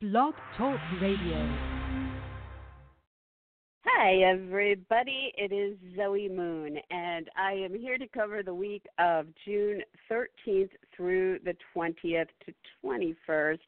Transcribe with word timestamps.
Blog 0.00 0.34
Talk 0.56 0.78
Radio. 1.02 1.58
Hi, 3.84 4.14
everybody. 4.32 5.32
It 5.36 5.52
is 5.52 5.76
Zoe 5.96 6.28
Moon, 6.28 6.78
and 6.92 7.28
I 7.36 7.54
am 7.54 7.74
here 7.74 7.98
to 7.98 8.06
cover 8.06 8.44
the 8.44 8.54
week 8.54 8.84
of 9.00 9.26
June 9.44 9.82
13th 10.08 10.68
through 10.96 11.40
the 11.40 11.56
20th 11.74 12.28
to 12.46 12.54
21st. 12.84 13.58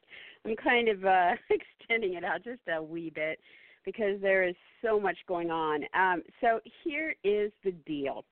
I'm 0.45 0.55
kind 0.55 0.87
of 0.87 1.03
uh, 1.03 1.31
extending 1.49 2.13
it 2.13 2.23
out 2.23 2.45
just 2.45 2.61
a 2.73 2.81
wee 2.81 3.11
bit 3.13 3.37
because 3.83 4.21
there 4.21 4.47
is 4.47 4.55
so 4.81 5.01
much 5.01 5.17
going 5.27 5.51
on. 5.51 5.83
Um, 5.93 6.23
so, 6.39 6.61
here 6.85 7.13
is 7.25 7.51
the 7.65 7.73
deal. 7.85 8.23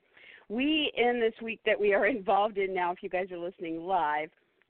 We, 0.48 0.94
in 0.96 1.20
this 1.20 1.34
week 1.44 1.60
that 1.66 1.78
we 1.78 1.94
are 1.94 2.08
involved 2.08 2.60
in 2.60 2.74
now, 2.74 2.94
if 2.94 3.04
you 3.04 3.10
guys 3.10 3.30
are 3.34 3.38
listening 3.38 3.82
live, 3.82 4.30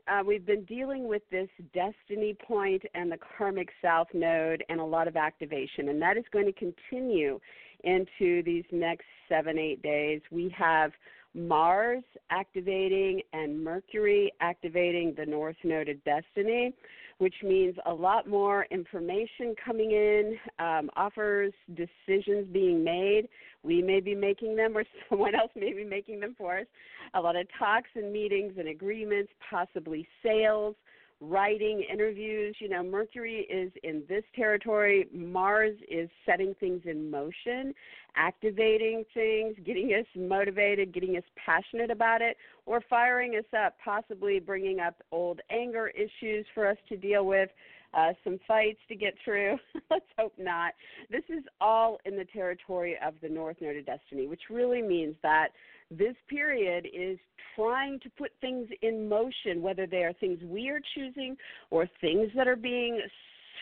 uh, 0.10 0.24
we've 0.26 0.46
been 0.46 0.64
dealing 0.66 1.08
with 1.08 1.22
this 1.32 1.50
destiny 1.74 2.36
point 2.48 2.82
and 2.94 3.12
the 3.12 3.18
karmic 3.38 3.70
south 3.82 4.08
node 4.14 4.64
and 4.70 4.80
a 4.80 4.84
lot 4.84 5.08
of 5.08 5.16
activation, 5.16 5.90
and 5.90 6.02
that 6.02 6.18
is 6.18 6.24
going 6.32 6.46
to 6.46 6.54
continue 6.54 7.40
into 7.84 8.44
these 8.44 8.66
next 8.72 9.06
seven, 9.28 9.58
eight 9.58 9.82
days. 9.82 10.22
We 10.32 10.54
have 10.58 10.92
Mars 11.34 12.04
activating 12.32 13.22
and 13.34 13.64
Mercury 13.64 14.34
activating 14.42 15.14
the 15.18 15.26
north 15.26 15.58
node 15.64 15.90
of 15.90 16.04
destiny 16.04 16.74
which 17.20 17.36
means 17.44 17.76
a 17.86 17.94
lot 17.94 18.28
more 18.28 18.66
information 18.72 19.54
coming 19.64 19.92
in, 19.92 20.38
um, 20.58 20.90
offers, 20.96 21.54
decisions 21.76 22.48
being 22.52 22.84
made. 22.84 23.28
We 23.62 23.82
may 23.82 24.00
be 24.00 24.16
making 24.16 24.56
them, 24.56 24.76
or 24.76 24.86
someone 25.10 25.36
else 25.36 25.52
may 25.56 25.74
be 25.74 25.84
making 25.84 26.22
them 26.22 26.34
for 26.38 26.60
us. 26.60 26.66
A 27.14 27.22
lot 27.22 27.36
of 27.36 27.46
talks 27.58 27.90
and 27.96 28.12
meetings 28.12 28.54
and 28.58 28.70
agreements, 28.70 29.32
possibly 29.50 30.08
sales 30.24 30.76
writing, 31.22 31.86
interviews. 31.92 32.56
You 32.60 32.70
know, 32.70 32.84
Mercury 32.84 33.46
is 33.50 33.72
in 33.84 34.04
this 34.08 34.24
territory. 34.36 35.08
Mars 35.14 35.76
is 35.90 36.10
setting 36.26 36.56
things 36.60 36.82
in 36.86 37.12
motion, 37.12 37.74
activating 38.20 39.06
things, 39.14 39.56
getting 39.66 39.90
us 39.94 40.06
motivated, 40.16 40.94
getting 40.94 41.16
us 41.16 41.24
passionate 41.44 41.90
about 41.90 42.22
it, 42.22 42.36
or 42.66 42.84
firing 42.90 43.36
us 43.36 43.46
up, 43.58 43.76
possibly 43.84 44.40
bringing 44.40 44.80
up 44.80 45.02
old 45.12 45.40
anger 45.50 45.88
issues 45.88 46.46
for 46.54 46.68
us 46.68 46.78
to 46.90 46.98
deal 46.98 47.26
with. 47.26 47.50
Uh, 47.92 48.14
some 48.24 48.40
fights 48.48 48.78
to 48.88 48.94
get 48.96 49.16
through. 49.26 49.58
Let's 49.90 50.06
hope 50.16 50.34
not. 50.38 50.74
This 51.10 51.24
is 51.28 51.44
all 51.60 51.98
in 52.06 52.16
the 52.16 52.26
territory 52.26 52.96
of 53.04 53.16
the 53.20 53.30
North 53.30 53.58
Node 53.62 53.78
of 53.78 53.86
Destiny, 53.88 54.28
which 54.28 54.44
really 54.52 54.84
means 54.84 55.16
that 55.24 55.48
this 55.90 56.14
period 56.30 56.88
is 56.94 57.18
trying 57.56 58.00
to 58.02 58.10
put 58.12 58.30
things 58.42 58.68
in 58.84 59.10
motion, 59.10 59.64
whether 59.64 59.88
they 59.88 60.04
are 60.04 60.14
things 60.14 60.40
we 60.44 60.70
are 60.70 60.80
choosing 60.94 61.36
or 61.72 61.90
things 62.00 62.30
that 62.36 62.48
are 62.48 62.56
being, 62.56 63.02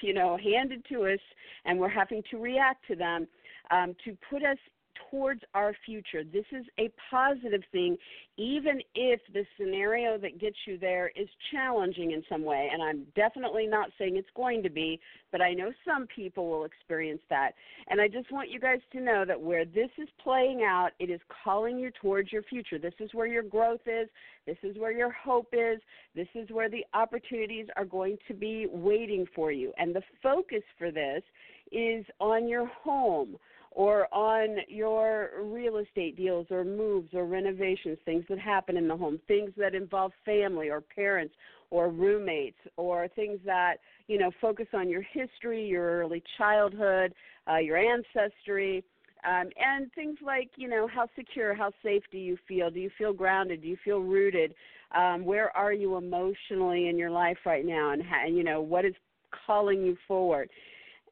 you 0.02 0.14
know, 0.14 0.38
handed 0.44 0.84
to 0.90 1.06
us 1.06 1.20
and 1.64 1.80
we're 1.80 1.88
having 1.88 2.22
to 2.30 2.38
react 2.38 2.86
to 2.88 2.96
them 2.98 3.28
um, 3.72 3.96
to 4.06 4.18
put 4.30 4.44
us 4.44 4.58
towards 5.10 5.42
our 5.54 5.74
future. 5.86 6.24
This 6.24 6.46
is 6.52 6.66
a 6.80 6.90
positive 7.10 7.62
thing, 7.72 7.98
even 8.38 8.82
if 8.96 9.20
the 9.34 9.46
scenario 9.60 10.18
that 10.18 10.40
gets 10.40 10.56
you 10.66 10.78
there 10.78 11.12
is 11.16 11.28
challenging 11.52 12.12
in 12.12 12.24
some 12.30 12.44
way. 12.44 12.70
And 12.72 12.82
I'm 12.82 13.06
definitely 13.16 13.68
not 13.68 13.90
saying 13.98 14.16
it's 14.16 14.28
going 14.36 14.64
to 14.64 14.70
be, 14.70 15.00
but 15.32 15.42
I 15.42 15.54
know 15.54 15.72
some 15.86 16.08
people 16.08 16.50
will 16.50 16.66
experience 16.66 17.22
that. 17.30 17.52
And 17.88 18.02
I 18.02 18.08
just 18.08 18.32
want 18.32 18.50
you 18.50 18.60
guys 18.60 18.80
to 18.94 19.02
know 19.02 19.26
that 19.26 19.40
where 19.40 19.66
this 19.66 19.90
is 19.98 20.08
playing 20.24 20.64
out, 20.64 20.92
it 21.00 21.10
is 21.10 21.22
calling 21.44 21.78
you 21.78 21.92
towards 22.02 22.32
your 22.32 22.44
future. 22.44 22.80
This 22.80 22.94
is 23.00 23.14
where 23.14 23.28
your 23.28 23.44
growth 23.44 23.82
is. 23.86 24.10
This 24.46 24.58
is 24.64 24.78
where 24.78 24.92
your 24.92 25.12
hope 25.12 25.54
is. 25.54 25.80
This 26.16 26.28
is 26.36 26.50
where 26.50 26.70
the 26.70 26.86
opportunities 26.94 27.68
are 27.76 27.86
going 27.86 28.18
to 28.28 28.34
be 28.34 28.68
waiting 28.72 29.26
for 29.36 29.52
you. 29.52 29.74
And 29.78 29.96
the 29.96 30.04
focus 30.24 30.64
for 30.78 30.92
this 30.92 31.24
is 31.72 32.06
on 32.20 32.48
your 32.48 32.66
home 32.66 33.38
or 33.78 34.12
on 34.12 34.58
your 34.68 35.30
real 35.44 35.78
estate 35.78 36.18
deals 36.18 36.48
or 36.50 36.64
moves 36.66 37.10
or 37.14 37.28
renovations, 37.28 38.00
things 38.06 38.26
that 38.28 38.40
happen 38.40 38.76
in 38.76 38.88
the 38.88 38.98
home, 38.98 39.20
things 39.28 39.52
that 39.56 39.76
involve 39.76 40.12
family 40.26 40.68
or 40.68 40.82
parents 40.82 41.36
or 41.70 41.90
roommates, 41.90 42.58
or 42.76 43.08
things 43.10 43.40
that 43.46 43.76
you 44.08 44.18
know 44.18 44.32
focus 44.42 44.66
on 44.74 44.90
your 44.90 45.04
history, 45.04 45.64
your 45.64 46.02
early 46.02 46.24
childhood, 46.40 47.14
uh, 47.48 47.58
your 47.58 47.78
ancestry. 47.78 48.84
Um, 49.24 49.50
and 49.60 49.92
things 49.94 50.18
like 50.26 50.50
you 50.56 50.68
know 50.68 50.88
how 50.88 51.08
secure 51.16 51.54
how 51.54 51.72
safe 51.84 52.04
do 52.12 52.18
you 52.18 52.36
feel? 52.48 52.72
Do 52.72 52.80
you 52.80 52.90
feel 52.98 53.14
grounded? 53.14 53.62
Do 53.62 53.68
you 53.68 53.78
feel 53.86 54.00
rooted? 54.00 54.56
Um, 54.96 55.24
where 55.24 55.56
are 55.56 55.74
you 55.74 55.98
emotionally 55.98 56.88
in 56.88 56.98
your 56.98 57.12
life 57.12 57.38
right 57.46 57.66
now? 57.66 57.92
And, 57.92 58.36
you 58.36 58.44
know 58.44 58.60
what 58.60 58.86
is 58.86 58.96
calling 59.46 59.84
you 59.84 59.96
forward 60.08 60.50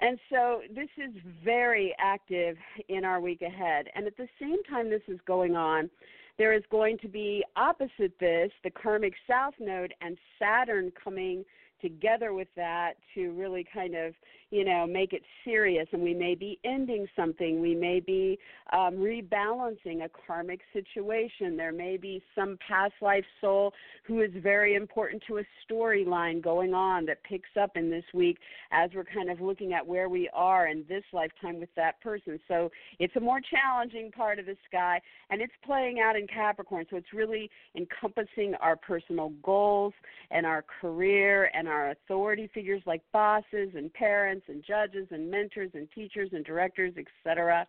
and 0.01 0.19
so 0.29 0.61
this 0.73 0.89
is 0.97 1.13
very 1.43 1.95
active 1.99 2.57
in 2.89 3.05
our 3.05 3.19
week 3.19 3.41
ahead. 3.41 3.87
And 3.95 4.05
at 4.07 4.17
the 4.17 4.27
same 4.39 4.61
time 4.69 4.89
this 4.89 5.01
is 5.07 5.19
going 5.25 5.55
on, 5.55 5.89
there 6.37 6.53
is 6.53 6.63
going 6.69 6.97
to 6.99 7.07
be 7.07 7.43
opposite 7.55 8.17
this, 8.19 8.51
the 8.63 8.71
karmic 8.71 9.13
south 9.27 9.53
node 9.59 9.93
and 10.01 10.17
Saturn 10.37 10.91
coming 11.01 11.45
together 11.81 12.33
with 12.33 12.47
that 12.55 12.93
to 13.13 13.31
really 13.33 13.65
kind 13.73 13.95
of 13.95 14.13
you 14.51 14.63
know 14.63 14.85
make 14.85 15.13
it 15.13 15.23
serious 15.43 15.87
and 15.91 16.01
we 16.01 16.13
may 16.13 16.35
be 16.35 16.59
ending 16.63 17.07
something. 17.15 17.61
We 17.61 17.75
may 17.75 17.99
be 17.99 18.37
um, 18.73 18.95
rebalancing 18.95 20.03
a 20.03 20.09
karmic 20.25 20.61
situation. 20.73 21.57
There 21.57 21.71
may 21.71 21.97
be 21.97 22.21
some 22.33 22.57
past 22.67 22.93
life 23.01 23.25
soul 23.41 23.73
who 24.05 24.21
is 24.21 24.31
very 24.41 24.75
important 24.75 25.23
to 25.27 25.39
a 25.39 25.43
storyline 25.65 26.41
going 26.41 26.73
on 26.73 27.05
that 27.05 27.23
picks 27.23 27.49
up 27.59 27.71
in 27.75 27.89
this 27.89 28.03
week 28.13 28.37
as 28.71 28.89
we're 28.93 29.03
kind 29.03 29.29
of 29.29 29.41
looking 29.41 29.73
at 29.73 29.85
where 29.85 30.09
we 30.09 30.29
are 30.33 30.67
in 30.67 30.83
this 30.87 31.03
lifetime 31.13 31.59
with 31.59 31.69
that 31.75 31.99
person. 32.01 32.39
So 32.47 32.71
it's 32.99 33.15
a 33.15 33.19
more 33.19 33.39
challenging 33.39 34.11
part 34.11 34.39
of 34.39 34.45
the 34.45 34.57
sky 34.67 34.99
and 35.29 35.41
it's 35.41 35.53
playing 35.65 35.99
out 35.99 36.15
in 36.15 36.27
capricorn. 36.27 36.85
So 36.89 36.97
it's 36.97 37.13
really 37.13 37.49
encompassing 37.75 38.55
our 38.61 38.75
personal 38.75 39.29
goals 39.43 39.93
and 40.31 40.45
our 40.45 40.63
career 40.81 41.51
and 41.53 41.67
our 41.67 41.91
authority 41.91 42.49
figures 42.53 42.81
like 42.85 43.01
bosses 43.13 43.69
and 43.75 43.93
parents 43.93 44.34
and 44.47 44.63
judges 44.63 45.07
and 45.11 45.29
mentors 45.29 45.71
and 45.73 45.87
teachers 45.93 46.29
and 46.33 46.45
directors, 46.45 46.93
etc. 46.97 47.65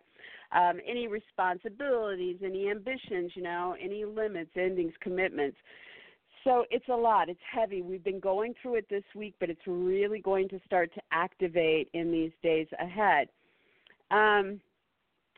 Um, 0.51 0.79
any 0.87 1.07
responsibilities, 1.07 2.37
any 2.43 2.69
ambitions, 2.69 3.31
you 3.35 3.43
know, 3.43 3.75
any 3.81 4.05
limits, 4.05 4.51
endings, 4.55 4.93
commitments. 5.01 5.57
So 6.43 6.65
it's 6.71 6.87
a 6.87 6.95
lot. 6.95 7.29
It's 7.29 7.39
heavy. 7.51 7.81
We've 7.81 8.03
been 8.03 8.21
going 8.21 8.53
through 8.61 8.75
it 8.75 8.87
this 8.89 9.03
week, 9.15 9.35
but 9.39 9.49
it's 9.49 9.67
really 9.67 10.19
going 10.19 10.47
to 10.49 10.59
start 10.65 10.93
to 10.93 11.01
activate 11.11 11.89
in 11.93 12.11
these 12.11 12.31
days 12.41 12.67
ahead. 12.79 13.27
Um, 14.11 14.61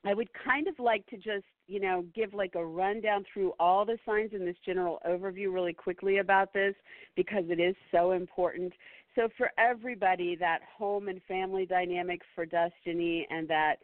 I 0.05 0.13
would 0.13 0.29
kind 0.45 0.67
of 0.67 0.79
like 0.79 1.05
to 1.07 1.17
just, 1.17 1.45
you 1.67 1.79
know, 1.79 2.05
give 2.15 2.33
like 2.33 2.55
a 2.55 2.63
rundown 2.63 3.25
through 3.33 3.53
all 3.59 3.85
the 3.85 3.97
signs 4.05 4.31
in 4.33 4.45
this 4.45 4.55
general 4.65 4.99
overview 5.07 5.53
really 5.53 5.73
quickly 5.73 6.19
about 6.19 6.53
this 6.53 6.75
because 7.15 7.43
it 7.49 7.59
is 7.59 7.75
so 7.91 8.11
important. 8.11 8.71
So 9.15 9.27
for 9.37 9.51
everybody, 9.57 10.35
that 10.37 10.59
home 10.77 11.07
and 11.07 11.21
family 11.27 11.65
dynamic 11.65 12.21
for 12.35 12.45
destiny 12.45 13.27
and 13.29 13.47
that 13.47 13.77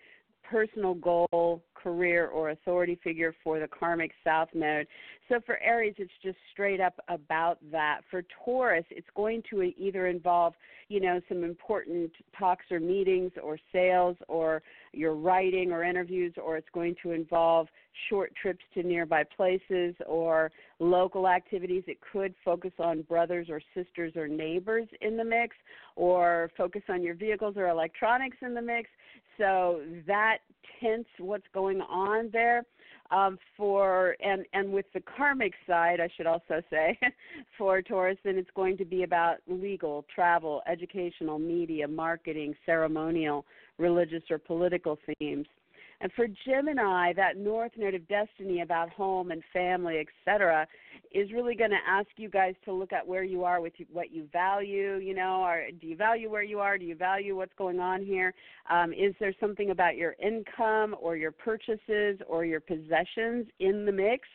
personal 0.44 0.94
goal, 0.94 1.63
career, 1.85 2.28
or 2.28 2.50
authority 2.50 2.97
figure 3.03 3.35
for 3.44 3.59
the 3.59 3.68
karmic 3.68 4.12
south 4.23 4.50
node. 4.56 4.88
So 5.29 5.40
for 5.46 5.59
Aries, 5.59 5.94
it's 5.97 6.12
just 6.23 6.38
straight 6.51 6.81
up 6.81 6.96
about 7.09 7.59
that. 7.72 8.01
For 8.09 8.23
Taurus, 8.44 8.85
it's 8.90 9.07
going 9.16 9.44
to 9.51 9.62
either 9.62 10.07
involve, 10.07 10.53
you 10.88 11.00
know, 11.00 11.22
some 11.29 11.44
important 11.44 12.12
talks 12.38 12.66
or 12.72 12.79
meetings 12.79 13.31
or 13.41 13.59
sales 13.72 14.18
or 14.28 14.63
your 14.94 15.13
writing 15.13 15.72
or 15.72 15.84
interviews, 15.84 16.34
or 16.44 16.57
it's 16.57 16.69
going 16.74 16.95
to 17.03 17.12
involve 17.12 17.68
short 18.09 18.34
trips 18.41 18.63
to 18.74 18.84
nearby 18.84 19.24
places 19.38 19.94
or 20.07 20.51
local 20.79 21.28
activities. 21.28 21.84
It 21.88 22.00
could 22.12 22.34
focus 22.44 22.74
on 22.79 23.03
brothers 23.03 23.47
or 23.50 23.62
sisters 23.75 24.13
or 24.16 24.28
neighbors 24.28 24.88
in 25.01 25.18
the 25.18 25.24
mix, 25.24 25.56
or 25.95 26.50
focus 26.57 26.81
on 26.89 27.04
your 27.04 27.15
vehicles 27.15 27.57
or 27.57 27.68
electronics 27.68 28.38
in 28.42 28.54
the 28.54 28.62
mix. 28.62 28.89
So 29.38 29.81
that 30.07 30.39
tints 30.80 31.10
what's 31.19 31.48
going 31.54 31.75
on 31.81 32.30
there. 32.31 32.63
Um, 33.12 33.38
for 33.56 34.16
and 34.19 34.45
and 34.54 34.74
with 34.74 34.88
the 34.95 35.01
karmic 35.01 35.54
side, 35.68 36.00
I 36.00 36.10
should 36.18 36.25
also 36.25 36.63
say, 36.72 36.98
for 37.57 37.80
Taurus, 37.83 38.18
then 38.24 38.36
it's 38.36 38.50
going 38.56 38.77
to 38.77 38.86
be 38.86 39.04
about 39.04 39.38
legal, 39.48 40.06
travel, 40.13 40.63
educational, 40.68 41.38
media, 41.38 41.88
marketing, 41.88 42.56
ceremonial, 42.66 43.45
religious, 43.77 44.24
or 44.31 44.39
political 44.39 44.98
themes. 45.19 45.45
And 46.01 46.12
for 46.13 46.27
Gemini, 46.45 47.13
that 47.13 47.38
north 47.38 47.71
node 47.77 47.95
of 47.95 48.07
destiny 48.07 48.62
about 48.62 48.89
home 48.89 49.31
and 49.31 49.42
family, 49.53 50.00
etc., 50.00 50.68
is 51.12 51.31
really 51.31 51.56
going 51.56 51.71
to 51.71 51.80
ask 51.88 52.07
you 52.18 52.30
guys 52.30 52.56
to 52.65 52.74
look 52.74 52.92
at 52.92 53.07
where 53.07 53.24
you 53.24 53.44
are 53.44 53.62
with 53.62 53.74
what 53.92 54.12
you 54.12 54.27
value. 54.31 54.97
You 54.97 55.13
know, 55.13 55.44
or 55.44 55.68
do 55.80 55.88
you 55.88 55.95
value 55.95 56.30
where 56.30 56.44
you 56.44 56.59
are? 56.59 56.77
Do 56.77 56.86
you 56.86 56.95
value 56.95 57.36
what's 57.36 57.53
going 57.57 57.80
on 57.80 58.03
here? 58.03 58.33
Um, 58.69 58.92
is 58.94 59.13
there 59.19 59.33
something 59.39 59.71
about 59.71 59.95
your 59.95 60.15
income 60.21 60.95
or 61.00 61.15
your 61.15 61.31
purchases 61.31 62.19
or 62.27 62.45
your 62.45 62.59
possessions 62.59 63.48
in 63.59 63.86
the 63.86 63.91
mix 63.91 64.27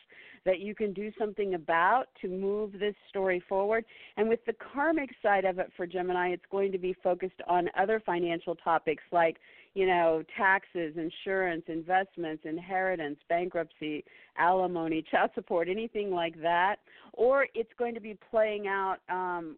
that 0.45 0.59
you 0.59 0.73
can 0.73 0.93
do 0.93 1.11
something 1.19 1.53
about 1.53 2.05
to 2.21 2.27
move 2.27 2.73
this 2.73 2.95
story 3.09 3.43
forward. 3.47 3.85
And 4.17 4.27
with 4.27 4.43
the 4.45 4.53
karmic 4.73 5.11
side 5.21 5.45
of 5.45 5.59
it 5.59 5.71
for 5.77 5.85
Gemini, 5.85 6.29
it's 6.29 6.45
going 6.51 6.71
to 6.71 6.77
be 6.77 6.95
focused 7.03 7.41
on 7.47 7.69
other 7.77 8.01
financial 8.03 8.55
topics 8.55 9.03
like, 9.11 9.37
you 9.73 9.85
know, 9.85 10.23
taxes, 10.37 10.95
insurance, 10.97 11.63
investments, 11.67 12.43
inheritance, 12.45 13.17
bankruptcy, 13.29 14.03
alimony, 14.37 15.03
child 15.11 15.31
support, 15.33 15.69
anything 15.69 16.11
like 16.11 16.41
that. 16.41 16.77
Or 17.13 17.47
it's 17.53 17.71
going 17.77 17.93
to 17.93 18.01
be 18.01 18.17
playing 18.29 18.67
out 18.67 18.97
um, 19.09 19.55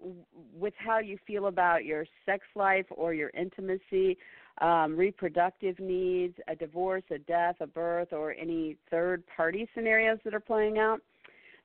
with 0.58 0.74
how 0.78 1.00
you 1.00 1.18
feel 1.26 1.48
about 1.48 1.86
your 1.86 2.06
sex 2.26 2.44
life 2.56 2.86
or 2.92 3.14
your 3.14 3.32
intimacy 3.38 4.18
um, 4.62 4.96
reproductive 4.96 5.80
needs, 5.80 6.36
a 6.48 6.56
divorce, 6.56 7.04
a 7.12 7.18
death, 7.18 7.56
a 7.60 7.68
birth, 7.68 8.14
or 8.14 8.34
any 8.34 8.78
third 8.92 9.24
party 9.36 9.68
scenarios 9.74 10.20
that 10.24 10.34
are 10.34 10.40
playing 10.40 10.78
out. 10.78 11.02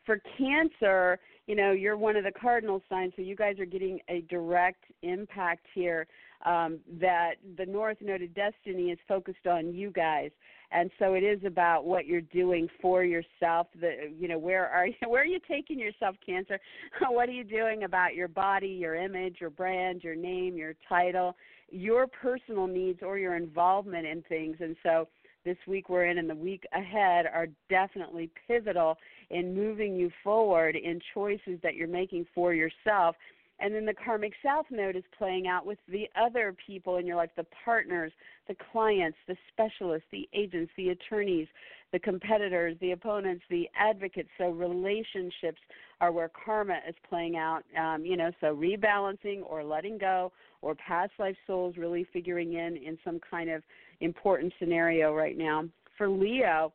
For 0.06 0.20
Cancer, 0.38 1.18
you 1.46 1.54
know, 1.54 1.72
you're 1.72 1.98
one 1.98 2.16
of 2.16 2.24
the 2.24 2.32
cardinal 2.32 2.82
signs, 2.88 3.12
so 3.14 3.22
you 3.22 3.36
guys 3.36 3.58
are 3.58 3.66
getting 3.66 4.00
a 4.08 4.22
direct 4.22 4.84
impact 5.02 5.66
here. 5.74 6.06
Um, 6.46 6.78
that 7.00 7.32
the 7.56 7.66
North 7.66 7.96
Node 8.00 8.22
of 8.22 8.32
Destiny 8.32 8.90
is 8.90 8.98
focused 9.08 9.48
on 9.48 9.74
you 9.74 9.90
guys, 9.90 10.30
and 10.70 10.88
so 10.98 11.14
it 11.14 11.24
is 11.24 11.40
about 11.44 11.84
what 11.84 12.06
you're 12.06 12.20
doing 12.20 12.68
for 12.80 13.02
yourself. 13.02 13.66
The 13.80 14.12
you 14.16 14.28
know 14.28 14.38
where 14.38 14.68
are 14.68 14.86
you, 14.86 14.94
where 15.08 15.22
are 15.22 15.26
you 15.26 15.40
taking 15.48 15.80
yourself, 15.80 16.14
Cancer? 16.24 16.60
what 17.08 17.28
are 17.28 17.32
you 17.32 17.42
doing 17.42 17.82
about 17.82 18.14
your 18.14 18.28
body, 18.28 18.68
your 18.68 18.94
image, 18.94 19.38
your 19.40 19.50
brand, 19.50 20.04
your 20.04 20.14
name, 20.14 20.56
your 20.56 20.74
title? 20.88 21.34
your 21.70 22.06
personal 22.06 22.66
needs 22.66 23.00
or 23.02 23.18
your 23.18 23.36
involvement 23.36 24.06
in 24.06 24.22
things. 24.22 24.56
And 24.60 24.76
so 24.82 25.08
this 25.44 25.56
week 25.66 25.88
we're 25.88 26.06
in 26.06 26.18
and 26.18 26.28
the 26.28 26.34
week 26.34 26.64
ahead 26.72 27.26
are 27.26 27.48
definitely 27.68 28.30
pivotal 28.46 28.96
in 29.30 29.54
moving 29.54 29.94
you 29.94 30.10
forward 30.24 30.76
in 30.76 31.00
choices 31.14 31.58
that 31.62 31.74
you're 31.74 31.88
making 31.88 32.26
for 32.34 32.54
yourself. 32.54 33.16
And 33.60 33.74
then 33.74 33.84
the 33.84 33.94
karmic 33.94 34.32
south 34.44 34.66
node 34.70 34.96
is 34.96 35.02
playing 35.16 35.48
out 35.48 35.66
with 35.66 35.78
the 35.88 36.08
other 36.20 36.54
people 36.66 36.96
in 36.96 37.06
your 37.06 37.16
life 37.16 37.30
the 37.36 37.46
partners, 37.64 38.12
the 38.46 38.56
clients, 38.72 39.18
the 39.26 39.36
specialists, 39.52 40.06
the 40.12 40.28
agents, 40.32 40.70
the 40.76 40.90
attorneys, 40.90 41.48
the 41.92 41.98
competitors, 41.98 42.76
the 42.80 42.92
opponents, 42.92 43.42
the 43.50 43.68
advocates. 43.76 44.28
So 44.38 44.50
relationships 44.50 45.60
are 46.00 46.12
where 46.12 46.30
karma 46.44 46.78
is 46.88 46.94
playing 47.08 47.36
out. 47.36 47.62
Um, 47.76 48.04
you 48.04 48.16
know, 48.16 48.30
so 48.40 48.54
rebalancing 48.54 49.40
or 49.44 49.64
letting 49.64 49.98
go 49.98 50.32
or 50.62 50.74
past 50.74 51.12
life 51.18 51.36
souls 51.46 51.76
really 51.76 52.06
figuring 52.12 52.54
in 52.54 52.76
in 52.76 52.98
some 53.04 53.20
kind 53.28 53.50
of 53.50 53.62
important 54.00 54.52
scenario 54.58 55.14
right 55.14 55.36
now. 55.36 55.64
For 55.96 56.08
Leo, 56.08 56.72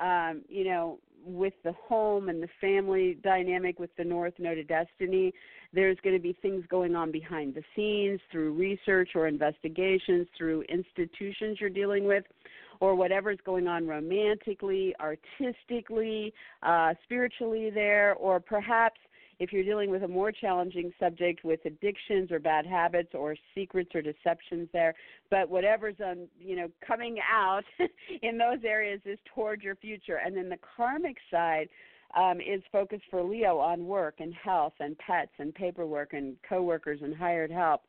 um, 0.00 0.42
you 0.48 0.64
know, 0.64 0.98
with 1.24 1.54
the 1.64 1.72
home 1.72 2.28
and 2.28 2.42
the 2.42 2.48
family 2.60 3.18
dynamic 3.22 3.78
with 3.78 3.90
the 3.96 4.04
North 4.04 4.34
Node 4.38 4.58
of 4.58 4.68
Destiny, 4.68 5.32
there's 5.72 5.98
going 6.02 6.14
to 6.14 6.22
be 6.22 6.36
things 6.40 6.64
going 6.68 6.94
on 6.94 7.10
behind 7.10 7.54
the 7.54 7.62
scenes 7.74 8.20
through 8.30 8.52
research 8.52 9.10
or 9.14 9.26
investigations, 9.26 10.26
through 10.36 10.62
institutions 10.62 11.58
you're 11.60 11.70
dealing 11.70 12.04
with, 12.04 12.24
or 12.80 12.94
whatever's 12.94 13.38
going 13.44 13.66
on 13.66 13.86
romantically, 13.86 14.94
artistically, 15.00 16.32
uh, 16.62 16.94
spiritually 17.04 17.70
there, 17.70 18.14
or 18.14 18.40
perhaps 18.40 19.00
if 19.38 19.52
you're 19.52 19.64
dealing 19.64 19.90
with 19.90 20.02
a 20.02 20.08
more 20.08 20.32
challenging 20.32 20.92
subject 20.98 21.44
with 21.44 21.60
addictions 21.64 22.30
or 22.30 22.38
bad 22.38 22.66
habits 22.66 23.10
or 23.14 23.36
secrets 23.54 23.90
or 23.94 24.02
deceptions 24.02 24.68
there 24.72 24.94
but 25.30 25.48
whatever's 25.48 25.96
um 26.04 26.26
you 26.38 26.56
know 26.56 26.68
coming 26.86 27.18
out 27.32 27.64
in 28.22 28.38
those 28.38 28.58
areas 28.64 29.00
is 29.04 29.18
toward 29.34 29.62
your 29.62 29.76
future 29.76 30.20
and 30.24 30.36
then 30.36 30.48
the 30.48 30.58
karmic 30.76 31.16
side 31.30 31.68
um, 32.16 32.40
is 32.40 32.62
focused 32.70 33.04
for 33.10 33.22
Leo 33.22 33.58
on 33.58 33.86
work 33.86 34.16
and 34.18 34.32
health 34.34 34.74
and 34.80 34.96
pets 34.98 35.32
and 35.38 35.54
paperwork 35.54 36.12
and 36.12 36.36
coworkers 36.48 37.00
and 37.02 37.14
hired 37.14 37.50
help. 37.50 37.82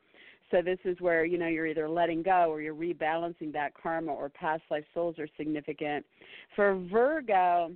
So 0.51 0.61
this 0.61 0.79
is 0.85 0.99
where 1.01 1.25
you 1.25 1.37
know 1.37 1.47
you're 1.47 1.67
either 1.67 1.89
letting 1.89 2.21
go 2.21 2.51
or 2.51 2.61
you're 2.61 2.75
rebalancing 2.75 3.51
that 3.53 3.71
karma 3.81 4.13
or 4.13 4.29
past 4.29 4.63
life 4.69 4.85
souls 4.93 5.15
are 5.17 5.27
significant. 5.37 6.05
For 6.55 6.75
Virgo, 6.91 7.71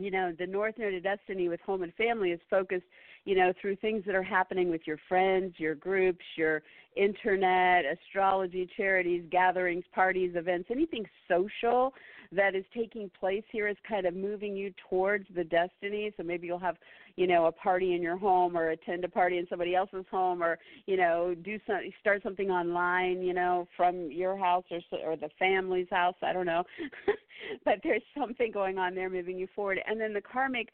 you 0.00 0.10
know 0.10 0.32
the 0.38 0.46
north 0.46 0.74
node 0.78 0.94
of 0.94 1.02
destiny 1.02 1.48
with 1.48 1.60
home 1.60 1.82
and 1.82 1.92
family 1.94 2.30
is 2.30 2.40
focused 2.48 2.86
you 3.26 3.36
know 3.36 3.52
through 3.60 3.76
things 3.76 4.02
that 4.06 4.14
are 4.14 4.22
happening 4.22 4.70
with 4.70 4.80
your 4.86 4.98
friends 5.08 5.52
your 5.58 5.74
groups 5.74 6.24
your 6.36 6.62
internet 6.96 7.84
astrology 7.84 8.68
charities 8.76 9.22
gatherings 9.30 9.84
parties 9.94 10.32
events 10.34 10.68
anything 10.70 11.04
social 11.28 11.92
that 12.32 12.54
is 12.54 12.64
taking 12.74 13.10
place 13.18 13.42
here 13.50 13.68
is 13.68 13.76
kind 13.88 14.06
of 14.06 14.14
moving 14.14 14.56
you 14.56 14.72
towards 14.88 15.26
the 15.34 15.44
destiny. 15.44 16.12
So 16.16 16.22
maybe 16.22 16.46
you'll 16.46 16.58
have, 16.58 16.76
you 17.16 17.26
know, 17.26 17.46
a 17.46 17.52
party 17.52 17.94
in 17.94 18.02
your 18.02 18.16
home 18.16 18.56
or 18.56 18.70
attend 18.70 19.04
a 19.04 19.08
party 19.08 19.38
in 19.38 19.46
somebody 19.48 19.74
else's 19.74 20.04
home 20.10 20.42
or, 20.42 20.58
you 20.86 20.96
know, 20.96 21.34
do 21.44 21.58
some 21.66 21.80
start 22.00 22.22
something 22.22 22.50
online, 22.50 23.22
you 23.22 23.34
know, 23.34 23.66
from 23.76 24.10
your 24.10 24.36
house 24.36 24.64
or 24.70 24.80
or 25.04 25.16
the 25.16 25.30
family's 25.38 25.88
house, 25.90 26.14
I 26.22 26.32
don't 26.32 26.46
know. 26.46 26.62
but 27.64 27.80
there's 27.82 28.02
something 28.16 28.50
going 28.52 28.78
on 28.78 28.94
there 28.94 29.10
moving 29.10 29.38
you 29.38 29.48
forward. 29.54 29.80
And 29.86 30.00
then 30.00 30.12
the 30.12 30.20
karmic 30.20 30.68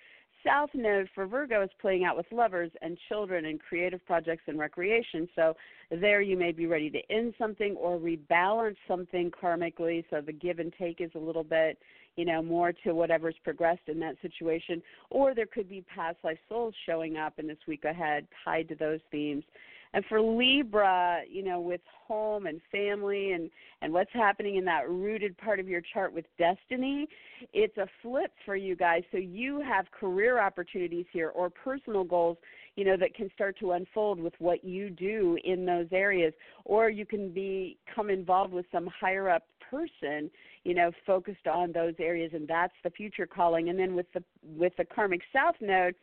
South 0.45 0.71
Node 0.75 1.09
for 1.15 1.27
Virgo 1.27 1.63
is 1.63 1.71
playing 1.81 2.05
out 2.05 2.17
with 2.17 2.27
lovers 2.31 2.71
and 2.83 2.99
children 3.09 3.47
and 3.47 3.61
creative 3.61 4.05
projects 4.07 4.45
and 4.47 4.59
recreation. 4.59 5.29
So 5.35 5.55
there 5.91 6.21
you 6.21 6.37
may 6.37 6.53
be 6.53 6.67
ready 6.67 6.91
to 6.91 6.99
end 7.11 7.35
something 7.39 7.75
or 7.77 7.99
rebalance 7.99 8.77
something 8.87 9.31
karmically. 9.31 10.05
So 10.11 10.21
the 10.21 10.33
give 10.33 10.59
and 10.59 10.73
take 10.79 11.01
is 11.01 11.11
a 11.15 11.19
little 11.19 11.45
bit, 11.45 11.79
you 12.17 12.25
know, 12.25 12.43
more 12.43 12.73
to 12.73 12.93
whatever's 12.93 13.37
progressed 13.45 13.89
in 13.89 14.01
that 14.01 14.17
situation. 14.23 14.83
Or 15.11 15.35
there 15.35 15.47
could 15.47 15.69
be 15.69 15.83
past 15.83 16.17
life 16.25 16.39
souls 16.49 16.75
showing 16.87 17.17
up 17.17 17.35
in 17.39 17.47
this 17.47 17.59
week 17.69 17.85
ahead 17.85 18.27
tied 18.45 18.69
to 18.69 18.75
those 18.75 19.01
themes. 19.11 19.45
And 19.93 20.05
for 20.07 20.21
Libra, 20.21 21.23
you 21.31 21.43
know, 21.43 21.61
with 21.61 21.81
home 22.07 22.47
and 22.47 22.61
family 22.71 23.33
and 23.33 23.51
and 23.83 23.93
what's 23.93 24.13
happening 24.13 24.57
in 24.57 24.65
that 24.65 24.89
rooted 24.89 25.37
part 25.39 25.61
of 25.61 25.69
your 25.69 25.81
chart 25.81 26.13
with 26.13 26.25
destiny, 26.39 27.07
it's 27.53 27.77
a 27.77 27.87
flip 28.03 28.33
for 28.45 28.57
you 28.57 28.75
guys. 28.75 29.03
So 29.13 29.19
you 29.19 29.61
have 29.61 29.91
career 29.91 30.39
opportunities 30.41 31.07
here 31.13 31.29
or 31.31 31.51
personal 31.51 32.05
goals, 32.05 32.37
you 32.75 32.85
know, 32.85 32.97
that 32.97 33.15
can 33.15 33.31
start 33.35 33.59
to 33.61 33.73
unfold 33.73 34.21
with 34.21 34.35
what 34.39 34.65
you 34.65 34.91
do 34.91 35.39
in 35.45 35.65
those 35.65 35.89
areas 35.93 36.33
or 36.65 36.91
you 36.91 37.07
can 37.07 37.31
become 37.31 38.11
involved 38.11 38.53
with 38.53 38.67
some 38.73 38.89
higher 39.01 39.31
up 39.31 39.45
person 39.71 40.31
you 40.65 40.75
know 40.75 40.91
focused 41.07 41.47
on 41.47 41.73
those 41.73 41.95
areas 41.99 42.33
and 42.35 42.47
that's 42.49 42.75
the 42.85 42.91
future 42.91 43.27
calling. 43.27 43.69
And 43.69 43.79
then 43.79 43.95
with 43.95 44.07
the 44.15 44.23
with 44.43 44.73
the 44.77 44.85
karmic 44.85 45.23
south 45.33 45.57
node 45.61 45.95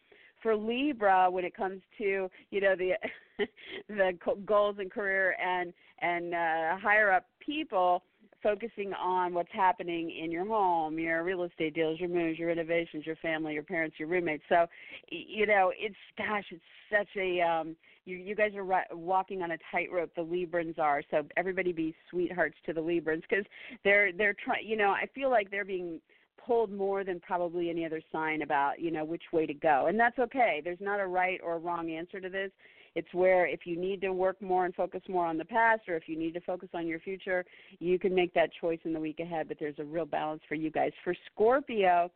for 0.42 0.56
Libra 0.56 1.30
when 1.32 1.46
it 1.46 1.56
comes 1.56 1.82
to 1.98 2.30
you 2.52 2.62
know 2.62 2.76
the 2.76 2.92
the 3.88 4.12
goals 4.46 4.76
and 4.80 4.92
career 4.92 5.36
and 5.44 5.74
and 6.02 6.34
uh, 6.34 6.78
higher 6.78 7.12
up 7.12 7.26
people 7.40 8.04
focusing 8.44 8.94
on 8.94 9.34
what's 9.34 9.52
happening 9.52 10.12
in 10.12 10.32
your 10.32 10.46
home, 10.46 11.00
your 11.00 11.24
real 11.24 11.44
estate 11.44 11.74
deals, 11.74 12.00
your 12.00 12.10
moves, 12.10 12.38
your 12.38 12.50
renovations, 12.50 13.06
your 13.06 13.16
family, 13.16 13.54
your 13.54 13.64
parents, 13.64 13.96
your 13.98 14.10
roommates. 14.10 14.44
So, 14.50 14.68
you 15.10 15.48
know, 15.48 15.72
it's 15.76 15.96
gosh, 16.18 16.46
it's 16.52 16.62
such 16.92 17.08
a 17.18 17.42
um 17.42 17.76
you 18.06 18.18
you 18.18 18.36
guys 18.36 18.54
are 18.56 18.64
ri- 18.64 18.92
walking 18.92 19.42
on 19.42 19.52
a 19.52 19.58
tightrope. 19.72 20.12
The 20.16 20.22
Librans 20.22 20.78
are. 20.78 21.02
So 21.10 21.24
everybody 21.38 21.72
be 21.72 21.96
sweethearts 22.10 22.58
to 22.66 22.74
the 22.74 22.82
Librans 22.82 23.22
because 23.28 23.46
they're 23.84 24.12
they're 24.12 24.36
trying. 24.44 24.68
You 24.68 24.78
know, 24.78 24.90
I 24.90 25.08
feel 25.16 25.30
like 25.30 25.50
they're 25.50 25.66
being 25.66 26.02
pulled 26.46 26.72
more 26.72 27.04
than 27.04 27.20
probably 27.20 27.70
any 27.70 27.86
other 27.86 28.02
sign 28.12 28.42
about 28.42 28.80
you 28.80 28.92
know 28.92 29.06
which 29.06 29.24
way 29.32 29.46
to 29.46 29.54
go 29.54 29.86
and 29.88 29.98
that's 30.00 30.20
okay 30.20 30.62
there's 30.64 30.82
not 30.82 31.00
a 31.00 31.08
right 31.08 31.40
or 31.44 31.58
wrong 31.58 31.90
answer 31.90 32.20
to 32.20 32.28
this 32.28 32.52
it's 32.96 33.14
where 33.14 33.48
if 33.48 33.62
you 33.66 33.80
need 33.80 34.02
to 34.02 34.14
work 34.14 34.42
more 34.42 34.66
and 34.66 34.76
focus 34.76 35.02
more 35.10 35.26
on 35.26 35.38
the 35.38 35.46
past 35.46 35.82
or 35.88 35.96
if 35.96 36.08
you 36.08 36.18
need 36.18 36.34
to 36.34 36.42
focus 36.42 36.70
on 36.74 36.88
your 36.88 37.00
future 37.00 37.46
you 37.80 37.98
can 37.98 38.14
make 38.14 38.34
that 38.34 38.50
choice 38.60 38.80
in 38.84 38.94
the 38.94 39.00
week 39.00 39.20
ahead. 39.20 39.48
But 39.48 39.58
there's 39.60 39.80
a 39.80 39.84
real 39.84 40.06
balance 40.06 40.42
for 40.48 40.56
you 40.56 40.72
guys. 40.72 40.92
For 41.04 41.16
scorpio 41.32 42.12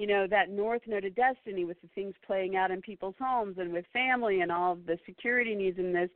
you 0.00 0.06
know 0.06 0.26
that 0.26 0.48
north 0.48 0.80
node 0.86 1.04
of 1.04 1.14
destiny 1.14 1.66
with 1.66 1.80
the 1.82 1.88
things 1.94 2.14
playing 2.26 2.56
out 2.56 2.70
in 2.70 2.80
people's 2.80 3.14
homes 3.20 3.56
and 3.58 3.70
with 3.70 3.84
family 3.92 4.40
and 4.40 4.50
all 4.50 4.72
of 4.72 4.86
the 4.86 4.98
security 5.04 5.54
needs 5.54 5.78
in 5.78 5.92
this 5.92 6.08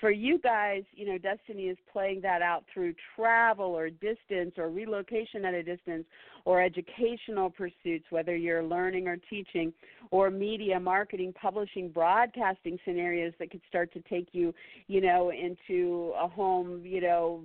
for 0.00 0.12
you 0.12 0.38
guys 0.38 0.84
you 0.92 1.04
know 1.04 1.18
destiny 1.18 1.64
is 1.64 1.76
playing 1.92 2.20
that 2.20 2.40
out 2.40 2.64
through 2.72 2.94
travel 3.16 3.66
or 3.66 3.90
distance 3.90 4.54
or 4.56 4.70
relocation 4.70 5.44
at 5.44 5.54
a 5.54 5.62
distance 5.62 6.04
or 6.44 6.62
educational 6.62 7.50
pursuits 7.50 8.04
whether 8.10 8.36
you're 8.36 8.62
learning 8.62 9.08
or 9.08 9.16
teaching 9.30 9.72
or 10.10 10.30
media 10.30 10.78
marketing 10.78 11.32
publishing 11.40 11.88
broadcasting 11.88 12.78
scenarios 12.84 13.32
that 13.38 13.50
could 13.50 13.62
start 13.68 13.92
to 13.92 14.00
take 14.02 14.28
you 14.32 14.52
you 14.86 15.00
know 15.00 15.30
into 15.30 16.12
a 16.20 16.28
home 16.28 16.82
you 16.84 17.00
know 17.00 17.40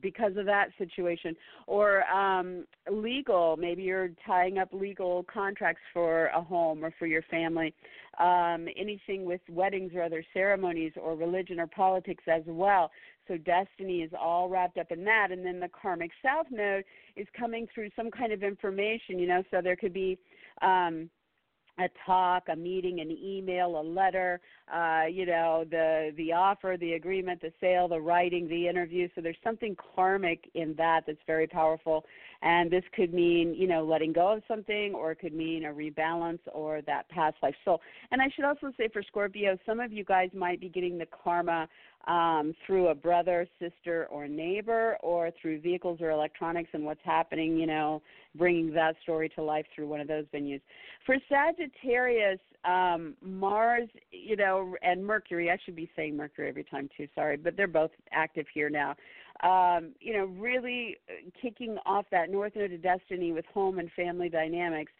because 0.00 0.36
of 0.36 0.46
that 0.46 0.68
situation. 0.78 1.36
Or 1.66 2.04
um 2.10 2.64
legal 2.90 3.56
maybe 3.56 3.82
you're 3.82 4.10
tying 4.26 4.58
up 4.58 4.68
legal 4.72 5.24
contracts 5.32 5.82
for 5.92 6.26
a 6.26 6.42
home 6.42 6.84
or 6.84 6.92
for 6.98 7.06
your 7.06 7.22
family. 7.22 7.74
Um 8.18 8.66
anything 8.76 9.24
with 9.24 9.40
weddings 9.48 9.92
or 9.94 10.02
other 10.02 10.24
ceremonies 10.32 10.92
or 11.00 11.14
religion 11.14 11.60
or 11.60 11.66
politics 11.66 12.24
as 12.26 12.42
well 12.46 12.90
so 13.30 13.36
destiny 13.38 14.02
is 14.02 14.10
all 14.18 14.48
wrapped 14.48 14.76
up 14.76 14.90
in 14.90 15.04
that 15.04 15.28
and 15.30 15.46
then 15.46 15.60
the 15.60 15.68
karmic 15.68 16.10
south 16.22 16.46
node 16.50 16.84
is 17.16 17.26
coming 17.38 17.66
through 17.72 17.88
some 17.94 18.10
kind 18.10 18.32
of 18.32 18.42
information 18.42 19.18
you 19.18 19.26
know 19.26 19.42
so 19.50 19.60
there 19.62 19.76
could 19.76 19.94
be 19.94 20.18
um 20.62 21.08
a 21.78 21.88
talk, 22.04 22.44
a 22.48 22.56
meeting, 22.56 23.00
an 23.00 23.10
email, 23.10 23.80
a 23.80 23.82
letter, 23.82 24.40
uh, 24.72 25.04
you 25.10 25.24
know, 25.24 25.64
the 25.70 26.12
the 26.16 26.32
offer, 26.32 26.76
the 26.78 26.92
agreement, 26.92 27.40
the 27.40 27.52
sale, 27.60 27.88
the 27.88 28.00
writing, 28.00 28.48
the 28.48 28.68
interview. 28.68 29.08
So 29.14 29.20
there's 29.20 29.36
something 29.42 29.76
karmic 29.94 30.50
in 30.54 30.74
that 30.76 31.04
that's 31.06 31.22
very 31.26 31.46
powerful. 31.46 32.04
And 32.42 32.70
this 32.70 32.84
could 32.94 33.12
mean, 33.12 33.54
you 33.54 33.66
know, 33.66 33.84
letting 33.84 34.12
go 34.12 34.32
of 34.32 34.42
something 34.48 34.94
or 34.94 35.12
it 35.12 35.18
could 35.18 35.34
mean 35.34 35.66
a 35.66 35.72
rebalance 35.72 36.40
or 36.52 36.80
that 36.82 37.08
past 37.10 37.36
life 37.42 37.54
soul. 37.64 37.80
And 38.10 38.22
I 38.22 38.28
should 38.34 38.44
also 38.44 38.72
say 38.78 38.88
for 38.88 39.02
Scorpio, 39.02 39.58
some 39.66 39.78
of 39.78 39.92
you 39.92 40.04
guys 40.04 40.30
might 40.34 40.60
be 40.60 40.68
getting 40.68 40.96
the 40.96 41.06
karma 41.06 41.68
um, 42.06 42.54
through 42.66 42.88
a 42.88 42.94
brother, 42.94 43.46
sister, 43.58 44.06
or 44.10 44.26
neighbor, 44.26 44.96
or 45.02 45.30
through 45.40 45.60
vehicles 45.60 46.00
or 46.00 46.10
electronics 46.10 46.70
and 46.72 46.84
what's 46.84 47.04
happening, 47.04 47.58
you 47.58 47.66
know, 47.66 48.00
bringing 48.34 48.72
that 48.72 48.96
story 49.02 49.28
to 49.30 49.42
life 49.42 49.66
through 49.74 49.86
one 49.86 50.00
of 50.00 50.08
those 50.08 50.24
venues. 50.34 50.62
For 51.04 51.16
Sagittarius, 51.28 52.40
um, 52.64 53.14
Mars, 53.22 53.88
you 54.12 54.36
know, 54.36 54.74
and 54.82 55.04
Mercury, 55.04 55.50
I 55.50 55.58
should 55.64 55.76
be 55.76 55.90
saying 55.94 56.16
Mercury 56.16 56.48
every 56.48 56.64
time 56.64 56.88
too, 56.96 57.06
sorry, 57.14 57.36
but 57.36 57.56
they're 57.56 57.68
both 57.68 57.90
active 58.12 58.46
here 58.52 58.70
now. 58.70 58.94
Um, 59.42 59.94
you 60.00 60.12
know, 60.12 60.26
really 60.26 60.98
kicking 61.40 61.78
off 61.86 62.04
that 62.10 62.30
North 62.30 62.52
Node 62.56 62.72
of 62.72 62.82
Destiny 62.82 63.32
with 63.32 63.46
home 63.46 63.78
and 63.78 63.90
family 63.92 64.28
dynamics 64.28 64.92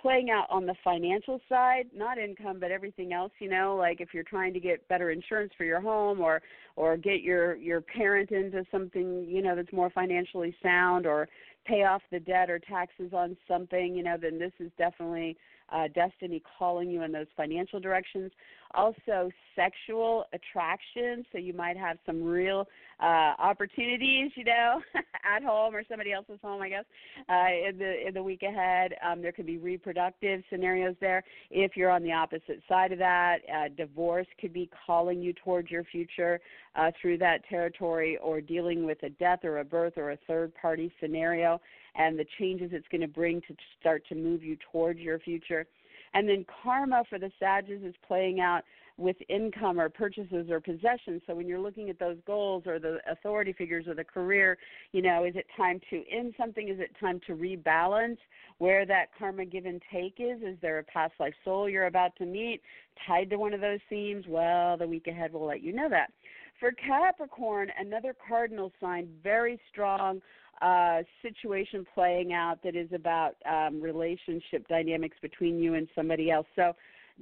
playing 0.00 0.30
out 0.30 0.46
on 0.50 0.66
the 0.66 0.74
financial 0.82 1.40
side, 1.48 1.84
not 1.94 2.18
income 2.18 2.58
but 2.60 2.70
everything 2.70 3.12
else, 3.12 3.32
you 3.38 3.50
know, 3.50 3.76
like 3.76 4.00
if 4.00 4.14
you're 4.14 4.22
trying 4.22 4.54
to 4.54 4.60
get 4.60 4.86
better 4.88 5.10
insurance 5.10 5.52
for 5.56 5.64
your 5.64 5.80
home 5.80 6.20
or 6.20 6.40
or 6.76 6.96
get 6.96 7.20
your 7.20 7.56
your 7.56 7.80
parent 7.80 8.30
into 8.30 8.64
something, 8.70 9.26
you 9.28 9.42
know, 9.42 9.54
that's 9.54 9.72
more 9.72 9.90
financially 9.90 10.54
sound 10.62 11.06
or 11.06 11.28
pay 11.66 11.84
off 11.84 12.02
the 12.10 12.20
debt 12.20 12.48
or 12.48 12.58
taxes 12.58 13.12
on 13.12 13.36
something, 13.46 13.94
you 13.94 14.02
know, 14.02 14.16
then 14.20 14.38
this 14.38 14.52
is 14.58 14.70
definitely 14.78 15.36
uh, 15.70 15.88
destiny 15.94 16.42
calling 16.58 16.90
you 16.90 17.02
in 17.02 17.12
those 17.12 17.26
financial 17.36 17.78
directions. 17.78 18.32
Also, 18.74 19.30
sexual 19.56 20.24
attraction. 20.32 21.24
So 21.32 21.38
you 21.38 21.52
might 21.52 21.76
have 21.76 21.98
some 22.06 22.22
real 22.22 22.68
uh, 23.02 23.34
opportunities, 23.38 24.30
you 24.34 24.44
know, 24.44 24.80
at 25.24 25.42
home 25.42 25.74
or 25.74 25.82
somebody 25.88 26.12
else's 26.12 26.38
home, 26.42 26.62
I 26.62 26.68
guess, 26.68 26.84
uh, 27.28 27.68
in 27.68 27.78
the 27.78 28.06
in 28.06 28.14
the 28.14 28.22
week 28.22 28.42
ahead. 28.42 28.94
Um, 29.04 29.22
there 29.22 29.32
could 29.32 29.46
be 29.46 29.58
reproductive 29.58 30.42
scenarios 30.50 30.94
there. 31.00 31.24
If 31.50 31.76
you're 31.76 31.90
on 31.90 32.02
the 32.02 32.12
opposite 32.12 32.62
side 32.68 32.92
of 32.92 32.98
that, 32.98 33.38
uh, 33.52 33.68
divorce 33.76 34.26
could 34.40 34.52
be 34.52 34.70
calling 34.86 35.20
you 35.20 35.32
towards 35.32 35.70
your 35.70 35.84
future 35.84 36.40
uh, 36.76 36.90
through 37.00 37.18
that 37.18 37.44
territory, 37.48 38.18
or 38.18 38.40
dealing 38.40 38.84
with 38.84 39.02
a 39.02 39.10
death 39.10 39.40
or 39.44 39.58
a 39.58 39.64
birth 39.64 39.94
or 39.96 40.12
a 40.12 40.18
third 40.26 40.52
party 40.54 40.92
scenario 41.00 41.60
and 41.96 42.18
the 42.18 42.26
changes 42.38 42.70
it's 42.72 42.86
going 42.88 43.00
to 43.00 43.08
bring 43.08 43.40
to 43.42 43.54
start 43.80 44.04
to 44.08 44.14
move 44.14 44.42
you 44.42 44.56
towards 44.70 45.00
your 45.00 45.18
future. 45.18 45.66
And 46.14 46.28
then 46.28 46.44
karma 46.62 47.04
for 47.08 47.18
the 47.18 47.30
Sages 47.38 47.82
is 47.84 47.94
playing 48.06 48.40
out 48.40 48.62
with 49.00 49.16
income 49.28 49.80
or 49.80 49.88
purchases 49.88 50.50
or 50.50 50.60
possessions. 50.60 51.22
So 51.26 51.34
when 51.34 51.48
you're 51.48 51.60
looking 51.60 51.88
at 51.88 51.98
those 51.98 52.18
goals 52.26 52.64
or 52.66 52.78
the 52.78 52.98
authority 53.10 53.54
figures 53.54 53.86
or 53.88 53.94
the 53.94 54.04
career, 54.04 54.58
you 54.92 55.00
know, 55.00 55.24
is 55.24 55.34
it 55.36 55.46
time 55.56 55.80
to 55.88 56.02
end 56.10 56.34
something? 56.36 56.68
Is 56.68 56.78
it 56.80 56.90
time 57.00 57.20
to 57.26 57.34
rebalance 57.34 58.18
where 58.58 58.84
that 58.84 59.06
karma 59.18 59.46
give 59.46 59.64
and 59.64 59.80
take 59.90 60.16
is? 60.18 60.42
Is 60.42 60.58
there 60.60 60.78
a 60.78 60.84
past 60.84 61.14
life 61.18 61.32
soul 61.44 61.68
you're 61.68 61.86
about 61.86 62.14
to 62.16 62.26
meet 62.26 62.60
tied 63.06 63.30
to 63.30 63.36
one 63.36 63.54
of 63.54 63.62
those 63.62 63.80
themes? 63.88 64.26
Well, 64.28 64.76
the 64.76 64.86
week 64.86 65.06
ahead 65.06 65.32
will 65.32 65.46
let 65.46 65.62
you 65.62 65.72
know 65.72 65.88
that. 65.88 66.12
For 66.60 66.72
Capricorn, 66.72 67.72
another 67.78 68.14
cardinal 68.28 68.70
sign, 68.82 69.08
very 69.22 69.58
strong 69.72 70.20
uh, 70.60 70.98
situation 71.22 71.86
playing 71.94 72.34
out 72.34 72.62
that 72.62 72.76
is 72.76 72.90
about 72.92 73.36
um, 73.50 73.80
relationship 73.80 74.68
dynamics 74.68 75.16
between 75.22 75.58
you 75.58 75.72
and 75.72 75.88
somebody 75.94 76.30
else. 76.30 76.46
So, 76.54 76.74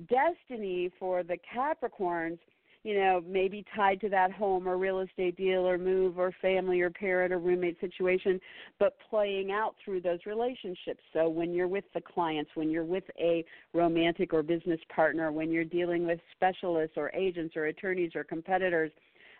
destiny 0.08 0.90
for 0.98 1.22
the 1.22 1.38
Capricorns, 1.54 2.38
you 2.82 2.94
know, 2.94 3.22
maybe 3.26 3.64
tied 3.76 4.00
to 4.00 4.08
that 4.08 4.32
home 4.32 4.68
or 4.68 4.76
real 4.76 5.00
estate 5.00 5.36
deal 5.36 5.68
or 5.68 5.78
move 5.78 6.18
or 6.18 6.32
family 6.40 6.80
or 6.80 6.90
parent 6.90 7.32
or 7.32 7.38
roommate 7.38 7.78
situation, 7.80 8.40
but 8.78 8.96
playing 9.08 9.52
out 9.52 9.74
through 9.84 10.00
those 10.00 10.20
relationships. 10.26 11.00
So, 11.12 11.28
when 11.28 11.54
you're 11.54 11.68
with 11.68 11.84
the 11.94 12.00
clients, 12.00 12.50
when 12.56 12.70
you're 12.70 12.84
with 12.84 13.04
a 13.20 13.44
romantic 13.72 14.34
or 14.34 14.42
business 14.42 14.80
partner, 14.92 15.30
when 15.30 15.52
you're 15.52 15.62
dealing 15.62 16.04
with 16.04 16.18
specialists 16.34 16.96
or 16.96 17.12
agents 17.14 17.54
or 17.56 17.66
attorneys 17.66 18.16
or 18.16 18.24
competitors 18.24 18.90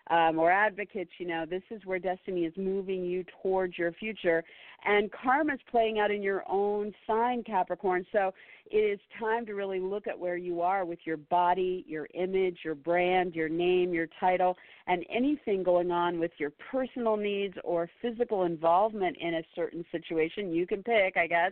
um, 0.09 0.39
or 0.39 0.51
advocates, 0.51 1.11
you 1.17 1.27
know, 1.27 1.45
this 1.45 1.61
is 1.69 1.85
where 1.85 1.99
destiny 1.99 2.45
is 2.45 2.53
moving 2.57 3.05
you 3.05 3.23
towards 3.41 3.77
your 3.77 3.91
future. 3.93 4.43
And 4.85 5.11
karma 5.11 5.53
is 5.53 5.59
playing 5.69 5.99
out 5.99 6.09
in 6.09 6.23
your 6.23 6.43
own 6.49 6.93
sign, 7.05 7.43
Capricorn. 7.43 8.05
So 8.11 8.33
it 8.71 8.77
is 8.77 8.99
time 9.19 9.45
to 9.45 9.53
really 9.53 9.79
look 9.79 10.07
at 10.07 10.17
where 10.17 10.37
you 10.37 10.61
are 10.61 10.85
with 10.85 10.99
your 11.03 11.17
body, 11.17 11.83
your 11.87 12.07
image, 12.13 12.59
your 12.63 12.75
brand, 12.75 13.35
your 13.35 13.49
name, 13.49 13.93
your 13.93 14.07
title, 14.19 14.55
and 14.87 15.05
anything 15.13 15.63
going 15.63 15.91
on 15.91 16.19
with 16.19 16.31
your 16.37 16.51
personal 16.71 17.17
needs 17.17 17.55
or 17.63 17.89
physical 18.01 18.43
involvement 18.43 19.17
in 19.19 19.35
a 19.35 19.43
certain 19.55 19.83
situation. 19.91 20.53
You 20.53 20.65
can 20.65 20.81
pick, 20.81 21.17
I 21.17 21.27
guess 21.27 21.51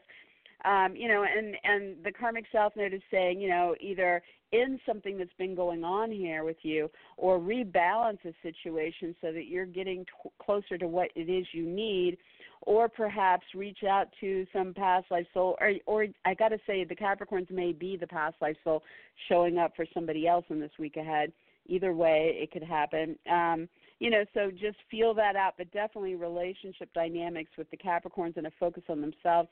um, 0.65 0.95
you 0.95 1.07
know, 1.07 1.23
and 1.23 1.55
and 1.63 2.03
the 2.03 2.11
karmic 2.11 2.45
south 2.51 2.73
node 2.75 2.93
is 2.93 3.01
saying, 3.11 3.39
you 3.39 3.49
know, 3.49 3.75
either 3.79 4.21
in 4.51 4.79
something 4.85 5.17
that's 5.17 5.29
been 5.37 5.55
going 5.55 5.83
on 5.83 6.11
here 6.11 6.43
with 6.43 6.57
you, 6.63 6.89
or 7.17 7.39
rebalance 7.39 8.19
a 8.25 8.33
situation 8.41 9.15
so 9.21 9.31
that 9.31 9.45
you're 9.47 9.65
getting 9.65 10.05
t- 10.05 10.29
closer 10.39 10.77
to 10.77 10.87
what 10.87 11.09
it 11.15 11.29
is 11.29 11.45
you 11.51 11.63
need, 11.63 12.17
or 12.61 12.89
perhaps 12.89 13.45
reach 13.53 13.83
out 13.83 14.07
to 14.19 14.47
some 14.53 14.73
past 14.73 15.05
life 15.11 15.27
soul, 15.33 15.57
or 15.61 15.73
or 15.85 16.07
I 16.25 16.33
got 16.33 16.49
to 16.49 16.59
say, 16.65 16.83
the 16.83 16.95
Capricorns 16.95 17.51
may 17.51 17.71
be 17.71 17.97
the 17.97 18.07
past 18.07 18.35
life 18.41 18.57
soul 18.63 18.83
showing 19.29 19.57
up 19.57 19.75
for 19.75 19.85
somebody 19.93 20.27
else 20.27 20.45
in 20.49 20.59
this 20.59 20.71
week 20.79 20.97
ahead. 20.97 21.31
Either 21.67 21.93
way, 21.93 22.37
it 22.41 22.51
could 22.51 22.63
happen. 22.63 23.17
Um, 23.29 23.67
you 23.99 24.09
know, 24.09 24.23
so 24.33 24.49
just 24.51 24.77
feel 24.89 25.13
that 25.15 25.35
out, 25.35 25.55
but 25.57 25.71
definitely 25.71 26.15
relationship 26.15 26.89
dynamics 26.93 27.51
with 27.57 27.69
the 27.71 27.77
Capricorns 27.77 28.37
and 28.37 28.47
a 28.47 28.51
focus 28.59 28.83
on 28.89 29.01
themselves 29.01 29.49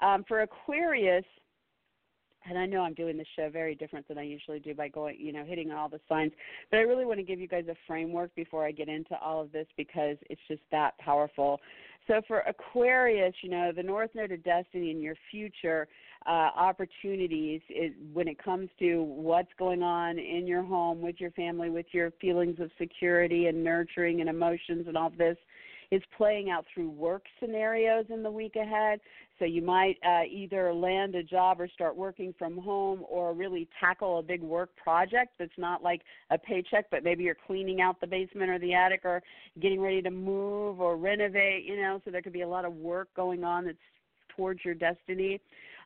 um, 0.00 0.24
for 0.26 0.42
Aquarius, 0.42 1.24
and 2.46 2.58
I 2.58 2.66
know 2.66 2.82
I'm 2.82 2.94
doing 2.94 3.16
this 3.16 3.26
show 3.36 3.48
very 3.48 3.74
different 3.74 4.06
than 4.06 4.18
I 4.18 4.22
usually 4.22 4.60
do 4.60 4.74
by 4.74 4.88
going, 4.88 5.16
you 5.18 5.32
know, 5.32 5.44
hitting 5.44 5.70
all 5.70 5.88
the 5.88 6.00
signs. 6.08 6.32
But 6.70 6.78
I 6.78 6.82
really 6.82 7.06
want 7.06 7.18
to 7.18 7.24
give 7.24 7.40
you 7.40 7.48
guys 7.48 7.64
a 7.70 7.74
framework 7.86 8.34
before 8.34 8.66
I 8.66 8.72
get 8.72 8.88
into 8.88 9.18
all 9.18 9.40
of 9.40 9.50
this 9.50 9.66
because 9.76 10.16
it's 10.28 10.40
just 10.46 10.60
that 10.70 10.96
powerful. 10.98 11.60
So 12.06 12.20
for 12.28 12.40
Aquarius, 12.40 13.34
you 13.42 13.48
know, 13.48 13.72
the 13.74 13.82
North 13.82 14.10
Node 14.14 14.32
of 14.32 14.44
Destiny 14.44 14.90
in 14.90 15.00
your 15.00 15.14
future 15.30 15.88
uh, 16.26 16.50
opportunities 16.56 17.62
is, 17.70 17.92
when 18.12 18.28
it 18.28 18.42
comes 18.42 18.68
to 18.78 19.02
what's 19.02 19.52
going 19.58 19.82
on 19.82 20.18
in 20.18 20.46
your 20.46 20.62
home 20.62 21.00
with 21.00 21.16
your 21.18 21.30
family, 21.30 21.70
with 21.70 21.86
your 21.92 22.10
feelings 22.20 22.60
of 22.60 22.70
security 22.78 23.46
and 23.46 23.64
nurturing 23.64 24.20
and 24.20 24.28
emotions 24.28 24.86
and 24.86 24.96
all 24.96 25.12
this 25.16 25.36
is 25.90 26.02
playing 26.16 26.50
out 26.50 26.64
through 26.72 26.90
work 26.90 27.24
scenarios 27.40 28.06
in 28.08 28.22
the 28.22 28.30
week 28.30 28.56
ahead. 28.56 29.00
So 29.38 29.44
you 29.44 29.62
might 29.62 29.96
uh, 30.06 30.22
either 30.30 30.72
land 30.72 31.14
a 31.14 31.22
job 31.22 31.60
or 31.60 31.68
start 31.68 31.96
working 31.96 32.34
from 32.38 32.56
home 32.56 33.04
or 33.08 33.34
really 33.34 33.68
tackle 33.80 34.18
a 34.18 34.22
big 34.22 34.42
work 34.42 34.70
project 34.76 35.34
that's 35.38 35.58
not 35.58 35.82
like 35.82 36.02
a 36.30 36.38
paycheck, 36.38 36.86
but 36.90 37.02
maybe 37.02 37.24
you're 37.24 37.36
cleaning 37.46 37.80
out 37.80 38.00
the 38.00 38.06
basement 38.06 38.50
or 38.50 38.58
the 38.58 38.74
attic 38.74 39.00
or 39.04 39.22
getting 39.60 39.80
ready 39.80 40.00
to 40.02 40.10
move 40.10 40.80
or 40.80 40.96
renovate, 40.96 41.64
you 41.64 41.76
know, 41.76 42.00
so 42.04 42.10
there 42.10 42.22
could 42.22 42.32
be 42.32 42.42
a 42.42 42.48
lot 42.48 42.64
of 42.64 42.74
work 42.74 43.08
going 43.16 43.42
on 43.42 43.64
that's 43.64 43.78
towards 44.36 44.64
your 44.64 44.74
destiny. 44.74 45.40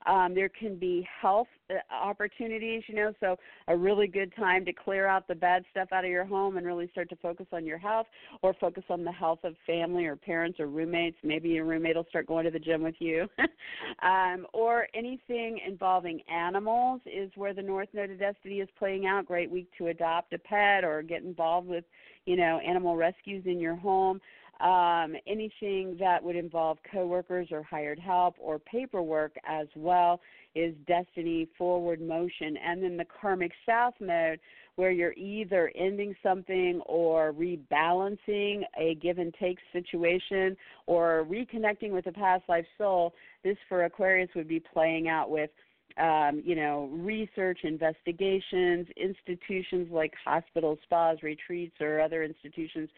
Um, 0.07 0.35
there 0.35 0.49
can 0.49 0.77
be 0.77 1.07
health 1.21 1.49
uh, 1.71 1.75
opportunities, 1.93 2.83
you 2.87 2.95
know, 2.95 3.13
so 3.21 3.37
a 3.67 3.77
really 3.77 4.07
good 4.07 4.33
time 4.37 4.65
to 4.65 4.73
clear 4.73 5.07
out 5.07 5.27
the 5.27 5.35
bad 5.35 5.65
stuff 5.71 5.89
out 5.93 6.05
of 6.05 6.11
your 6.11 6.25
home 6.25 6.57
and 6.57 6.67
really 6.67 6.89
start 6.93 7.09
to 7.11 7.17
focus 7.17 7.47
on 7.53 7.67
your 7.67 7.79
health 7.79 8.07
or 8.43 8.55
focus 8.61 8.85
on 8.89 9.05
the 9.05 9.13
health 9.13 9.41
of 9.45 9.55
family 9.67 10.07
or 10.07 10.17
parents 10.17 10.61
or 10.61 10.67
roommates. 10.67 11.17
Maybe 11.23 11.51
your 11.51 11.65
roommate 11.65 11.97
will 11.97 12.07
start 12.09 12.27
going 12.27 12.45
to 12.45 12.51
the 12.51 12.59
gym 12.59 12.83
with 12.83 12.95
you. 13.01 13.29
um, 14.03 14.47
or 14.53 14.87
anything 14.95 15.61
involving 15.67 16.21
animals 16.33 17.01
is 17.05 17.31
where 17.35 17.53
the 17.53 17.63
North 17.63 17.89
Node 17.93 18.11
of 18.11 18.19
Destiny 18.19 18.61
is 18.61 18.69
playing 18.79 19.07
out. 19.07 19.27
Great 19.27 19.51
week 19.51 19.69
to 19.79 19.89
adopt 19.89 20.33
a 20.33 20.39
pet 20.39 20.85
or 20.85 21.03
get 21.03 21.23
involved 21.23 21.69
with, 21.69 21.85
you 22.25 22.37
know, 22.37 22.61
animal 22.61 22.97
rescues 22.97 23.43
in 23.47 23.59
your 23.59 23.77
home 23.77 24.21
um, 24.61 25.15
anything 25.27 25.97
that 26.01 26.23
would 26.23 26.37
involve 26.37 26.79
coworkers 26.91 27.49
or 27.53 27.63
hired 27.63 27.99
help 27.99 28.35
or 28.41 28.59
paperwork 28.59 29.35
as 29.47 29.69
well 29.77 30.21
is 30.55 30.75
destiny 30.87 31.49
forward 31.57 32.01
motion. 32.01 32.57
And 32.57 32.83
then 32.83 32.97
the 32.97 33.07
karmic 33.21 33.53
south 33.65 33.95
node, 34.01 34.41
where 34.75 34.91
you're 34.91 35.15
either 35.15 35.73
ending 35.77 36.15
something 36.23 36.81
or 36.87 37.33
rebalancing 37.33 38.63
a 38.79 38.95
give 38.97 39.19
and 39.19 39.35
take 39.41 39.59
situation 39.73 40.57
or 40.87 41.27
reconnecting 41.29 41.91
with 41.91 42.07
a 42.07 42.13
past 42.13 42.45
life 42.49 42.67
soul. 42.77 43.15
This 43.45 43.57
for 43.69 43.85
Aquarius 43.85 44.31
would 44.35 44.49
be 44.49 44.61
playing 44.61 45.09
out 45.09 45.31
with 45.31 45.51
um, 45.99 46.43
you 46.45 46.55
know, 46.55 46.89
research, 46.93 47.61
investigations, 47.65 48.87
institutions 48.97 49.89
like 49.91 50.13
hospitals, 50.25 50.79
spas, 50.85 51.23
retreats, 51.23 51.75
or 51.81 52.01
other 52.01 52.23
institutions 52.23 52.89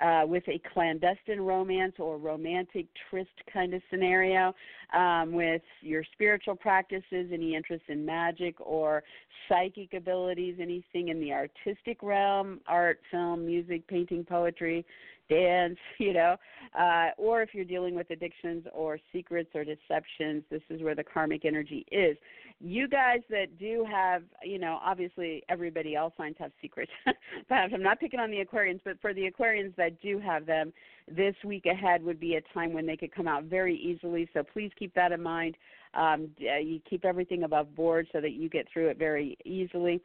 uh, 0.00 0.22
with 0.26 0.42
a 0.48 0.60
clandestine 0.72 1.40
romance 1.40 1.94
or 1.98 2.18
romantic 2.18 2.86
tryst 3.08 3.28
kind 3.52 3.74
of 3.74 3.82
scenario, 3.90 4.54
um, 4.96 5.32
with 5.32 5.62
your 5.82 6.04
spiritual 6.12 6.56
practices, 6.56 7.30
any 7.32 7.54
interest 7.54 7.84
in 7.88 8.04
magic 8.04 8.54
or 8.60 9.02
psychic 9.48 9.94
abilities, 9.94 10.56
anything 10.60 11.08
in 11.08 11.20
the 11.20 11.32
artistic 11.32 12.02
realm, 12.02 12.60
art, 12.66 13.00
film, 13.10 13.46
music, 13.46 13.86
painting, 13.88 14.24
poetry, 14.24 14.84
dance, 15.30 15.78
you 15.98 16.12
know, 16.12 16.36
uh, 16.78 17.08
or 17.16 17.40
if 17.40 17.50
you're 17.54 17.64
dealing 17.64 17.94
with 17.94 18.10
addictions 18.10 18.66
or 18.74 18.98
secrets 19.12 19.50
or 19.54 19.64
deceptions, 19.64 20.42
this 20.50 20.62
is 20.68 20.82
where 20.82 20.94
the 20.94 21.04
karmic 21.04 21.44
energy 21.44 21.86
is. 21.90 22.16
You 22.62 22.88
guys 22.88 23.20
that 23.30 23.58
do 23.58 23.86
have, 23.90 24.22
you 24.44 24.58
know, 24.58 24.78
obviously 24.84 25.42
everybody, 25.48 25.96
all 25.96 26.12
signs 26.18 26.36
have 26.38 26.50
secrets. 26.60 26.92
but 27.48 27.54
I'm 27.54 27.82
not 27.82 27.98
picking 27.98 28.20
on 28.20 28.30
the 28.30 28.44
Aquarians, 28.44 28.80
but 28.84 29.00
for 29.00 29.14
the 29.14 29.30
Aquarians 29.30 29.74
that 29.76 29.89
do 29.90 30.18
have 30.18 30.46
them, 30.46 30.72
this 31.08 31.34
week 31.44 31.66
ahead 31.66 32.02
would 32.02 32.20
be 32.20 32.36
a 32.36 32.54
time 32.54 32.72
when 32.72 32.86
they 32.86 32.96
could 32.96 33.14
come 33.14 33.26
out 33.28 33.44
very 33.44 33.76
easily. 33.76 34.28
So 34.32 34.42
please 34.42 34.70
keep 34.78 34.94
that 34.94 35.12
in 35.12 35.22
mind. 35.22 35.56
Um, 35.94 36.28
you 36.38 36.80
keep 36.88 37.04
everything 37.04 37.42
above 37.42 37.74
board 37.74 38.06
so 38.12 38.20
that 38.20 38.32
you 38.32 38.48
get 38.48 38.66
through 38.72 38.88
it 38.88 38.98
very 38.98 39.36
easily. 39.44 40.00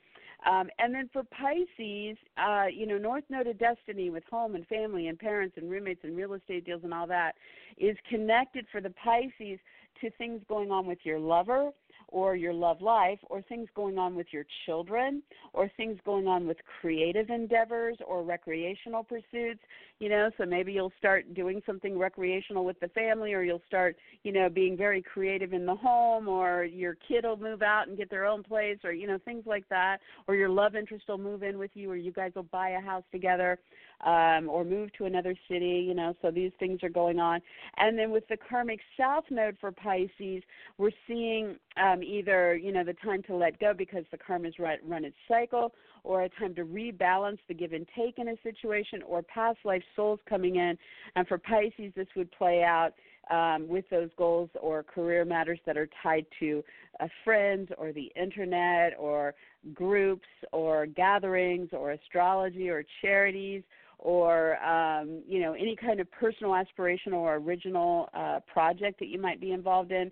Um, 0.49 0.69
and 0.79 0.93
then 0.93 1.09
for 1.13 1.23
Pisces, 1.23 2.17
uh, 2.37 2.65
you 2.71 2.85
know, 2.85 2.97
North 2.97 3.23
Node 3.29 3.47
of 3.47 3.57
Destiny 3.57 4.09
with 4.09 4.23
home 4.29 4.55
and 4.55 4.65
family 4.67 5.07
and 5.07 5.17
parents 5.17 5.57
and 5.57 5.69
roommates 5.69 6.01
and 6.03 6.15
real 6.15 6.33
estate 6.33 6.65
deals 6.65 6.81
and 6.83 6.93
all 6.93 7.07
that 7.07 7.33
is 7.77 7.97
connected 8.09 8.65
for 8.71 8.81
the 8.81 8.91
Pisces 8.91 9.59
to 10.01 10.09
things 10.17 10.41
going 10.47 10.71
on 10.71 10.85
with 10.85 10.99
your 11.03 11.19
lover 11.19 11.71
or 12.15 12.33
your 12.37 12.53
love 12.53 12.81
life 12.81 13.19
or 13.29 13.41
things 13.41 13.67
going 13.75 13.97
on 13.97 14.15
with 14.15 14.27
your 14.31 14.45
children 14.65 15.21
or 15.51 15.69
things 15.75 15.99
going 16.05 16.27
on 16.27 16.47
with 16.47 16.55
creative 16.79 17.29
endeavors 17.29 17.97
or 18.07 18.23
recreational 18.23 19.03
pursuits 19.03 19.59
you 19.99 20.07
know 20.07 20.31
so 20.37 20.45
maybe 20.45 20.71
you'll 20.71 20.93
start 20.97 21.33
doing 21.33 21.61
something 21.65 21.99
recreational 21.99 22.63
with 22.63 22.79
the 22.79 22.87
family 22.89 23.33
or 23.33 23.43
you'll 23.43 23.61
start 23.67 23.97
you 24.23 24.31
know 24.31 24.47
being 24.47 24.77
very 24.77 25.01
creative 25.01 25.51
in 25.51 25.65
the 25.65 25.75
home 25.75 26.29
or 26.29 26.63
your 26.63 26.95
kid 27.05 27.25
will 27.25 27.35
move 27.35 27.61
out 27.61 27.89
and 27.89 27.97
get 27.97 28.09
their 28.09 28.25
own 28.25 28.41
place 28.41 28.77
or 28.85 28.93
you 28.93 29.07
know 29.07 29.17
things 29.25 29.43
like 29.45 29.67
that 29.67 29.97
or 30.29 30.35
your 30.35 30.47
love 30.47 30.73
interest 30.73 31.03
will 31.09 31.17
move 31.17 31.43
in 31.43 31.57
with 31.57 31.71
you 31.73 31.91
or 31.91 31.97
you 31.97 32.13
guys 32.13 32.31
will 32.33 32.43
buy 32.43 32.69
a 32.69 32.79
house 32.79 33.03
together 33.11 33.59
um, 34.03 34.49
or 34.49 34.63
move 34.63 34.91
to 34.93 35.05
another 35.05 35.35
city, 35.49 35.85
you 35.87 35.93
know, 35.93 36.13
so 36.21 36.31
these 36.31 36.51
things 36.59 36.83
are 36.83 36.89
going 36.89 37.19
on. 37.19 37.41
And 37.77 37.97
then 37.97 38.11
with 38.11 38.27
the 38.27 38.37
karmic 38.37 38.79
south 38.97 39.25
node 39.29 39.57
for 39.59 39.71
Pisces, 39.71 40.43
we're 40.77 40.91
seeing 41.07 41.55
um, 41.81 42.01
either, 42.05 42.55
you 42.55 42.71
know, 42.71 42.83
the 42.83 42.93
time 42.93 43.23
to 43.23 43.35
let 43.35 43.59
go 43.59 43.73
because 43.73 44.03
the 44.11 44.17
karma's 44.17 44.57
run, 44.59 44.77
run 44.85 45.05
its 45.05 45.15
cycle, 45.27 45.73
or 46.03 46.23
a 46.23 46.29
time 46.29 46.53
to 46.55 46.63
rebalance 46.63 47.39
the 47.47 47.53
give 47.53 47.73
and 47.73 47.87
take 47.95 48.19
in 48.19 48.29
a 48.29 48.35
situation, 48.43 49.01
or 49.07 49.21
past 49.23 49.57
life 49.63 49.83
souls 49.95 50.19
coming 50.29 50.57
in. 50.57 50.77
And 51.15 51.27
for 51.27 51.37
Pisces, 51.37 51.91
this 51.95 52.07
would 52.15 52.31
play 52.31 52.63
out 52.63 52.93
um, 53.31 53.67
with 53.67 53.85
those 53.89 54.09
goals 54.17 54.49
or 54.61 54.83
career 54.83 55.25
matters 55.25 55.59
that 55.65 55.77
are 55.77 55.89
tied 56.03 56.25
to 56.39 56.63
uh, 56.99 57.07
friends 57.23 57.69
or 57.77 57.91
the 57.91 58.11
internet 58.15 58.93
or 58.99 59.33
groups 59.73 60.27
or 60.51 60.85
gatherings 60.85 61.69
or 61.71 61.91
astrology 61.91 62.69
or 62.69 62.83
charities 63.01 63.63
or 63.99 64.63
um, 64.63 65.23
you 65.27 65.39
know 65.39 65.53
any 65.53 65.75
kind 65.75 65.99
of 65.99 66.11
personal 66.11 66.51
aspirational 66.51 67.17
or 67.17 67.35
original 67.35 68.09
uh, 68.13 68.39
project 68.51 68.99
that 68.99 69.07
you 69.07 69.19
might 69.19 69.41
be 69.41 69.51
involved 69.51 69.91
in. 69.91 70.11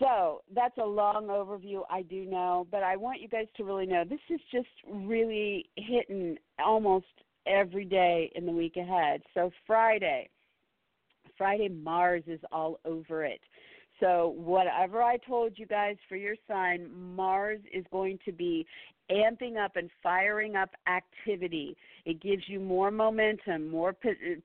So 0.00 0.40
that's 0.54 0.78
a 0.78 0.84
long 0.84 1.26
overview, 1.26 1.82
I 1.90 2.02
do 2.02 2.24
know, 2.24 2.66
but 2.70 2.82
I 2.82 2.96
want 2.96 3.20
you 3.20 3.28
guys 3.28 3.46
to 3.58 3.64
really 3.64 3.84
know 3.84 4.02
this 4.02 4.18
is 4.30 4.40
just 4.50 4.68
really 4.90 5.68
hitting 5.76 6.38
almost 6.58 7.04
every 7.46 7.84
day 7.84 8.32
in 8.34 8.46
the 8.46 8.52
week 8.52 8.76
ahead. 8.76 9.20
So 9.34 9.50
Friday, 9.66 10.30
Friday 11.36 11.68
Mars 11.68 12.22
is 12.26 12.40
all 12.50 12.80
over 12.86 13.24
it. 13.24 13.40
So 14.00 14.34
whatever 14.38 15.02
I 15.02 15.18
told 15.18 15.58
you 15.58 15.66
guys 15.66 15.96
for 16.08 16.16
your 16.16 16.36
sign, 16.48 16.88
Mars 17.14 17.60
is 17.72 17.84
going 17.92 18.18
to 18.24 18.32
be 18.32 18.66
amping 19.10 19.62
up 19.62 19.76
and 19.76 19.90
firing 20.02 20.56
up 20.56 20.70
activity. 20.88 21.76
It 22.06 22.22
gives 22.22 22.44
you 22.46 22.60
more 22.60 22.90
momentum, 22.90 23.68
more 23.68 23.94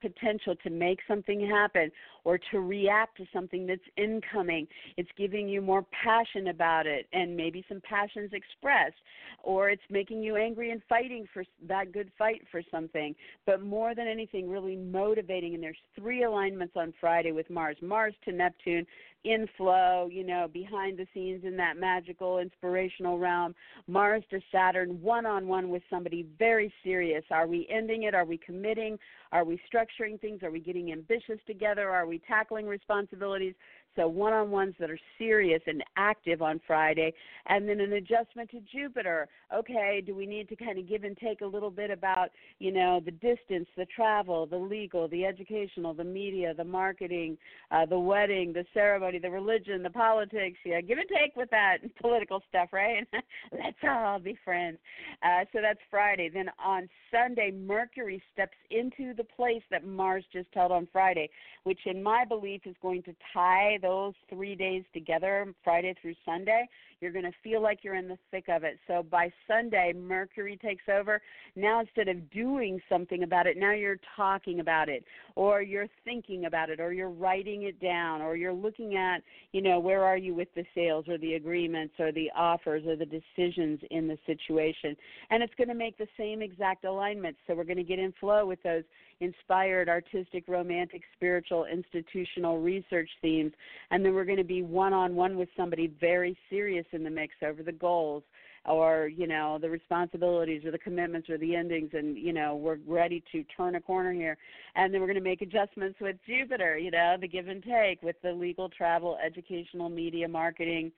potential 0.01 0.55
to 0.63 0.69
make 0.69 0.99
something 1.07 1.47
happen 1.47 1.91
or 2.25 2.37
to 2.51 2.59
react 2.59 3.15
to 3.17 3.25
something 3.31 3.65
that's 3.65 3.81
incoming. 3.95 4.67
It's 4.97 5.09
giving 5.17 5.47
you 5.47 5.61
more 5.61 5.85
passion 6.03 6.47
about 6.47 6.85
it 6.87 7.07
and 7.13 7.37
maybe 7.37 7.63
some 7.69 7.79
passions 7.81 8.31
expressed, 8.33 8.97
or 9.43 9.69
it's 9.69 9.81
making 9.89 10.21
you 10.21 10.35
angry 10.35 10.71
and 10.71 10.81
fighting 10.89 11.25
for 11.33 11.45
that 11.67 11.93
good 11.93 12.11
fight 12.17 12.41
for 12.51 12.61
something. 12.69 13.15
But 13.45 13.61
more 13.61 13.95
than 13.95 14.07
anything, 14.07 14.49
really 14.49 14.75
motivating. 14.75 15.53
And 15.53 15.63
there's 15.63 15.77
three 15.97 16.23
alignments 16.23 16.73
on 16.75 16.93
Friday 16.99 17.31
with 17.31 17.49
Mars 17.49 17.77
Mars 17.81 18.15
to 18.25 18.31
Neptune, 18.31 18.85
in 19.25 19.47
flow, 19.57 20.07
you 20.11 20.23
know, 20.23 20.47
behind 20.53 20.97
the 20.97 21.07
scenes 21.13 21.43
in 21.43 21.57
that 21.57 21.77
magical, 21.77 22.37
inspirational 22.37 23.17
realm. 23.17 23.55
Mars 23.87 24.23
to 24.29 24.39
Saturn, 24.51 25.01
one 25.01 25.25
on 25.25 25.47
one 25.47 25.69
with 25.69 25.81
somebody 25.89 26.27
very 26.37 26.71
serious. 26.83 27.23
Are 27.31 27.47
we 27.47 27.67
ending 27.69 28.03
it? 28.03 28.13
Are 28.13 28.23
we 28.23 28.37
committing? 28.37 28.97
Are 29.31 29.43
we 29.43 29.59
structuring 29.73 30.21
things? 30.21 30.43
Are 30.43 30.51
we 30.51 30.59
getting 30.59 30.91
ambitious 30.91 31.39
together? 31.47 31.89
Are 31.89 32.05
we 32.05 32.14
tackling 32.27 32.67
responsibilities? 32.67 33.55
So 33.95 34.07
one 34.07 34.33
on 34.33 34.51
ones 34.51 34.75
that 34.79 34.89
are 34.89 34.99
serious 35.17 35.61
and 35.67 35.83
active 35.97 36.41
on 36.41 36.59
Friday, 36.67 37.13
and 37.47 37.67
then 37.67 37.79
an 37.79 37.93
adjustment 37.93 38.49
to 38.51 38.59
Jupiter. 38.71 39.27
Okay, 39.55 40.03
do 40.05 40.15
we 40.15 40.25
need 40.25 40.49
to 40.49 40.55
kind 40.55 40.77
of 40.77 40.87
give 40.87 41.03
and 41.03 41.17
take 41.17 41.41
a 41.41 41.45
little 41.45 41.69
bit 41.69 41.91
about, 41.91 42.29
you 42.59 42.71
know, 42.71 42.99
the 43.03 43.11
distance, 43.11 43.67
the 43.77 43.85
travel, 43.95 44.45
the 44.45 44.57
legal, 44.57 45.07
the 45.07 45.25
educational, 45.25 45.93
the 45.93 46.03
media, 46.03 46.53
the 46.53 46.63
marketing, 46.63 47.37
uh, 47.71 47.85
the 47.85 47.97
wedding, 47.97 48.51
the 48.53 48.65
ceremony, 48.73 49.19
the 49.19 49.29
religion, 49.29 49.83
the 49.83 49.89
politics? 49.89 50.57
Yeah, 50.65 50.81
give 50.81 50.97
and 50.97 51.07
take 51.07 51.35
with 51.35 51.49
that 51.51 51.77
political 52.01 52.41
stuff, 52.49 52.69
right? 52.73 53.07
Let's 53.51 53.77
all 53.83 54.19
be 54.19 54.37
friends. 54.43 54.77
Uh, 55.23 55.45
so 55.53 55.59
that's 55.61 55.79
Friday. 55.89 56.29
Then 56.33 56.49
on 56.63 56.89
Sunday, 57.11 57.51
Mercury 57.51 58.21
steps 58.33 58.57
into 58.71 59.13
the 59.13 59.23
place 59.23 59.63
that 59.71 59.85
Mars 59.85 60.25
just 60.33 60.49
held 60.53 60.71
on 60.71 60.87
Friday, 60.91 61.29
which 61.63 61.79
in 61.85 62.01
my 62.01 62.25
belief 62.25 62.61
is 62.65 62.75
going 62.81 63.03
to 63.03 63.15
tie 63.33 63.77
those 63.85 64.13
three 64.29 64.55
days 64.55 64.83
together, 64.93 65.53
Friday 65.63 65.93
through 66.01 66.15
Sunday, 66.25 66.67
you're 67.01 67.11
going 67.11 67.25
to 67.25 67.31
feel 67.43 67.61
like 67.61 67.79
you're 67.83 67.95
in 67.95 68.07
the 68.07 68.17
thick 68.31 68.45
of 68.47 68.63
it. 68.63 68.77
So 68.87 69.03
by 69.03 69.31
Sunday, 69.47 69.93
Mercury 69.95 70.57
takes 70.61 70.83
over. 70.91 71.21
Now, 71.55 71.81
instead 71.81 72.07
of 72.07 72.29
doing 72.31 72.81
something 72.89 73.23
about 73.23 73.47
it, 73.47 73.57
now 73.57 73.73
you're 73.73 73.99
talking 74.15 74.59
about 74.59 74.89
it, 74.89 75.03
or 75.35 75.61
you're 75.61 75.87
thinking 76.03 76.45
about 76.45 76.69
it, 76.69 76.79
or 76.79 76.93
you're 76.93 77.09
writing 77.09 77.63
it 77.63 77.79
down, 77.81 78.21
or 78.21 78.35
you're 78.35 78.53
looking 78.53 78.95
at, 78.95 79.21
you 79.51 79.61
know, 79.61 79.79
where 79.79 80.03
are 80.03 80.17
you 80.17 80.33
with 80.33 80.47
the 80.55 80.65
sales, 80.73 81.05
or 81.07 81.17
the 81.17 81.33
agreements, 81.33 81.93
or 81.99 82.11
the 82.11 82.31
offers, 82.35 82.83
or 82.85 82.95
the 82.95 83.05
decisions 83.05 83.79
in 83.91 84.07
the 84.07 84.17
situation. 84.25 84.95
And 85.29 85.43
it's 85.43 85.53
going 85.55 85.69
to 85.69 85.75
make 85.75 85.97
the 85.97 86.07
same 86.17 86.41
exact 86.41 86.85
alignment. 86.85 87.35
So 87.45 87.55
we're 87.55 87.63
going 87.63 87.77
to 87.77 87.83
get 87.83 87.99
in 87.99 88.13
flow 88.19 88.45
with 88.45 88.61
those 88.63 88.83
inspired, 89.21 89.87
artistic, 89.87 90.43
romantic, 90.47 91.01
spiritual, 91.15 91.65
institutional 91.65 92.59
research 92.59 93.09
themes. 93.21 93.53
And 93.91 94.03
then 94.03 94.13
we're 94.13 94.25
going 94.25 94.37
to 94.37 94.43
be 94.43 94.61
one 94.61 94.93
on 94.93 95.15
one 95.15 95.37
with 95.37 95.49
somebody 95.55 95.87
very 95.99 96.37
serious 96.49 96.84
in 96.91 97.03
the 97.03 97.09
mix 97.09 97.35
over 97.45 97.63
the 97.63 97.71
goals 97.71 98.23
or 98.65 99.07
you 99.07 99.27
know 99.27 99.57
the 99.61 99.69
responsibilities 99.69 100.63
or 100.65 100.71
the 100.71 100.77
commitments 100.77 101.29
or 101.29 101.37
the 101.37 101.55
endings 101.55 101.89
and 101.93 102.17
you 102.17 102.33
know 102.33 102.55
we're 102.55 102.77
ready 102.87 103.23
to 103.31 103.43
turn 103.55 103.75
a 103.75 103.81
corner 103.81 104.11
here 104.11 104.37
and 104.75 104.93
then 104.93 105.01
we're 105.01 105.07
going 105.07 105.15
to 105.15 105.21
make 105.21 105.41
adjustments 105.41 105.97
with 106.01 106.15
jupiter 106.25 106.77
you 106.77 106.91
know 106.91 107.15
the 107.19 107.27
give 107.27 107.47
and 107.47 107.63
take 107.63 108.01
with 108.01 108.15
the 108.23 108.31
legal 108.31 108.69
travel 108.69 109.17
educational 109.23 109.89
media 109.89 110.27
marketing 110.27 110.91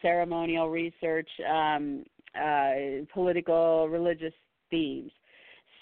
ceremonial 0.00 0.68
research 0.68 1.28
um, 1.48 2.04
uh, 2.40 2.72
political 3.12 3.88
religious 3.88 4.34
themes 4.70 5.12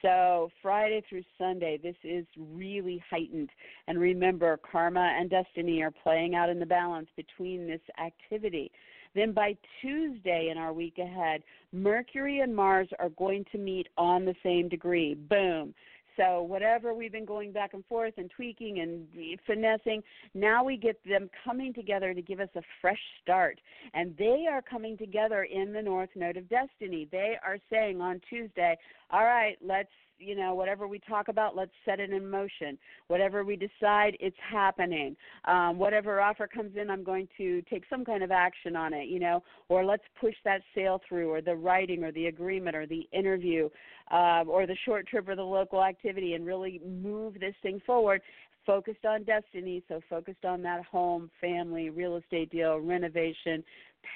so, 0.03 0.51
Friday 0.62 1.03
through 1.09 1.25
Sunday, 1.37 1.79
this 1.83 1.96
is 2.03 2.25
really 2.38 3.03
heightened. 3.11 3.51
And 3.87 3.99
remember, 3.99 4.59
karma 4.70 5.14
and 5.18 5.29
destiny 5.29 5.83
are 5.83 5.90
playing 5.90 6.35
out 6.35 6.49
in 6.49 6.59
the 6.59 6.66
balance 6.66 7.09
between 7.16 7.66
this 7.66 7.81
activity. 8.03 8.70
Then 9.14 9.33
by 9.33 9.57
Tuesday 9.81 10.49
in 10.51 10.59
our 10.59 10.73
week 10.73 10.99
ahead, 10.99 11.42
Mercury 11.73 12.40
and 12.40 12.55
Mars 12.55 12.88
are 12.99 13.11
going 13.11 13.44
to 13.53 13.59
meet 13.59 13.88
on 13.96 14.25
the 14.25 14.35
same 14.42 14.68
degree. 14.68 15.14
Boom. 15.14 15.75
So 16.16 16.42
whatever 16.42 16.92
we've 16.92 17.12
been 17.12 17.25
going 17.25 17.51
back 17.51 17.73
and 17.73 17.85
forth 17.87 18.14
and 18.18 18.31
tweaking 18.31 18.81
and 18.81 19.07
finessing, 19.46 20.03
now 20.35 20.62
we 20.62 20.77
get 20.77 21.01
them 21.09 21.31
coming 21.44 21.73
together 21.73 22.12
to 22.12 22.20
give 22.20 22.40
us 22.40 22.49
a 22.57 22.62
fresh 22.81 23.01
start. 23.23 23.59
And 23.94 24.14
they 24.18 24.46
are 24.51 24.61
coming 24.61 24.99
together 24.99 25.44
in 25.44 25.73
the 25.73 25.81
North 25.81 26.11
Node 26.14 26.37
of 26.37 26.49
Destiny. 26.49 27.09
They 27.11 27.37
are 27.44 27.59
saying 27.73 28.01
on 28.01 28.20
Tuesday, 28.29 28.77
all 29.11 29.25
right, 29.25 29.57
let's 29.64 29.88
you 30.21 30.37
know, 30.37 30.55
whatever 30.55 30.87
we 30.87 30.99
talk 30.99 31.29
about, 31.29 31.57
let's 31.57 31.73
set 31.85 31.99
it 31.99 32.13
in 32.13 32.29
motion. 32.29 32.79
Whatever 33.09 33.45
we 33.45 33.57
decide, 33.57 34.17
it's 34.21 34.37
happening. 34.51 35.17
Um, 35.47 35.79
whatever 35.79 36.21
offer 36.21 36.47
comes 36.47 36.77
in, 36.77 36.91
I'm 36.91 37.03
going 37.03 37.27
to 37.39 37.63
take 37.63 37.85
some 37.89 38.05
kind 38.05 38.23
of 38.23 38.31
action 38.31 38.77
on 38.77 38.93
it, 38.93 39.09
you 39.09 39.19
know, 39.19 39.43
or 39.69 39.85
let's 39.85 40.05
push 40.21 40.35
that 40.45 40.61
sale 40.75 41.01
through, 41.09 41.31
or 41.31 41.41
the 41.41 41.55
writing, 41.55 42.05
or 42.05 42.13
the 42.13 42.27
agreement, 42.27 42.77
or 42.77 42.87
the 42.87 43.09
interview, 43.13 43.69
uh, 44.11 44.45
or 44.47 44.67
the 44.67 44.77
short 44.85 45.07
trip, 45.07 45.29
or 45.29 45.37
the 45.37 45.43
local 45.43 45.83
activity, 45.83 46.35
and 46.35 46.47
really 46.47 46.81
move 46.85 47.35
this 47.41 47.55
thing 47.63 47.81
forward 47.87 48.21
focused 48.67 49.05
on 49.05 49.25
destiny, 49.25 49.83
so 49.89 50.01
focused 50.09 50.45
on 50.45 50.63
that 50.63 50.85
home, 50.85 51.31
family, 51.41 51.91
real 51.91 52.17
estate 52.17 52.51
deal, 52.51 52.79
renovation, 52.79 53.65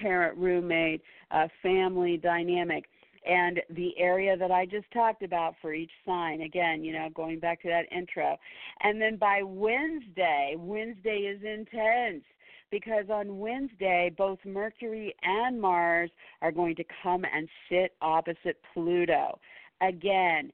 parent, 0.00 0.36
roommate, 0.38 1.02
uh, 1.30 1.48
family 1.62 2.16
dynamic. 2.16 2.84
And 3.26 3.62
the 3.70 3.96
area 3.98 4.36
that 4.36 4.50
I 4.50 4.66
just 4.66 4.90
talked 4.92 5.22
about 5.22 5.54
for 5.62 5.72
each 5.72 5.90
sign, 6.04 6.42
again, 6.42 6.84
you 6.84 6.92
know, 6.92 7.08
going 7.14 7.38
back 7.38 7.62
to 7.62 7.68
that 7.68 7.90
intro. 7.90 8.36
And 8.82 9.00
then 9.00 9.16
by 9.16 9.42
Wednesday, 9.42 10.56
Wednesday 10.58 11.18
is 11.18 11.42
intense 11.42 12.24
because 12.70 13.08
on 13.08 13.38
Wednesday, 13.38 14.12
both 14.16 14.38
Mercury 14.44 15.14
and 15.22 15.60
Mars 15.60 16.10
are 16.42 16.52
going 16.52 16.74
to 16.76 16.84
come 17.02 17.24
and 17.24 17.48
sit 17.70 17.94
opposite 18.02 18.60
Pluto. 18.72 19.38
Again, 19.80 20.50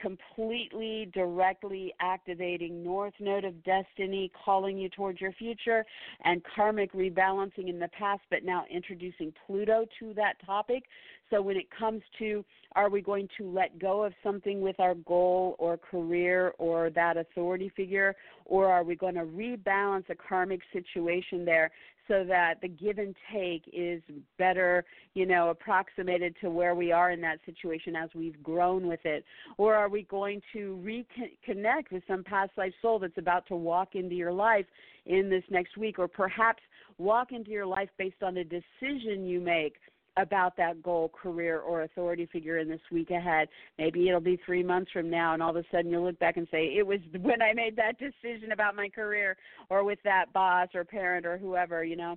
completely 0.00 1.10
directly 1.14 1.92
activating 2.00 2.82
north 2.82 3.14
node 3.20 3.44
of 3.44 3.62
destiny 3.64 4.30
calling 4.44 4.76
you 4.76 4.88
towards 4.88 5.20
your 5.20 5.32
future 5.32 5.84
and 6.24 6.42
karmic 6.54 6.92
rebalancing 6.92 7.68
in 7.68 7.78
the 7.78 7.88
past 7.88 8.22
but 8.30 8.44
now 8.44 8.64
introducing 8.70 9.32
pluto 9.46 9.84
to 9.98 10.12
that 10.14 10.34
topic. 10.44 10.84
So 11.30 11.40
when 11.40 11.56
it 11.56 11.66
comes 11.76 12.02
to 12.18 12.44
are 12.76 12.90
we 12.90 13.00
going 13.00 13.28
to 13.38 13.50
let 13.50 13.78
go 13.78 14.04
of 14.04 14.12
something 14.22 14.60
with 14.60 14.78
our 14.80 14.94
goal 14.94 15.56
or 15.58 15.76
career 15.76 16.52
or 16.58 16.90
that 16.90 17.16
authority 17.16 17.70
figure 17.76 18.14
or 18.44 18.66
are 18.66 18.84
we 18.84 18.96
going 18.96 19.14
to 19.14 19.24
rebalance 19.24 20.08
a 20.10 20.14
karmic 20.14 20.60
situation 20.72 21.44
there 21.44 21.70
so 22.08 22.24
that 22.24 22.54
the 22.60 22.68
give 22.68 22.98
and 22.98 23.14
take 23.32 23.62
is 23.72 24.02
better, 24.38 24.84
you 25.14 25.26
know, 25.26 25.50
approximated 25.50 26.36
to 26.40 26.50
where 26.50 26.74
we 26.74 26.92
are 26.92 27.10
in 27.10 27.20
that 27.22 27.38
situation 27.46 27.96
as 27.96 28.10
we've 28.14 28.42
grown 28.42 28.86
with 28.86 29.00
it? 29.04 29.24
Or 29.56 29.74
are 29.74 29.88
we 29.88 30.02
going 30.02 30.42
to 30.52 30.80
reconnect 30.84 31.90
with 31.92 32.02
some 32.06 32.24
past 32.24 32.52
life 32.56 32.72
soul 32.82 32.98
that's 32.98 33.18
about 33.18 33.46
to 33.48 33.56
walk 33.56 33.94
into 33.94 34.14
your 34.14 34.32
life 34.32 34.66
in 35.06 35.28
this 35.28 35.44
next 35.50 35.76
week, 35.76 35.98
or 35.98 36.08
perhaps 36.08 36.62
walk 36.98 37.32
into 37.32 37.50
your 37.50 37.66
life 37.66 37.88
based 37.98 38.22
on 38.22 38.36
a 38.38 38.44
decision 38.44 39.26
you 39.26 39.40
make? 39.40 39.74
About 40.16 40.56
that 40.56 40.82
goal, 40.82 41.10
career, 41.10 41.60
or 41.60 41.82
authority 41.82 42.26
figure 42.32 42.58
in 42.58 42.68
this 42.68 42.80
week 42.92 43.10
ahead. 43.10 43.48
Maybe 43.78 44.08
it'll 44.08 44.20
be 44.20 44.38
three 44.46 44.62
months 44.62 44.90
from 44.92 45.10
now, 45.10 45.34
and 45.34 45.42
all 45.42 45.50
of 45.50 45.56
a 45.56 45.64
sudden 45.72 45.90
you'll 45.90 46.04
look 46.04 46.18
back 46.18 46.36
and 46.36 46.46
say, 46.50 46.74
It 46.76 46.86
was 46.86 47.00
when 47.20 47.42
I 47.42 47.52
made 47.52 47.76
that 47.76 47.98
decision 47.98 48.52
about 48.52 48.76
my 48.76 48.88
career, 48.88 49.36
or 49.70 49.84
with 49.84 49.98
that 50.04 50.32
boss, 50.32 50.68
or 50.74 50.84
parent, 50.84 51.26
or 51.26 51.38
whoever, 51.38 51.84
you 51.84 51.96
know. 51.96 52.16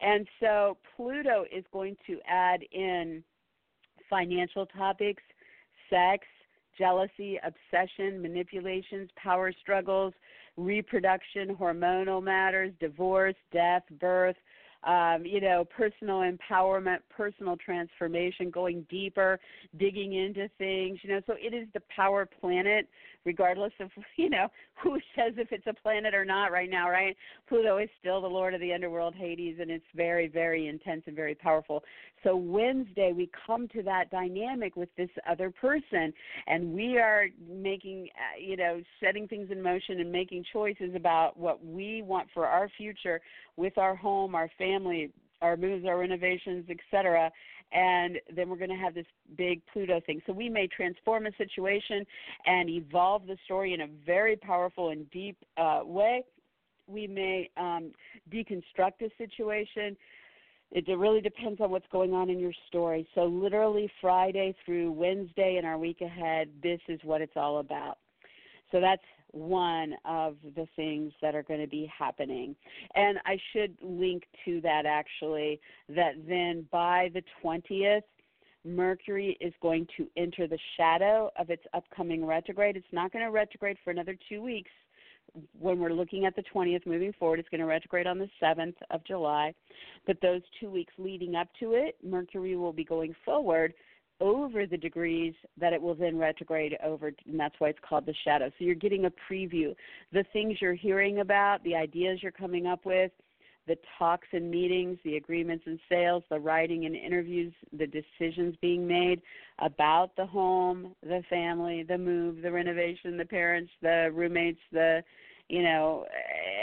And 0.00 0.28
so 0.40 0.76
Pluto 0.94 1.44
is 1.52 1.64
going 1.72 1.96
to 2.06 2.18
add 2.28 2.60
in 2.72 3.24
financial 4.08 4.66
topics, 4.66 5.22
sex, 5.90 6.24
jealousy, 6.78 7.38
obsession, 7.44 8.22
manipulations, 8.22 9.10
power 9.16 9.52
struggles, 9.60 10.14
reproduction, 10.56 11.56
hormonal 11.56 12.22
matters, 12.22 12.72
divorce, 12.80 13.34
death, 13.52 13.82
birth, 14.00 14.36
um, 14.84 15.24
you 15.26 15.40
know, 15.40 15.64
personal 15.64 16.22
empowerment, 16.22 16.98
personal 17.10 17.56
transformation, 17.56 18.50
going 18.50 18.86
deeper, 18.88 19.40
digging 19.78 20.14
into 20.14 20.48
things, 20.56 20.98
you 21.02 21.10
know. 21.10 21.20
So 21.26 21.34
it 21.38 21.52
is 21.52 21.66
the 21.74 21.82
power 21.94 22.26
planet, 22.26 22.88
regardless 23.24 23.72
of, 23.80 23.90
you 24.16 24.30
know, 24.30 24.48
who 24.82 24.98
says 25.16 25.34
if 25.36 25.50
it's 25.50 25.66
a 25.66 25.74
planet 25.74 26.14
or 26.14 26.24
not 26.24 26.52
right 26.52 26.70
now, 26.70 26.88
right? 26.88 27.16
Pluto 27.48 27.78
is 27.78 27.88
still 27.98 28.20
the 28.20 28.28
lord 28.28 28.54
of 28.54 28.60
the 28.60 28.72
underworld, 28.72 29.14
Hades, 29.14 29.56
and 29.60 29.70
it's 29.70 29.84
very, 29.96 30.28
very 30.28 30.68
intense 30.68 31.02
and 31.06 31.16
very 31.16 31.34
powerful. 31.34 31.82
So 32.22 32.36
Wednesday, 32.36 33.12
we 33.12 33.30
come 33.46 33.68
to 33.68 33.82
that 33.82 34.10
dynamic 34.10 34.76
with 34.76 34.88
this 34.96 35.10
other 35.28 35.50
person, 35.50 36.12
and 36.46 36.72
we 36.72 36.98
are 36.98 37.26
making, 37.48 38.08
uh, 38.14 38.40
you 38.40 38.56
know, 38.56 38.80
setting 39.02 39.26
things 39.26 39.50
in 39.50 39.60
motion 39.60 40.00
and 40.00 40.12
making 40.12 40.44
choices 40.52 40.94
about 40.94 41.36
what 41.36 41.64
we 41.64 42.02
want 42.02 42.28
for 42.32 42.46
our 42.46 42.68
future 42.76 43.20
with 43.56 43.76
our 43.76 43.96
home, 43.96 44.36
our 44.36 44.48
family, 44.56 44.67
our 45.40 45.56
moves, 45.56 45.86
our 45.86 45.98
renovations, 45.98 46.66
etc. 46.68 47.30
And 47.72 48.18
then 48.34 48.48
we're 48.48 48.56
going 48.56 48.70
to 48.70 48.76
have 48.76 48.94
this 48.94 49.06
big 49.36 49.60
Pluto 49.72 50.00
thing. 50.06 50.22
So 50.26 50.32
we 50.32 50.48
may 50.48 50.66
transform 50.66 51.26
a 51.26 51.32
situation 51.36 52.04
and 52.46 52.68
evolve 52.68 53.26
the 53.26 53.36
story 53.44 53.74
in 53.74 53.82
a 53.82 53.88
very 54.06 54.36
powerful 54.36 54.90
and 54.90 55.10
deep 55.10 55.36
uh, 55.56 55.80
way. 55.84 56.24
We 56.86 57.06
may 57.06 57.50
um, 57.58 57.92
deconstruct 58.32 59.02
a 59.02 59.10
situation 59.18 59.96
it 60.70 60.86
really 60.98 61.20
depends 61.20 61.60
on 61.60 61.70
what's 61.70 61.86
going 61.90 62.12
on 62.12 62.28
in 62.28 62.38
your 62.38 62.52
story. 62.66 63.08
So, 63.14 63.24
literally, 63.24 63.90
Friday 64.00 64.54
through 64.64 64.92
Wednesday 64.92 65.56
in 65.56 65.64
our 65.64 65.78
week 65.78 66.02
ahead, 66.02 66.48
this 66.62 66.80
is 66.88 67.00
what 67.04 67.22
it's 67.22 67.36
all 67.36 67.58
about. 67.60 67.98
So, 68.70 68.80
that's 68.80 69.02
one 69.38 69.94
of 70.04 70.36
the 70.56 70.66
things 70.76 71.12
that 71.22 71.34
are 71.34 71.42
going 71.42 71.60
to 71.60 71.68
be 71.68 71.90
happening. 71.96 72.54
And 72.94 73.18
I 73.24 73.38
should 73.52 73.76
link 73.82 74.24
to 74.44 74.60
that 74.62 74.86
actually, 74.86 75.60
that 75.88 76.14
then 76.28 76.66
by 76.70 77.10
the 77.14 77.22
20th, 77.42 78.02
Mercury 78.64 79.38
is 79.40 79.52
going 79.62 79.86
to 79.96 80.06
enter 80.16 80.46
the 80.46 80.58
shadow 80.76 81.30
of 81.38 81.48
its 81.48 81.62
upcoming 81.72 82.24
retrograde. 82.24 82.76
It's 82.76 82.86
not 82.92 83.12
going 83.12 83.24
to 83.24 83.30
retrograde 83.30 83.78
for 83.84 83.90
another 83.90 84.16
two 84.28 84.42
weeks 84.42 84.70
when 85.58 85.78
we're 85.78 85.92
looking 85.92 86.24
at 86.24 86.34
the 86.36 86.42
20th 86.54 86.86
moving 86.86 87.12
forward, 87.18 87.38
it's 87.38 87.48
going 87.48 87.60
to 87.60 87.66
retrograde 87.66 88.06
on 88.06 88.18
the 88.18 88.28
7th 88.42 88.74
of 88.90 89.04
July. 89.04 89.54
But 90.06 90.20
those 90.20 90.42
two 90.60 90.70
weeks 90.70 90.92
leading 90.98 91.34
up 91.34 91.48
to 91.60 91.74
it, 91.74 91.96
Mercury 92.02 92.56
will 92.56 92.72
be 92.72 92.84
going 92.84 93.14
forward 93.24 93.74
over 94.20 94.66
the 94.66 94.76
degrees 94.76 95.34
that 95.60 95.72
it 95.72 95.80
will 95.80 95.94
then 95.94 96.18
retrograde 96.18 96.76
over, 96.84 97.12
and 97.26 97.38
that's 97.38 97.54
why 97.58 97.68
it's 97.68 97.78
called 97.88 98.06
the 98.06 98.14
shadow. 98.24 98.48
So 98.58 98.64
you're 98.64 98.74
getting 98.74 99.06
a 99.06 99.12
preview. 99.30 99.74
The 100.12 100.24
things 100.32 100.58
you're 100.60 100.74
hearing 100.74 101.20
about, 101.20 101.62
the 101.64 101.74
ideas 101.74 102.20
you're 102.22 102.32
coming 102.32 102.66
up 102.66 102.84
with, 102.84 103.12
the 103.66 103.76
talks 103.98 104.28
and 104.32 104.50
meetings, 104.50 104.98
the 105.04 105.16
agreements 105.16 105.64
and 105.66 105.78
sales, 105.88 106.24
the 106.30 106.40
writing 106.40 106.86
and 106.86 106.96
interviews, 106.96 107.52
the 107.78 107.86
decisions 107.86 108.56
being 108.62 108.86
made 108.86 109.20
about 109.58 110.16
the 110.16 110.24
home, 110.24 110.94
the 111.02 111.22
family, 111.28 111.82
the 111.82 111.98
move, 111.98 112.40
the 112.42 112.50
renovation, 112.50 113.18
the 113.18 113.24
parents, 113.24 113.70
the 113.82 114.10
roommates, 114.14 114.60
the 114.72 115.02
you 115.48 115.62
know, 115.62 116.04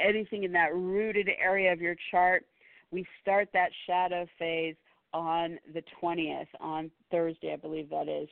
anything 0.08 0.44
in 0.44 0.52
that 0.52 0.74
rooted 0.74 1.30
area 1.42 1.74
of 1.74 1.82
your 1.82 1.96
chart. 2.12 2.46
We 2.92 3.06
start 3.22 3.50
that 3.54 3.70
shadow 3.88 4.28
phase 4.38 4.76
on 5.16 5.58
the 5.74 5.82
20th, 6.02 6.48
on 6.60 6.92
Thursday, 7.10 7.54
I 7.54 7.56
believe 7.56 7.90
that 7.90 8.10
is. 8.10 8.28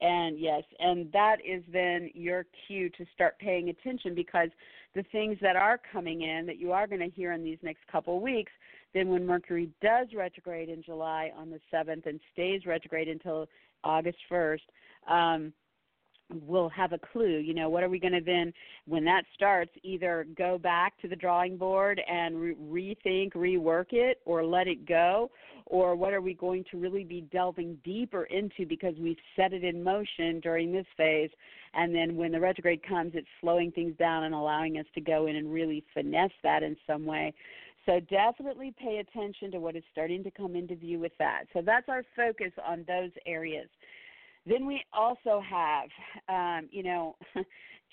And 0.00 0.38
yes, 0.38 0.62
and 0.80 1.12
that 1.12 1.36
is 1.46 1.62
then 1.72 2.10
your 2.14 2.46
cue 2.66 2.88
to 2.90 3.06
start 3.14 3.38
paying 3.38 3.68
attention 3.68 4.14
because 4.14 4.48
the 4.94 5.04
things 5.12 5.36
that 5.42 5.54
are 5.54 5.78
coming 5.92 6.22
in 6.22 6.46
that 6.46 6.58
you 6.58 6.72
are 6.72 6.86
going 6.86 7.00
to 7.00 7.14
hear 7.14 7.32
in 7.32 7.44
these 7.44 7.58
next 7.62 7.86
couple 7.90 8.16
of 8.16 8.22
weeks, 8.22 8.50
then 8.94 9.08
when 9.08 9.24
Mercury 9.26 9.70
does 9.80 10.08
retrograde 10.14 10.68
in 10.68 10.82
July 10.82 11.30
on 11.36 11.50
the 11.50 11.60
7th 11.72 12.06
and 12.06 12.18
stays 12.32 12.66
retrograde 12.66 13.08
until 13.08 13.46
August 13.84 14.18
1st, 14.30 14.60
um, 15.08 15.52
we'll 16.46 16.68
have 16.70 16.92
a 16.92 16.98
clue. 16.98 17.38
You 17.38 17.54
know, 17.54 17.68
what 17.68 17.82
are 17.82 17.88
we 17.88 17.98
going 17.98 18.12
to 18.12 18.20
then, 18.20 18.52
when 18.86 19.04
that 19.04 19.24
starts, 19.34 19.70
either 19.82 20.26
go 20.36 20.58
back 20.58 21.00
to 21.02 21.08
the 21.08 21.16
drawing 21.16 21.56
board 21.56 22.00
and 22.08 22.40
re- 22.40 22.96
rethink, 23.04 23.32
rework 23.32 23.92
it, 23.92 24.20
or 24.24 24.44
let 24.44 24.68
it 24.68 24.86
go, 24.86 25.30
or 25.66 25.94
what 25.94 26.12
are 26.12 26.20
we 26.20 26.34
going 26.34 26.64
to 26.70 26.78
really 26.78 27.04
be 27.04 27.22
delving 27.32 27.78
deeper 27.84 28.24
into 28.24 28.66
because 28.66 28.94
we've 29.00 29.16
set 29.36 29.52
it 29.52 29.64
in 29.64 29.82
motion 29.82 30.40
during 30.40 30.72
this 30.72 30.86
phase, 30.96 31.30
and 31.74 31.94
then 31.94 32.16
when 32.16 32.32
the 32.32 32.40
retrograde 32.40 32.86
comes, 32.86 33.12
it's 33.14 33.26
slowing 33.40 33.70
things 33.70 33.96
down 33.96 34.24
and 34.24 34.34
allowing 34.34 34.78
us 34.78 34.86
to 34.94 35.00
go 35.00 35.26
in 35.26 35.36
and 35.36 35.52
really 35.52 35.84
finesse 35.94 36.30
that 36.42 36.62
in 36.62 36.76
some 36.86 37.06
way. 37.06 37.32
So 37.86 37.98
definitely 37.98 38.72
pay 38.78 38.98
attention 38.98 39.50
to 39.52 39.58
what 39.58 39.74
is 39.74 39.82
starting 39.90 40.22
to 40.24 40.30
come 40.30 40.54
into 40.54 40.76
view 40.76 41.00
with 41.00 41.12
that. 41.18 41.44
So 41.52 41.62
that's 41.64 41.88
our 41.88 42.04
focus 42.14 42.52
on 42.64 42.84
those 42.86 43.10
areas. 43.26 43.68
Then 44.46 44.66
we 44.66 44.82
also 44.92 45.40
have, 45.48 45.88
um, 46.28 46.68
you 46.70 46.82
know, 46.82 47.16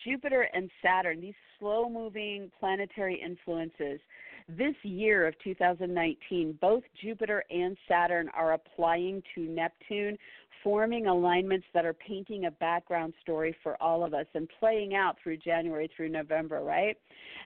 Jupiter 0.05 0.47
and 0.53 0.69
Saturn, 0.81 1.21
these 1.21 1.33
slow 1.59 1.89
moving 1.89 2.51
planetary 2.59 3.21
influences. 3.23 3.99
This 4.47 4.73
year 4.83 5.27
of 5.27 5.35
2019, 5.43 6.57
both 6.59 6.83
Jupiter 7.03 7.43
and 7.51 7.77
Saturn 7.87 8.29
are 8.35 8.53
applying 8.53 9.21
to 9.35 9.41
Neptune, 9.41 10.17
forming 10.63 11.07
alignments 11.07 11.65
that 11.73 11.85
are 11.85 11.93
painting 11.93 12.45
a 12.45 12.51
background 12.51 13.13
story 13.21 13.55
for 13.63 13.81
all 13.81 14.03
of 14.03 14.13
us 14.13 14.25
and 14.33 14.47
playing 14.59 14.95
out 14.95 15.17
through 15.21 15.37
January 15.37 15.89
through 15.95 16.09
November, 16.09 16.61
right? 16.61 16.97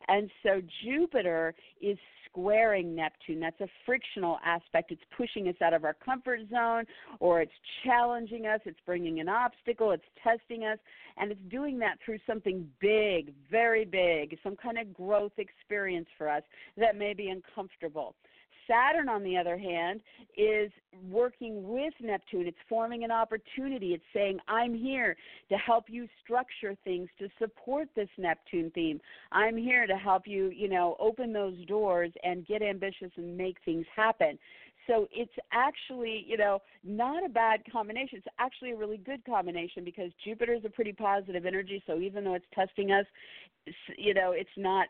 And 0.08 0.30
so 0.44 0.62
Jupiter 0.84 1.54
is 1.82 1.98
squaring 2.34 2.96
Neptune. 2.96 3.40
That's 3.40 3.60
a 3.62 3.68
frictional 3.86 4.40
aspect. 4.44 4.92
It's 4.92 5.02
pushing 5.16 5.48
us 5.48 5.56
out 5.64 5.74
of 5.74 5.84
our 5.86 5.94
comfort 5.94 6.40
zone 6.50 6.86
or 7.20 7.42
it's 7.42 7.52
challenging 7.86 8.48
us, 8.48 8.60
it's 8.66 8.80
bringing 8.86 9.20
an 9.20 9.30
obstacle, 9.30 9.92
it's 9.92 10.04
testing 10.24 10.64
us, 10.64 10.80
and 11.18 11.32
it's 11.32 11.42
doing 11.50 11.78
that 11.80 12.00
through 12.04 12.18
something 12.26 12.68
big, 12.82 13.34
very 13.52 13.86
big, 13.86 14.38
some 14.44 14.56
kind 14.56 14.80
of 14.80 14.94
growth 14.94 15.34
experience 15.38 16.08
for 16.18 16.28
us 16.28 16.42
that 16.78 16.98
may 16.98 17.14
be 17.14 17.30
uncomfortable. 17.30 18.16
Saturn, 18.68 19.10
on 19.10 19.24
the 19.24 19.38
other 19.38 19.58
hand, 19.58 20.02
is 20.38 20.72
working 21.10 21.68
with 21.68 21.94
Neptune. 22.02 22.48
It's 22.48 22.58
forming 22.68 23.04
an 23.04 23.12
opportunity. 23.12 23.94
It's 23.94 24.04
saying, 24.14 24.40
I'm 24.48 24.74
here 24.74 25.16
to 25.50 25.56
help 25.56 25.86
you 25.88 26.08
structure 26.24 26.76
things 26.84 27.10
to 27.20 27.28
support 27.40 27.88
this 27.96 28.10
Neptune 28.18 28.72
theme. 28.74 29.00
I'm 29.32 29.58
here 29.58 29.88
to 29.88 29.96
help 29.96 30.24
you, 30.26 30.50
you 30.50 30.70
know, 30.70 30.96
open 31.00 31.34
those 31.34 31.58
doors 31.66 32.12
and 32.24 32.46
get 32.48 32.62
ambitious 32.62 33.12
and 33.18 33.38
make 33.38 33.58
things 33.66 33.86
happen. 33.96 34.38
So 34.88 35.08
it's 35.14 35.32
actually, 35.54 36.26
you 36.28 36.38
know, 36.38 36.60
not 36.84 37.26
a 37.26 37.30
bad 37.30 37.62
combination. 37.72 38.18
It's 38.18 38.28
actually 38.40 38.72
a 38.72 38.76
really 38.76 38.98
good 38.98 39.24
combination 39.26 39.84
because 39.84 40.12
Jupiter 40.26 40.54
is 40.54 40.66
a 40.66 40.70
pretty 40.70 40.92
positive 40.92 41.46
energy. 41.46 41.82
So 41.88 42.00
even 42.00 42.24
though 42.24 42.34
it's 42.34 42.46
testing 42.54 42.92
us, 42.92 43.06
you 43.98 44.14
know, 44.14 44.32
it's 44.32 44.50
not 44.58 44.88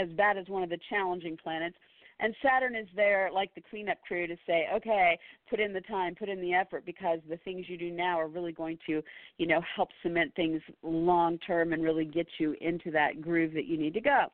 as 0.00 0.08
bad 0.10 0.38
as 0.38 0.48
one 0.48 0.62
of 0.62 0.70
the 0.70 0.78
challenging 0.88 1.36
planets. 1.36 1.76
And 2.20 2.34
Saturn 2.42 2.76
is 2.76 2.86
there 2.94 3.30
like 3.32 3.54
the 3.54 3.62
cleanup 3.70 3.98
crew 4.06 4.26
to 4.26 4.36
say, 4.46 4.66
okay, 4.74 5.18
put 5.50 5.60
in 5.60 5.72
the 5.72 5.80
time, 5.82 6.14
put 6.14 6.28
in 6.28 6.40
the 6.40 6.54
effort 6.54 6.84
because 6.86 7.18
the 7.28 7.38
things 7.38 7.66
you 7.68 7.76
do 7.76 7.90
now 7.90 8.18
are 8.18 8.28
really 8.28 8.52
going 8.52 8.78
to, 8.86 9.02
you 9.38 9.46
know, 9.46 9.60
help 9.74 9.88
cement 10.02 10.32
things 10.34 10.60
long 10.82 11.38
term 11.38 11.72
and 11.72 11.82
really 11.82 12.04
get 12.04 12.26
you 12.38 12.54
into 12.60 12.90
that 12.90 13.20
groove 13.20 13.52
that 13.54 13.66
you 13.66 13.76
need 13.76 13.94
to 13.94 14.00
go. 14.00 14.26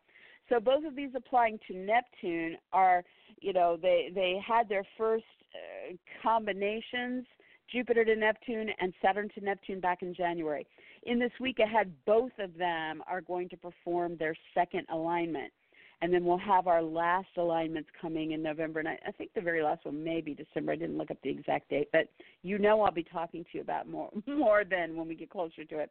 So 0.49 0.61
both 0.61 0.85
of 0.85 0.97
these 0.97 1.11
applying 1.15 1.59
to 1.69 1.77
Neptune 1.77 2.57
are, 2.73 3.05
you 3.41 3.53
know, 3.53 3.79
they 3.81 4.11
they 4.15 4.41
had 4.47 4.69
their 4.69 4.85
first 4.97 5.25
uh, 5.55 5.95
combinations 6.23 7.27
Jupiter 7.71 8.05
to 8.05 8.17
Neptune 8.17 8.71
and 8.81 8.93
Saturn 9.03 9.29
to 9.35 9.45
Neptune 9.45 9.81
back 9.81 10.03
in 10.03 10.15
January. 10.15 10.67
In 11.05 11.19
this 11.19 11.33
week 11.41 11.59
ahead, 11.59 11.93
both 12.07 12.33
of 12.39 12.57
them 12.57 13.03
are 13.07 13.21
going 13.21 13.49
to 13.51 13.57
perform 13.57 14.17
their 14.17 14.35
second 14.55 14.87
alignment 14.91 15.53
and 16.01 16.13
then 16.13 16.25
we'll 16.25 16.39
have 16.39 16.67
our 16.67 16.83
last 16.83 17.29
alignments 17.37 17.89
coming 18.01 18.33
in 18.33 18.43
November. 18.43 18.79
And 18.79 18.89
I, 18.89 18.99
I 19.07 19.11
think 19.13 19.31
the 19.35 19.41
very 19.41 19.63
last 19.63 19.85
one 19.85 20.03
may 20.03 20.21
be 20.21 20.35
December. 20.35 20.73
I 20.73 20.77
didn't 20.77 20.97
look 20.97 21.11
up 21.11 21.19
the 21.23 21.31
exact 21.31 21.71
date, 21.71 21.89
but 21.93 22.09
you 22.43 22.59
know 22.59 22.81
I'll 22.83 22.93
be 22.93 23.03
talking 23.03 23.45
to 23.45 23.51
you 23.55 23.61
about 23.61 23.89
more 23.89 24.11
more 24.27 24.65
then 24.69 24.97
when 24.97 25.09
we 25.09 25.15
get 25.15 25.31
closer 25.31 25.65
to 25.65 25.79
it. 25.79 25.91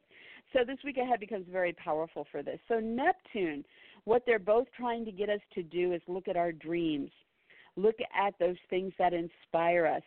So 0.54 0.60
this 0.66 0.78
week 0.84 0.98
ahead 0.98 1.20
becomes 1.20 1.46
very 1.52 1.74
powerful 1.74 2.26
for 2.32 2.42
this. 2.42 2.60
So 2.68 2.80
Neptune, 2.80 3.66
what 4.06 4.24
they're 4.26 4.40
both 4.40 4.68
trying 4.78 5.04
to 5.06 5.12
get 5.12 5.30
us 5.30 5.42
to 5.56 5.64
do 5.64 5.94
is 5.94 6.02
look 6.08 6.28
at 6.28 6.38
our 6.38 6.54
dreams, 6.54 7.12
look 7.76 7.96
at 8.18 8.34
those 8.40 8.56
things 8.70 8.94
that 8.98 9.14
inspire 9.14 9.86
us 9.86 10.04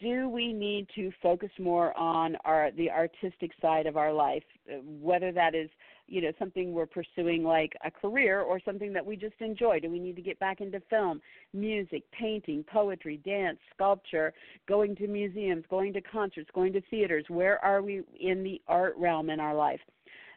do 0.00 0.28
we 0.28 0.52
need 0.52 0.88
to 0.94 1.12
focus 1.22 1.50
more 1.58 1.96
on 1.96 2.36
our 2.44 2.70
the 2.72 2.90
artistic 2.90 3.52
side 3.60 3.86
of 3.86 3.96
our 3.96 4.12
life 4.12 4.42
uh, 4.68 4.76
whether 4.82 5.32
that 5.32 5.54
is 5.54 5.70
you 6.12 6.20
know 6.20 6.32
something 6.38 6.72
we're 6.72 6.84
pursuing 6.84 7.42
like 7.42 7.72
a 7.84 7.90
career 7.90 8.40
or 8.40 8.60
something 8.60 8.92
that 8.92 9.04
we 9.04 9.16
just 9.16 9.40
enjoy? 9.40 9.80
Do 9.80 9.90
we 9.90 9.98
need 9.98 10.16
to 10.16 10.22
get 10.22 10.38
back 10.38 10.60
into 10.60 10.78
film 10.90 11.22
music 11.54 12.04
painting 12.12 12.64
poetry 12.70 13.18
dance 13.24 13.58
sculpture 13.74 14.34
going 14.68 14.94
to 14.96 15.06
museums 15.06 15.64
going 15.70 15.92
to 15.94 16.02
concerts 16.02 16.50
going 16.54 16.74
to 16.74 16.82
theaters? 16.90 17.24
Where 17.28 17.64
are 17.64 17.80
we 17.80 18.02
in 18.20 18.44
the 18.44 18.60
art 18.68 18.94
realm 18.98 19.30
in 19.30 19.40
our 19.40 19.54
life? 19.54 19.80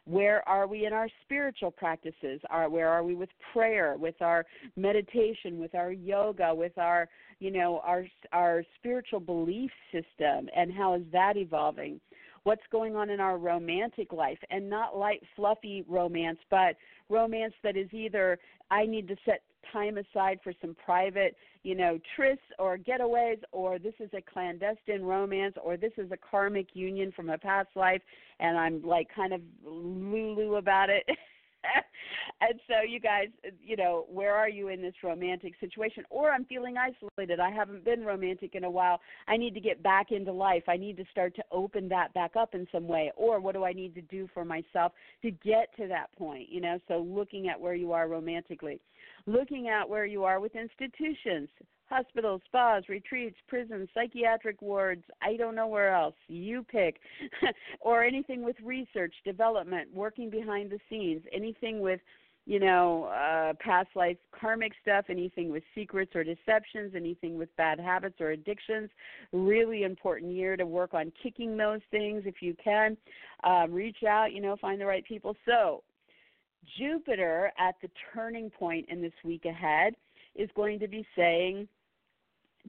Where 0.06 0.48
are 0.48 0.66
we 0.66 0.86
in 0.86 0.92
our 0.94 1.08
spiritual 1.22 1.72
practices? 1.72 2.40
Are 2.48 2.70
where 2.70 2.88
are 2.88 3.02
we 3.02 3.14
with 3.14 3.28
prayer 3.52 3.96
with 3.98 4.14
our 4.22 4.46
meditation 4.76 5.58
with 5.58 5.74
our 5.74 5.92
yoga 5.92 6.54
with 6.54 6.78
our 6.78 7.06
you 7.38 7.50
know 7.50 7.82
our 7.84 8.06
our 8.32 8.64
spiritual 8.78 9.20
belief 9.20 9.70
system? 9.92 10.48
And 10.56 10.72
how 10.72 10.94
is 10.94 11.02
that 11.12 11.36
evolving 11.36 12.00
what's 12.46 12.62
going 12.70 12.94
on 12.94 13.10
in 13.10 13.18
our 13.18 13.38
romantic 13.38 14.12
life 14.12 14.38
and 14.50 14.70
not 14.70 14.96
light 14.96 15.20
fluffy 15.34 15.84
romance 15.88 16.38
but 16.48 16.76
romance 17.08 17.52
that 17.64 17.76
is 17.76 17.88
either 17.92 18.38
i 18.70 18.86
need 18.86 19.08
to 19.08 19.16
set 19.24 19.42
time 19.72 19.98
aside 19.98 20.38
for 20.44 20.52
some 20.60 20.76
private 20.84 21.34
you 21.64 21.74
know 21.74 21.98
trysts 22.16 22.38
or 22.60 22.78
getaways 22.78 23.40
or 23.50 23.80
this 23.80 23.94
is 23.98 24.08
a 24.16 24.22
clandestine 24.32 25.02
romance 25.02 25.56
or 25.60 25.76
this 25.76 25.90
is 25.98 26.08
a 26.12 26.16
karmic 26.16 26.68
union 26.74 27.10
from 27.16 27.30
a 27.30 27.38
past 27.38 27.68
life 27.74 28.00
and 28.38 28.56
i'm 28.56 28.80
like 28.82 29.08
kind 29.12 29.32
of 29.32 29.40
lulu 29.64 30.54
about 30.54 30.88
it 30.88 31.04
and 32.40 32.60
so 32.66 32.74
you 32.86 33.00
guys 33.00 33.28
you 33.62 33.76
know 33.76 34.06
where 34.08 34.34
are 34.34 34.48
you 34.48 34.68
in 34.68 34.82
this 34.82 34.94
romantic 35.02 35.54
situation? 35.60 36.04
Or 36.10 36.30
i'm 36.30 36.44
feeling 36.44 36.76
isolated. 36.76 37.40
I 37.40 37.50
haven't 37.50 37.84
been 37.84 38.04
romantic 38.04 38.54
in 38.54 38.64
a 38.64 38.70
while. 38.70 39.00
I 39.28 39.36
need 39.36 39.54
to 39.54 39.60
get 39.60 39.82
back 39.82 40.12
into 40.12 40.32
life. 40.32 40.64
I 40.68 40.76
need 40.76 40.96
to 40.98 41.04
start 41.10 41.34
to 41.36 41.44
open 41.50 41.88
that 41.88 42.12
back 42.14 42.36
up 42.36 42.54
in 42.54 42.66
some 42.72 42.86
way. 42.86 43.12
Or 43.16 43.40
what 43.40 43.54
do 43.54 43.64
i 43.64 43.72
need 43.72 43.94
to 43.94 44.02
do 44.02 44.28
for 44.32 44.44
myself 44.44 44.92
to 45.22 45.30
get 45.30 45.74
to 45.76 45.86
that 45.88 46.12
point 46.16 46.48
you 46.48 46.60
know? 46.60 46.78
So 46.88 46.98
looking 46.98 47.48
at 47.48 47.60
where 47.60 47.74
you 47.74 47.92
are 47.92 48.08
romantically 48.08 48.80
looking 49.26 49.68
at 49.68 49.88
where 49.88 50.06
you 50.06 50.24
are 50.24 50.40
with 50.40 50.52
institutions 50.54 51.48
hospitals, 51.88 52.42
spas, 52.46 52.82
retreats, 52.88 53.36
prisons, 53.48 53.88
psychiatric 53.94 54.60
wards, 54.60 55.04
I 55.22 55.36
don't 55.36 55.54
know 55.54 55.68
where 55.68 55.94
else. 55.94 56.14
You 56.28 56.64
pick. 56.64 57.00
or 57.80 58.04
anything 58.04 58.42
with 58.42 58.56
research, 58.62 59.14
development, 59.24 59.94
working 59.94 60.30
behind 60.30 60.70
the 60.70 60.78
scenes, 60.88 61.22
anything 61.32 61.80
with 61.80 62.00
you 62.48 62.60
know, 62.60 63.04
uh, 63.06 63.54
past 63.58 63.88
life 63.96 64.16
karmic 64.38 64.72
stuff, 64.80 65.06
anything 65.08 65.50
with 65.50 65.64
secrets 65.74 66.14
or 66.14 66.22
deceptions, 66.22 66.94
anything 66.94 67.36
with 67.36 67.54
bad 67.56 67.80
habits 67.80 68.20
or 68.20 68.30
addictions. 68.30 68.88
Really 69.32 69.82
important 69.82 70.30
year 70.30 70.56
to 70.56 70.64
work 70.64 70.94
on 70.94 71.12
kicking 71.20 71.56
those 71.56 71.80
things 71.90 72.22
if 72.24 72.36
you 72.40 72.54
can. 72.62 72.96
Um, 73.42 73.72
reach 73.72 74.04
out, 74.08 74.32
you 74.32 74.40
know, 74.40 74.56
find 74.60 74.80
the 74.80 74.86
right 74.86 75.04
people. 75.04 75.34
So, 75.44 75.82
Jupiter 76.78 77.52
at 77.58 77.74
the 77.82 77.90
turning 78.14 78.48
point 78.48 78.86
in 78.88 79.02
this 79.02 79.12
week 79.24 79.44
ahead 79.44 79.94
is 80.36 80.48
going 80.54 80.78
to 80.78 80.88
be 80.88 81.04
saying, 81.16 81.66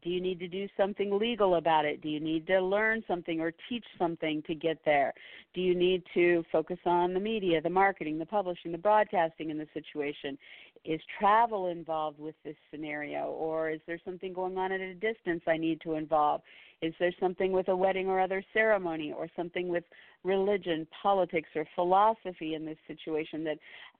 do 0.03 0.09
you 0.09 0.21
need 0.21 0.39
to 0.39 0.47
do 0.47 0.67
something 0.77 1.17
legal 1.17 1.55
about 1.55 1.85
it? 1.85 2.01
Do 2.01 2.09
you 2.09 2.19
need 2.19 2.45
to 2.47 2.61
learn 2.61 3.03
something 3.07 3.39
or 3.39 3.51
teach 3.69 3.85
something 3.97 4.43
to 4.47 4.55
get 4.55 4.77
there? 4.85 5.13
Do 5.53 5.61
you 5.61 5.75
need 5.75 6.03
to 6.13 6.43
focus 6.51 6.77
on 6.85 7.13
the 7.13 7.19
media, 7.19 7.61
the 7.61 7.69
marketing, 7.69 8.19
the 8.19 8.25
publishing, 8.25 8.71
the 8.71 8.77
broadcasting 8.77 9.49
in 9.49 9.57
the 9.57 9.67
situation? 9.73 10.37
Is 10.85 11.01
travel 11.19 11.67
involved 11.67 12.19
with 12.19 12.35
this 12.45 12.55
scenario, 12.71 13.25
or 13.31 13.69
is 13.69 13.81
there 13.87 13.99
something 14.05 14.33
going 14.33 14.57
on 14.57 14.71
at 14.71 14.79
a 14.79 14.93
distance 14.93 15.41
I 15.47 15.57
need 15.57 15.81
to 15.81 15.93
involve? 15.93 16.41
Is 16.81 16.93
there 16.99 17.13
something 17.19 17.51
with 17.51 17.69
a 17.69 17.75
wedding 17.75 18.07
or 18.07 18.19
other 18.19 18.43
ceremony, 18.53 19.11
or 19.11 19.27
something 19.35 19.67
with 19.67 19.83
religion, 20.23 20.85
politics, 21.01 21.49
or 21.55 21.65
philosophy 21.73 22.53
in 22.53 22.65
this 22.65 22.77
situation 22.87 23.43
that 23.45 23.57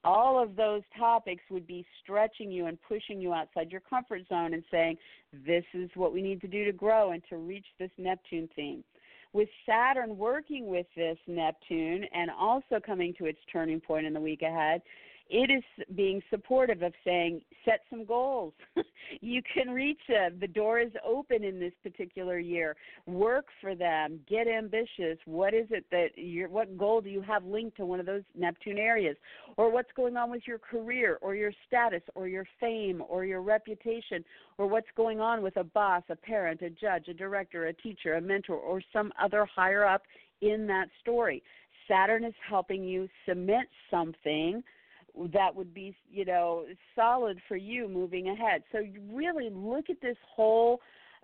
all 0.07 0.41
of 0.41 0.55
those 0.55 0.83
topics 0.97 1.43
would 1.51 1.67
be 1.67 1.85
stretching 2.01 2.49
you 2.49 2.67
and 2.67 2.77
pushing 2.87 3.19
you 3.19 3.33
outside 3.33 3.69
your 3.69 3.81
comfort 3.81 4.21
zone 4.29 4.53
and 4.53 4.63
saying, 4.71 4.97
this 5.45 5.65
is 5.73 5.89
what 5.95 6.13
we 6.13 6.21
need 6.21 6.39
to 6.39 6.47
do 6.47 6.63
to 6.63 6.71
grow 6.71 7.11
and 7.11 7.21
to 7.29 7.35
reach 7.35 7.65
this 7.77 7.91
Neptune 7.97 8.47
theme. 8.55 8.85
With 9.33 9.49
Saturn 9.65 10.17
working 10.17 10.67
with 10.67 10.85
this 10.95 11.17
Neptune 11.27 12.05
and 12.13 12.31
also 12.39 12.79
coming 12.83 13.13
to 13.17 13.25
its 13.25 13.39
turning 13.51 13.81
point 13.81 14.05
in 14.05 14.13
the 14.13 14.21
week 14.21 14.43
ahead, 14.43 14.81
it 15.29 15.51
is 15.51 15.85
being 15.95 16.21
supportive 16.29 16.81
of 16.81 16.93
saying 17.03 17.41
set 17.65 17.81
some 17.89 18.05
goals. 18.05 18.53
You 19.21 19.41
can 19.53 19.69
reach 19.69 20.01
them. 20.09 20.37
The 20.39 20.47
door 20.47 20.79
is 20.79 20.91
open 21.05 21.43
in 21.43 21.59
this 21.59 21.73
particular 21.81 22.39
year. 22.39 22.75
Work 23.05 23.45
for 23.61 23.73
them. 23.73 24.19
Get 24.29 24.47
ambitious. 24.47 25.17
What 25.25 25.53
is 25.53 25.67
it 25.69 25.85
that 25.91 26.17
you 26.17 26.47
what 26.49 26.77
goal 26.77 27.01
do 27.01 27.09
you 27.09 27.21
have 27.21 27.45
linked 27.45 27.77
to 27.77 27.85
one 27.85 27.99
of 27.99 28.05
those 28.05 28.23
neptune 28.37 28.77
areas? 28.77 29.15
Or 29.55 29.71
what's 29.71 29.91
going 29.95 30.17
on 30.17 30.29
with 30.29 30.41
your 30.45 30.59
career 30.59 31.19
or 31.21 31.35
your 31.35 31.51
status 31.65 32.01
or 32.15 32.27
your 32.27 32.45
fame 32.59 33.01
or 33.07 33.23
your 33.25 33.41
reputation 33.41 34.25
or 34.57 34.67
what's 34.67 34.87
going 34.95 35.21
on 35.21 35.41
with 35.41 35.57
a 35.57 35.63
boss 35.63 36.03
a 36.09 36.15
parent 36.15 36.61
a 36.61 36.69
judge 36.69 37.07
a 37.07 37.13
director 37.13 37.67
a 37.67 37.73
teacher 37.73 38.15
a 38.15 38.21
mentor 38.21 38.57
or 38.57 38.81
some 38.91 39.11
other 39.21 39.45
higher 39.45 39.85
up 39.85 40.03
in 40.41 40.67
that 40.67 40.89
story? 41.01 41.41
Saturn 41.87 42.25
is 42.25 42.33
helping 42.47 42.83
you 42.83 43.07
cement 43.25 43.69
something 43.89 44.61
that 45.33 45.55
would 45.55 45.73
be 45.73 45.95
you 46.09 46.25
know 46.25 46.65
solid 46.95 47.39
for 47.47 47.55
you 47.55 47.87
moving 47.87 48.29
ahead 48.29 48.63
so 48.71 48.79
really 49.11 49.49
look 49.51 49.89
at 49.89 49.99
this 50.01 50.17
whole 50.35 50.79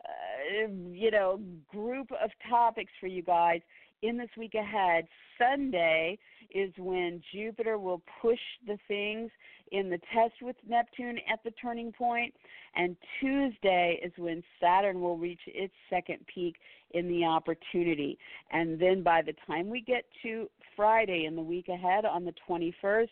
uh, 0.06 0.68
you 0.92 1.12
know 1.12 1.40
group 1.72 2.08
of 2.12 2.30
topics 2.50 2.92
for 3.00 3.08
you 3.08 3.22
guys 3.22 3.62
in 4.04 4.18
this 4.18 4.30
week 4.38 4.54
ahead, 4.54 5.08
Sunday 5.40 6.20
is 6.54 6.72
when 6.78 7.22
Jupiter 7.34 7.80
will 7.80 8.02
push 8.22 8.40
the 8.68 8.78
things 8.88 9.32
in 9.72 9.90
the 9.90 9.98
test 10.14 10.34
with 10.42 10.58
Neptune 10.68 11.18
at 11.32 11.40
the 11.44 11.52
turning 11.52 11.92
point, 11.92 12.34
and 12.76 12.96
Tuesday 13.20 14.00
is 14.04 14.12
when 14.18 14.44
Saturn 14.62 15.02
will 15.02 15.18
reach 15.18 15.40
its 15.48 15.74
second 15.90 16.20
peak 16.34 16.58
in 16.92 17.08
the 17.08 17.24
opportunity. 17.24 18.20
And 18.52 18.80
then 18.80 19.02
by 19.02 19.22
the 19.22 19.34
time 19.48 19.70
we 19.70 19.82
get 19.82 20.04
to 20.22 20.48
Friday 20.76 21.26
in 21.26 21.36
the 21.36 21.42
week 21.42 21.70
ahead 21.70 22.06
on 22.06 22.26
the 22.26 22.34
21st, 22.48 23.08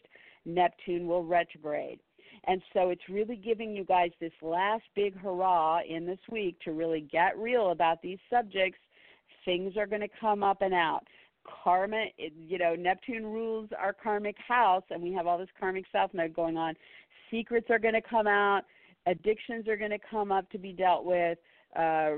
Neptune 0.45 1.07
will 1.07 1.23
retrograde. 1.23 1.99
And 2.45 2.61
so 2.73 2.89
it's 2.89 3.07
really 3.09 3.35
giving 3.35 3.75
you 3.75 3.83
guys 3.83 4.11
this 4.19 4.31
last 4.41 4.83
big 4.95 5.17
hurrah 5.17 5.81
in 5.87 6.05
this 6.05 6.19
week 6.29 6.59
to 6.61 6.71
really 6.71 7.01
get 7.01 7.37
real 7.37 7.71
about 7.71 8.01
these 8.01 8.17
subjects. 8.29 8.79
Things 9.45 9.77
are 9.77 9.87
going 9.87 10.01
to 10.01 10.09
come 10.19 10.43
up 10.43 10.61
and 10.61 10.73
out. 10.73 11.05
Karma, 11.63 12.05
you 12.17 12.57
know, 12.57 12.75
Neptune 12.75 13.25
rules 13.25 13.69
our 13.77 13.93
karmic 13.93 14.37
house, 14.47 14.83
and 14.89 15.01
we 15.01 15.11
have 15.13 15.27
all 15.27 15.37
this 15.37 15.49
karmic 15.59 15.85
south 15.91 16.13
node 16.13 16.33
going 16.33 16.57
on. 16.57 16.75
Secrets 17.29 17.67
are 17.69 17.79
going 17.79 17.93
to 17.93 18.01
come 18.01 18.27
out. 18.27 18.61
Addictions 19.07 19.67
are 19.67 19.77
going 19.77 19.91
to 19.91 19.99
come 20.09 20.31
up 20.31 20.49
to 20.51 20.57
be 20.57 20.73
dealt 20.73 21.05
with 21.05 21.37
uh, 21.77 22.11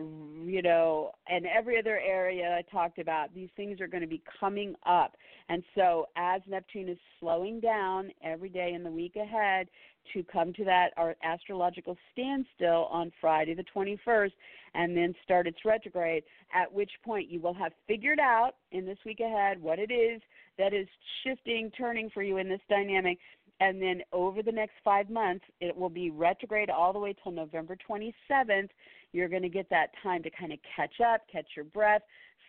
you 0.43 0.61
know, 0.63 1.11
and 1.27 1.45
every 1.45 1.77
other 1.77 1.99
area 1.99 2.57
I 2.57 2.63
talked 2.71 2.97
about, 2.97 3.33
these 3.35 3.49
things 3.55 3.79
are 3.81 3.87
going 3.87 4.01
to 4.01 4.07
be 4.07 4.21
coming 4.39 4.75
up. 4.85 5.15
And 5.49 5.63
so, 5.75 6.07
as 6.15 6.41
Neptune 6.47 6.89
is 6.89 6.97
slowing 7.19 7.59
down 7.59 8.11
every 8.23 8.49
day 8.49 8.73
in 8.73 8.83
the 8.83 8.89
week 8.89 9.15
ahead 9.15 9.67
to 10.13 10.23
come 10.23 10.53
to 10.53 10.65
that 10.65 10.89
our 10.97 11.15
astrological 11.23 11.95
standstill 12.11 12.87
on 12.91 13.11
Friday 13.21 13.53
the 13.53 13.63
21st 13.75 14.31
and 14.73 14.97
then 14.97 15.13
start 15.23 15.47
its 15.47 15.59
retrograde, 15.63 16.23
at 16.53 16.71
which 16.71 16.91
point 17.05 17.29
you 17.29 17.39
will 17.39 17.53
have 17.53 17.71
figured 17.87 18.19
out 18.19 18.53
in 18.71 18.85
this 18.85 18.97
week 19.05 19.19
ahead 19.19 19.61
what 19.61 19.79
it 19.79 19.91
is 19.91 20.21
that 20.57 20.73
is 20.73 20.87
shifting, 21.23 21.71
turning 21.77 22.09
for 22.09 22.23
you 22.23 22.37
in 22.37 22.49
this 22.49 22.59
dynamic 22.69 23.17
and 23.59 23.81
then 23.81 24.01
over 24.11 24.41
the 24.41 24.51
next 24.51 24.73
five 24.83 25.09
months, 25.09 25.45
it 25.61 25.75
will 25.75 25.89
be 25.89 26.09
retrograde 26.09 26.69
all 26.69 26.91
the 26.91 26.99
way 26.99 27.15
till 27.23 27.31
November 27.31 27.77
27th. 27.89 28.69
You're 29.13 29.29
going 29.29 29.43
to 29.43 29.49
get 29.49 29.69
that 29.69 29.91
time 30.01 30.21
to 30.23 30.29
kind 30.29 30.51
of 30.51 30.59
catch 30.75 30.99
up, 30.99 31.21
catch 31.31 31.45
your 31.55 31.65
breath, 31.65 32.01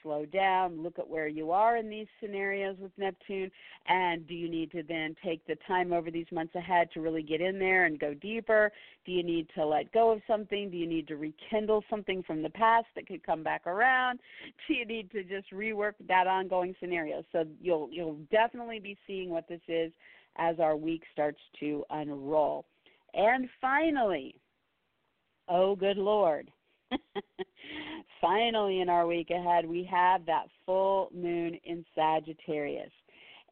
slow 0.05 0.27
down, 0.27 0.83
look 0.83 0.99
at 0.99 1.09
where 1.09 1.27
you 1.27 1.51
are 1.51 1.77
in 1.77 1.89
these 1.89 2.07
scenarios 2.21 2.77
with 2.79 2.93
Neptune, 2.97 3.51
and 3.89 4.29
do 4.29 4.35
you 4.35 4.49
need 4.49 4.71
to 4.73 4.83
then 4.83 5.17
take 5.25 5.45
the 5.47 5.57
time 5.67 5.93
over 5.93 6.11
these 6.11 6.27
months 6.31 6.55
ahead 6.55 6.89
to 6.93 7.01
really 7.01 7.23
get 7.23 7.41
in 7.41 7.59
there 7.59 7.87
and 7.87 7.99
go 7.99 8.15
deeper? 8.15 8.71
Do 9.05 9.13
you 9.13 9.23
need 9.23 9.49
to 9.57 9.65
let 9.65 9.91
go 9.93 10.11
of 10.11 10.21
something? 10.27 10.71
Do 10.71 10.77
you 10.77 10.87
need 10.87 11.09
to 11.09 11.17
rekindle 11.17 11.83
something 11.91 12.23
from 12.23 12.43
the 12.43 12.51
past 12.51 12.87
that 12.95 13.09
could 13.09 13.25
come 13.25 13.43
back 13.43 13.67
around? 13.67 14.21
Do 14.69 14.75
you 14.75 14.85
need 14.85 15.11
to 15.13 15.25
just 15.25 15.51
rework 15.53 15.95
that 16.07 16.27
ongoing 16.27 16.75
scenario? 16.79 17.25
So 17.33 17.45
you'll 17.61 17.89
you'll 17.91 18.19
definitely 18.31 18.79
be 18.79 18.97
seeing 19.07 19.31
what 19.31 19.49
this 19.49 19.63
is 19.69 19.91
as 20.37 20.61
our 20.61 20.77
week 20.77 21.03
starts 21.13 21.41
to 21.61 21.85
unroll. 21.91 22.67
And 23.15 23.49
finally, 23.61 24.35
oh 25.49 25.75
good 25.77 25.97
Lord, 25.97 26.51
finally 28.21 28.81
in 28.81 28.89
our 28.89 29.07
week 29.07 29.31
ahead, 29.31 29.67
we 29.67 29.85
have 29.91 30.25
that 30.27 30.47
full 30.65 31.11
moon 31.15 31.59
in 31.65 31.85
Sagittarius. 31.95 32.91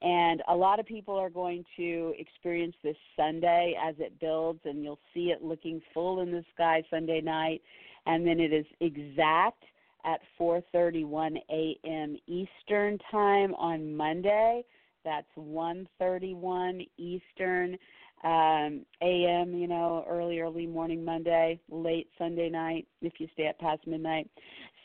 And 0.01 0.43
a 0.49 0.55
lot 0.57 0.81
of 0.81 0.87
people 0.87 1.15
are 1.15 1.31
going 1.31 1.65
to 1.77 2.13
experience 2.19 2.75
this 2.83 2.97
Sunday 3.17 3.77
as 3.81 3.95
it 3.99 4.19
builds, 4.19 4.61
and 4.65 4.83
you'll 4.83 4.99
see 5.15 5.27
it 5.27 5.43
looking 5.43 5.81
full 5.95 6.21
in 6.23 6.33
the 6.33 6.45
sky 6.55 6.83
Sunday 6.91 7.21
night. 7.21 7.63
And 8.07 8.27
then 8.27 8.41
it 8.41 8.53
is 8.53 8.67
exact 8.81 9.63
at 10.05 10.21
4:31 10.41 11.37
a.m. 11.51 12.17
Eastern 12.27 12.99
Time 13.13 13.55
on 13.55 13.95
Monday. 13.97 14.65
That's 15.05 15.29
1:31 15.37 16.89
Eastern 16.99 17.79
um, 18.25 18.85
a.m. 19.03 19.55
You 19.55 19.69
know, 19.69 20.05
early 20.09 20.41
early 20.41 20.67
morning 20.67 21.05
Monday, 21.05 21.61
late 21.71 22.09
Sunday 22.19 22.49
night 22.49 22.87
if 23.01 23.15
you 23.19 23.29
stay 23.33 23.49
up 23.49 23.59
past 23.59 23.87
midnight. 23.87 24.31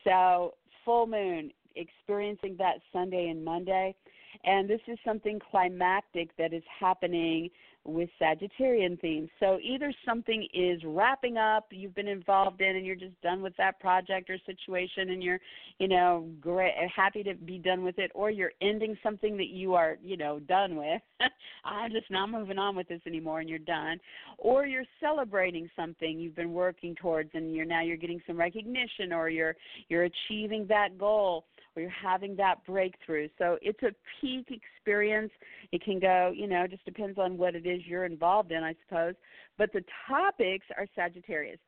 So 0.03 0.55
full 0.85 1.07
moon, 1.07 1.51
experiencing 1.75 2.55
that 2.59 2.75
Sunday 2.91 3.29
and 3.29 3.43
Monday, 3.43 3.95
and 4.43 4.69
this 4.69 4.81
is 4.87 4.97
something 5.05 5.39
climactic 5.51 6.35
that 6.37 6.53
is 6.53 6.63
happening 6.79 7.49
with 7.87 8.09
Sagittarian 8.21 8.99
themes. 8.99 9.29
So 9.39 9.59
either 9.63 9.93
something 10.05 10.47
is 10.53 10.81
wrapping 10.85 11.37
up, 11.37 11.67
you've 11.71 11.95
been 11.95 12.07
involved 12.07 12.61
in, 12.61 12.75
and 12.75 12.85
you're 12.85 12.95
just 12.95 13.19
done 13.21 13.41
with 13.41 13.55
that 13.57 13.79
project 13.79 14.29
or 14.29 14.37
situation, 14.45 15.11
and 15.11 15.23
you're, 15.23 15.39
you 15.79 15.87
know, 15.87 16.27
great, 16.41 16.73
happy 16.93 17.23
to 17.23 17.33
be 17.33 17.57
done 17.57 17.83
with 17.83 17.97
it, 17.97 18.11
or 18.13 18.29
you're 18.29 18.51
ending 18.61 18.97
something 19.01 19.37
that 19.37 19.47
you 19.47 19.73
are, 19.73 19.97
you 20.03 20.17
know, 20.17 20.39
done 20.39 20.75
with. 20.75 21.01
I'm 21.65 21.91
just 21.91 22.11
not 22.11 22.29
moving 22.29 22.57
on 22.57 22.75
with 22.75 22.87
this 22.87 23.01
anymore, 23.07 23.39
and 23.39 23.49
you're 23.49 23.59
done. 23.59 23.99
Or 24.37 24.65
you're 24.65 24.85
celebrating 24.99 25.69
something 25.75 26.19
you've 26.19 26.35
been 26.35 26.53
working 26.53 26.95
towards, 26.95 27.31
and 27.33 27.55
you're 27.55 27.65
now 27.65 27.81
you're 27.81 27.97
getting 27.97 28.21
some 28.27 28.37
recognition, 28.37 29.13
or 29.13 29.29
you're 29.29 29.55
you're 29.87 30.07
achieving 30.29 30.67
that 30.67 30.97
goal 30.97 31.45
where 31.77 31.83
you're 31.83 31.91
having 31.91 32.35
that 32.35 32.65
breakthrough. 32.65 33.29
So 33.37 33.59
it's 33.61 33.83
a 33.83 33.91
peak 34.19 34.47
experience. 34.49 35.31
It 35.71 35.83
can 35.83 35.99
go, 35.99 36.33
you 36.35 36.47
know, 36.47 36.65
just 36.65 36.83
depends 36.85 37.19
on 37.19 37.37
what 37.37 37.53
it 37.53 37.67
is 37.67 37.81
you're 37.85 38.05
involved 38.05 38.51
in, 38.51 38.63
I 38.63 38.73
suppose. 38.87 39.13
But 39.59 39.71
the 39.73 39.83
topics 40.07 40.65
are 40.75 40.87
Sagittarius. 40.95 41.59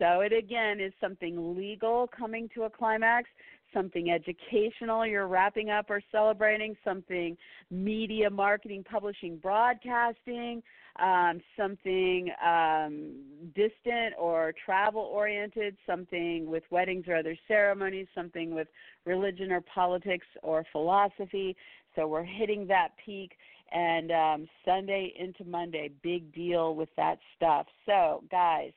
So 0.00 0.22
it 0.22 0.32
again 0.32 0.80
is 0.80 0.92
something 1.00 1.56
legal 1.56 2.08
coming 2.08 2.48
to 2.56 2.64
a 2.64 2.70
climax, 2.70 3.28
something 3.72 4.10
educational 4.10 5.06
you're 5.06 5.28
wrapping 5.28 5.70
up 5.70 5.90
or 5.90 6.02
celebrating, 6.10 6.74
something 6.82 7.36
media, 7.70 8.28
marketing, 8.28 8.84
publishing, 8.90 9.36
broadcasting, 9.36 10.60
um, 11.00 11.40
something 11.56 12.30
um, 12.44 13.14
distant 13.54 14.14
or 14.18 14.52
travel 14.64 15.02
oriented, 15.02 15.76
something 15.86 16.50
with 16.50 16.62
weddings 16.70 17.04
or 17.08 17.16
other 17.16 17.36
ceremonies, 17.48 18.06
something 18.14 18.54
with 18.54 18.68
religion 19.06 19.50
or 19.52 19.60
politics 19.60 20.26
or 20.42 20.64
philosophy. 20.72 21.56
So 21.96 22.06
we're 22.06 22.24
hitting 22.24 22.66
that 22.68 22.88
peak. 23.04 23.32
And 23.74 24.10
um, 24.10 24.48
Sunday 24.66 25.14
into 25.18 25.44
Monday, 25.44 25.90
big 26.02 26.32
deal 26.34 26.74
with 26.74 26.90
that 26.98 27.18
stuff. 27.34 27.66
So, 27.86 28.22
guys, 28.30 28.72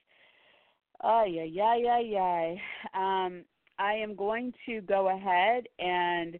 oh, 1.04 1.25
yeah, 1.25 1.43
yeah, 1.43 1.75
yeah, 1.75 1.99
yeah. 1.99 2.56
I 3.78 3.93
am 3.93 4.15
going 4.15 4.54
to 4.65 4.80
go 4.82 5.10
ahead 5.10 5.67
and 5.80 6.39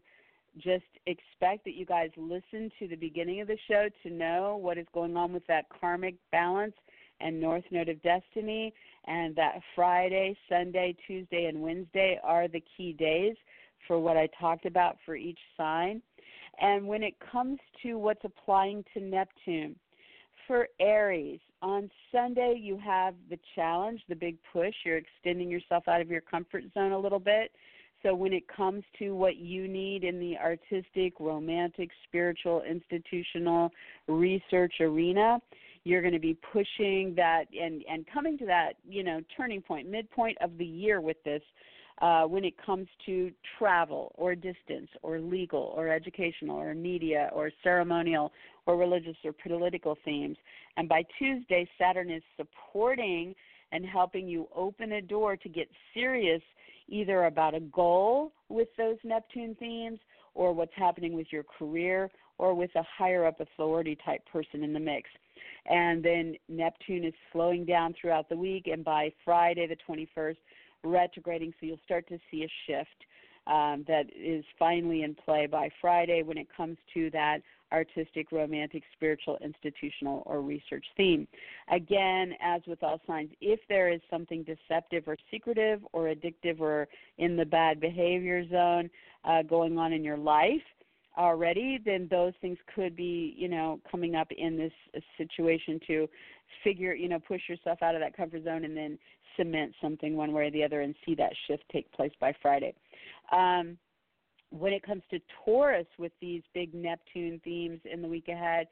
just 0.56 0.84
expect 1.06 1.64
that 1.64 1.74
you 1.74 1.86
guys 1.86 2.10
listen 2.16 2.70
to 2.78 2.88
the 2.88 2.96
beginning 2.96 3.40
of 3.40 3.48
the 3.48 3.58
show 3.68 3.88
to 4.02 4.10
know 4.10 4.58
what 4.60 4.78
is 4.78 4.86
going 4.92 5.16
on 5.16 5.32
with 5.32 5.46
that 5.46 5.66
karmic 5.80 6.16
balance 6.32 6.74
and 7.20 7.40
North 7.40 7.64
Node 7.70 7.88
of 7.88 8.02
Destiny, 8.02 8.74
and 9.06 9.34
that 9.36 9.60
Friday, 9.74 10.36
Sunday, 10.48 10.94
Tuesday, 11.06 11.46
and 11.46 11.62
Wednesday 11.62 12.20
are 12.22 12.46
the 12.46 12.62
key 12.76 12.92
days 12.92 13.34
for 13.86 13.98
what 13.98 14.16
I 14.16 14.28
talked 14.38 14.66
about 14.66 14.96
for 15.06 15.16
each 15.16 15.38
sign. 15.56 16.02
And 16.60 16.86
when 16.86 17.02
it 17.02 17.14
comes 17.32 17.58
to 17.82 17.94
what's 17.94 18.24
applying 18.24 18.84
to 18.94 19.00
Neptune, 19.00 19.76
for 20.46 20.68
Aries, 20.80 21.40
on 21.62 21.90
Sunday 22.12 22.58
you 22.60 22.78
have 22.78 23.14
the 23.30 23.38
challenge, 23.54 24.00
the 24.08 24.14
big 24.14 24.36
push. 24.52 24.74
You're 24.84 24.98
extending 24.98 25.50
yourself 25.50 25.88
out 25.88 26.00
of 26.00 26.08
your 26.08 26.20
comfort 26.20 26.64
zone 26.74 26.92
a 26.92 26.98
little 26.98 27.18
bit. 27.18 27.50
So 28.06 28.14
when 28.14 28.32
it 28.32 28.44
comes 28.46 28.84
to 29.00 29.16
what 29.16 29.36
you 29.36 29.66
need 29.66 30.04
in 30.04 30.20
the 30.20 30.36
artistic, 30.38 31.14
romantic, 31.18 31.90
spiritual, 32.06 32.62
institutional, 32.62 33.72
research 34.06 34.74
arena, 34.80 35.40
you're 35.82 36.02
going 36.02 36.14
to 36.14 36.20
be 36.20 36.38
pushing 36.52 37.14
that 37.16 37.46
and 37.60 37.82
and 37.90 38.06
coming 38.14 38.38
to 38.38 38.46
that 38.46 38.74
you 38.88 39.02
know 39.02 39.20
turning 39.36 39.60
point, 39.60 39.90
midpoint 39.90 40.38
of 40.40 40.56
the 40.56 40.64
year 40.64 41.00
with 41.00 41.16
this. 41.24 41.42
Uh, 42.02 42.24
when 42.24 42.44
it 42.44 42.52
comes 42.64 42.86
to 43.06 43.32
travel 43.58 44.12
or 44.18 44.34
distance 44.34 44.90
or 45.02 45.18
legal 45.18 45.72
or 45.74 45.88
educational 45.88 46.54
or 46.54 46.74
media 46.74 47.30
or 47.32 47.50
ceremonial 47.64 48.30
or 48.66 48.76
religious 48.76 49.16
or 49.24 49.32
political 49.32 49.96
themes. 50.04 50.36
And 50.76 50.90
by 50.90 51.04
Tuesday, 51.18 51.66
Saturn 51.78 52.10
is 52.10 52.22
supporting 52.36 53.34
and 53.72 53.86
helping 53.86 54.28
you 54.28 54.46
open 54.54 54.92
a 54.92 55.00
door 55.00 55.38
to 55.38 55.48
get 55.48 55.70
serious 55.94 56.42
either 56.88 57.24
about 57.24 57.54
a 57.54 57.60
goal 57.60 58.32
with 58.48 58.68
those 58.76 58.96
Neptune 59.04 59.56
themes 59.58 59.98
or 60.34 60.52
what's 60.52 60.74
happening 60.76 61.14
with 61.14 61.26
your 61.30 61.42
career 61.42 62.10
or 62.38 62.54
with 62.54 62.70
a 62.76 62.82
higher 62.96 63.24
up 63.24 63.40
authority 63.40 63.96
type 64.04 64.20
person 64.30 64.62
in 64.62 64.72
the 64.72 64.80
mix. 64.80 65.08
And 65.68 66.02
then 66.04 66.36
Neptune 66.48 67.04
is 67.04 67.14
slowing 67.32 67.64
down 67.64 67.94
throughout 68.00 68.28
the 68.28 68.36
week, 68.36 68.66
and 68.66 68.84
by 68.84 69.12
Friday, 69.24 69.66
the 69.66 69.76
21st, 69.88 70.36
retrograding, 70.84 71.52
so 71.58 71.66
you'll 71.66 71.80
start 71.84 72.06
to 72.08 72.18
see 72.30 72.44
a 72.44 72.48
shift 72.66 73.04
um, 73.46 73.84
that 73.86 74.06
is 74.14 74.44
finally 74.58 75.02
in 75.02 75.14
play 75.14 75.46
by 75.46 75.68
Friday 75.80 76.22
when 76.22 76.38
it 76.38 76.48
comes 76.56 76.76
to 76.94 77.10
that 77.10 77.38
artistic, 77.72 78.30
romantic, 78.30 78.82
spiritual, 78.92 79.38
institutional, 79.42 80.22
or 80.26 80.40
research 80.40 80.84
theme. 80.96 81.26
Again, 81.70 82.32
as 82.40 82.62
with 82.66 82.82
all 82.82 83.00
signs, 83.06 83.30
if 83.40 83.60
there 83.68 83.90
is 83.90 84.00
something 84.10 84.44
deceptive 84.44 85.04
or 85.06 85.16
secretive 85.30 85.80
or 85.92 86.04
addictive 86.04 86.60
or 86.60 86.88
in 87.18 87.36
the 87.36 87.44
bad 87.44 87.80
behavior 87.80 88.48
zone, 88.48 88.88
uh, 89.24 89.42
going 89.42 89.78
on 89.78 89.92
in 89.92 90.04
your 90.04 90.16
life 90.16 90.62
already, 91.18 91.80
then 91.84 92.06
those 92.10 92.32
things 92.40 92.58
could 92.74 92.94
be, 92.94 93.34
you 93.36 93.48
know, 93.48 93.80
coming 93.90 94.14
up 94.14 94.28
in 94.36 94.56
this 94.56 94.72
situation 95.16 95.80
to 95.86 96.08
figure, 96.62 96.94
you 96.94 97.08
know, 97.08 97.18
push 97.18 97.42
yourself 97.48 97.82
out 97.82 97.94
of 97.94 98.00
that 98.00 98.16
comfort 98.16 98.44
zone 98.44 98.64
and 98.64 98.76
then 98.76 98.98
cement 99.36 99.72
something 99.80 100.16
one 100.16 100.32
way 100.32 100.46
or 100.46 100.50
the 100.50 100.62
other 100.62 100.82
and 100.82 100.94
see 101.04 101.14
that 101.14 101.32
shift 101.46 101.64
take 101.72 101.90
place 101.92 102.12
by 102.20 102.34
Friday. 102.40 102.74
Um, 103.32 103.78
when 104.50 104.72
it 104.72 104.82
comes 104.82 105.02
to 105.10 105.18
Taurus 105.44 105.86
with 105.98 106.12
these 106.20 106.42
big 106.54 106.72
Neptune 106.74 107.40
themes 107.44 107.80
in 107.90 108.00
the 108.00 108.08
week 108.08 108.28
ahead, 108.28 108.66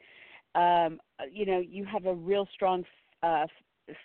um, 0.54 1.00
you 1.30 1.46
know, 1.46 1.58
you 1.58 1.84
have 1.84 2.06
a 2.06 2.14
real 2.14 2.46
strong 2.54 2.84
uh, 3.22 3.46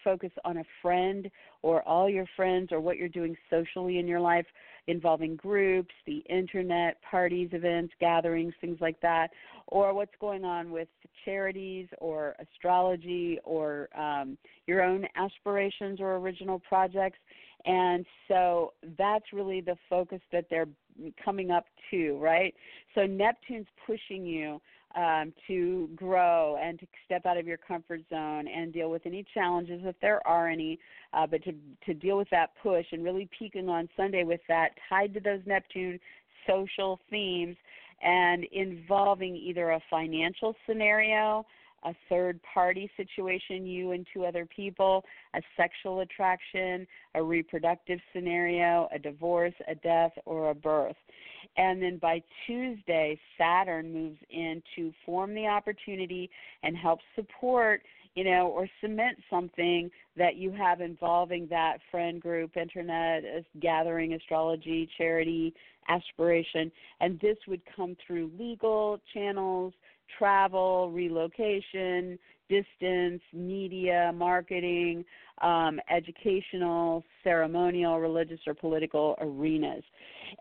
focus 0.03 0.31
on 0.45 0.57
a 0.57 0.63
friend 0.81 1.29
or 1.61 1.87
all 1.87 2.09
your 2.09 2.25
friends 2.35 2.71
or 2.71 2.79
what 2.81 2.97
you're 2.97 3.07
doing 3.07 3.35
socially 3.49 3.99
in 3.99 4.07
your 4.07 4.19
life 4.19 4.45
involving 4.87 5.35
groups, 5.35 5.93
the 6.05 6.23
internet, 6.29 6.97
parties, 7.03 7.49
events, 7.51 7.93
gatherings, 7.99 8.53
things 8.59 8.77
like 8.81 8.99
that, 9.01 9.29
or 9.67 9.93
what's 9.93 10.15
going 10.19 10.43
on 10.43 10.71
with 10.71 10.87
charities 11.25 11.87
or 11.99 12.35
astrology 12.39 13.39
or 13.43 13.87
um, 13.97 14.37
your 14.65 14.81
own 14.81 15.05
aspirations 15.15 15.99
or 15.99 16.15
original 16.15 16.59
projects. 16.59 17.19
And 17.65 18.05
so 18.27 18.73
that's 18.97 19.25
really 19.33 19.61
the 19.61 19.75
focus 19.89 20.21
that 20.31 20.45
they're 20.49 20.67
coming 21.23 21.51
up 21.51 21.65
to, 21.91 22.17
right? 22.17 22.53
So 22.95 23.05
Neptune's 23.05 23.67
pushing 23.85 24.25
you 24.25 24.61
um, 24.95 25.33
to 25.47 25.89
grow 25.95 26.57
and 26.61 26.79
to 26.79 26.87
step 27.05 27.25
out 27.25 27.37
of 27.37 27.45
your 27.45 27.57
comfort 27.57 28.01
zone 28.09 28.47
and 28.47 28.73
deal 28.73 28.89
with 28.89 29.05
any 29.05 29.23
challenges 29.33 29.81
if 29.83 29.95
there 30.01 30.25
are 30.27 30.47
any, 30.47 30.79
uh, 31.13 31.27
but 31.27 31.43
to 31.43 31.53
to 31.85 31.93
deal 31.93 32.17
with 32.17 32.29
that 32.31 32.51
push 32.63 32.85
and 32.91 33.03
really 33.03 33.29
peaking 33.37 33.69
on 33.69 33.87
Sunday 33.95 34.23
with 34.23 34.41
that 34.47 34.69
tied 34.89 35.13
to 35.13 35.19
those 35.19 35.41
Neptune 35.45 35.99
social 36.47 36.99
themes 37.09 37.55
and 38.01 38.45
involving 38.51 39.35
either 39.35 39.71
a 39.71 39.81
financial 39.89 40.55
scenario, 40.65 41.45
a 41.83 41.93
third 42.09 42.39
party 42.53 42.89
situation, 42.97 43.65
you 43.65 43.91
and 43.91 44.05
two 44.13 44.25
other 44.25 44.45
people, 44.45 45.03
a 45.35 45.41
sexual 45.55 46.01
attraction, 46.01 46.85
a 47.15 47.23
reproductive 47.23 47.99
scenario, 48.13 48.87
a 48.93 48.99
divorce, 48.99 49.53
a 49.67 49.75
death, 49.75 50.11
or 50.25 50.49
a 50.49 50.55
birth. 50.55 50.95
And 51.57 51.81
then 51.81 51.97
by 51.97 52.21
Tuesday, 52.45 53.19
Saturn 53.37 53.93
moves 53.93 54.19
in 54.29 54.61
to 54.75 54.93
form 55.05 55.33
the 55.33 55.47
opportunity 55.47 56.29
and 56.63 56.75
help 56.75 56.99
support, 57.15 57.81
you 58.15 58.23
know, 58.23 58.47
or 58.47 58.67
cement 58.81 59.17
something 59.29 59.89
that 60.17 60.35
you 60.35 60.51
have 60.51 60.81
involving 60.81 61.47
that 61.49 61.77
friend 61.91 62.21
group, 62.21 62.57
internet, 62.57 63.23
gathering, 63.61 64.13
astrology, 64.13 64.89
charity, 64.97 65.53
aspiration. 65.87 66.71
And 67.01 67.19
this 67.19 67.37
would 67.47 67.61
come 67.75 67.95
through 68.05 68.31
legal 68.37 68.99
channels, 69.13 69.73
travel, 70.17 70.91
relocation, 70.91 72.17
distance, 72.49 73.21
media, 73.33 74.11
marketing, 74.13 75.05
um, 75.41 75.79
educational, 75.89 77.03
ceremonial, 77.23 77.99
religious, 77.99 78.39
or 78.47 78.53
political 78.53 79.15
arenas. 79.21 79.83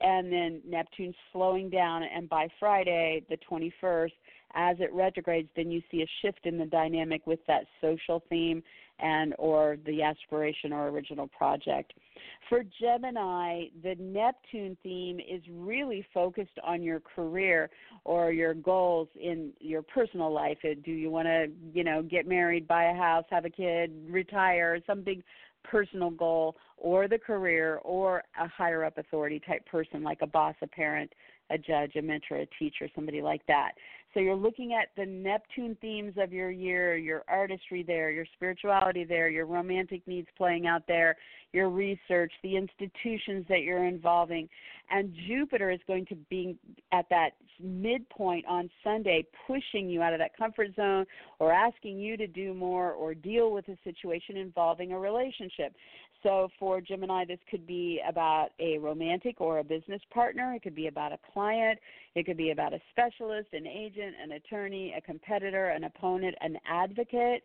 And 0.01 0.32
then 0.32 0.61
Neptune's 0.68 1.14
slowing 1.32 1.70
down, 1.70 2.03
and 2.03 2.28
by 2.28 2.49
Friday, 2.59 3.24
the 3.28 3.38
21st, 3.51 4.12
as 4.55 4.76
it 4.80 4.92
retrogrades, 4.92 5.49
then 5.57 5.70
you 5.70 5.82
see 5.90 6.03
a 6.03 6.07
shift 6.22 6.44
in 6.44 6.59
the 6.59 6.66
dynamic 6.66 7.26
with 7.26 7.40
that 7.46 7.64
social 7.80 8.22
theme 8.28 8.62
and 9.01 9.34
or 9.38 9.76
the 9.86 10.03
aspiration 10.03 10.72
or 10.72 10.88
original 10.88 11.28
project. 11.28 11.92
For 12.49 12.64
Gemini, 12.80 13.66
the 13.82 13.94
Neptune 13.99 14.76
theme 14.82 15.20
is 15.20 15.42
really 15.51 16.05
focused 16.12 16.59
on 16.64 16.82
your 16.82 17.01
career 17.01 17.70
or 18.05 18.32
your 18.32 18.55
goals 18.55 19.09
in 19.20 19.53
your 19.61 19.82
personal 19.82 20.32
life. 20.32 20.59
Do 20.62 20.90
you 20.90 21.11
want 21.11 21.26
to, 21.26 21.46
you 21.72 21.84
know, 21.84 22.03
get 22.03 22.26
married, 22.26 22.66
buy 22.66 22.84
a 22.84 22.94
house, 22.94 23.24
have 23.30 23.44
a 23.44 23.51
kid, 23.51 23.92
retire, 24.09 24.80
some 24.89 25.03
big 25.03 25.22
personal 25.62 26.11
goal 26.11 26.57
or 26.76 27.07
the 27.07 27.18
career 27.18 27.76
or 27.84 28.22
a 28.41 28.49
higher 28.49 28.84
up 28.84 28.99
authority 28.99 29.41
type 29.47 29.64
person 29.66 30.03
like 30.03 30.18
a 30.22 30.26
boss, 30.26 30.55
a 30.62 30.66
parent, 30.66 31.12
a 31.51 31.59
judge, 31.59 31.96
a 31.96 32.03
mentor, 32.03 32.36
a 32.36 32.46
teacher, 32.59 32.88
somebody 32.94 33.22
like 33.22 33.44
that. 33.46 33.72
So 34.14 34.20
you're 34.20 34.34
looking 34.34 34.72
at 34.72 34.88
the 34.96 35.05
Neptune 35.05 35.76
themes 35.80 36.14
of 36.18 36.32
your 36.32 36.51
year, 36.51 36.96
your 36.96 37.24
artistry 37.28 37.82
there, 37.82 38.11
your 38.11 38.24
spirituality 38.34 39.05
there, 39.05 39.28
your 39.28 39.46
romantic 39.46 40.01
needs 40.07 40.28
playing 40.36 40.66
out 40.66 40.82
there, 40.88 41.16
your 41.53 41.68
research, 41.68 42.32
the 42.42 42.57
institutions 42.57 43.44
that 43.49 43.61
you're 43.61 43.84
involving. 43.84 44.49
And 44.90 45.14
Jupiter 45.26 45.70
is 45.70 45.80
going 45.86 46.07
to 46.07 46.14
be 46.30 46.57
at 46.92 47.05
that 47.11 47.30
midpoint 47.62 48.46
on 48.46 48.70
Sunday, 48.82 49.26
pushing 49.46 49.90
you 49.90 50.01
out 50.01 50.14
of 50.14 50.20
that 50.20 50.36
comfort 50.36 50.68
zone 50.74 51.05
or 51.38 51.53
asking 51.53 51.99
you 51.99 52.16
to 52.16 52.26
do 52.26 52.55
more 52.55 52.92
or 52.92 53.14
deal 53.14 53.53
with 53.53 53.68
a 53.68 53.76
situation 53.84 54.36
involving 54.36 54.92
a 54.92 54.99
relationship. 54.99 55.74
So 56.22 56.48
for 56.58 56.80
Gemini, 56.80 57.24
this 57.24 57.38
could 57.50 57.66
be 57.66 58.00
about 58.06 58.48
a 58.58 58.78
romantic 58.78 59.40
or 59.40 59.58
a 59.58 59.64
business 59.64 60.02
partner. 60.12 60.52
It 60.54 60.62
could 60.62 60.74
be 60.74 60.88
about 60.88 61.12
a 61.12 61.18
client. 61.32 61.78
It 62.14 62.26
could 62.26 62.36
be 62.36 62.50
about 62.50 62.74
a 62.74 62.80
specialist, 62.90 63.48
an 63.52 63.66
agent, 63.66 64.14
an 64.22 64.32
attorney, 64.32 64.94
a 64.96 65.00
competitor, 65.00 65.68
an 65.68 65.84
opponent, 65.84 66.34
an 66.40 66.56
advocate. 66.66 67.42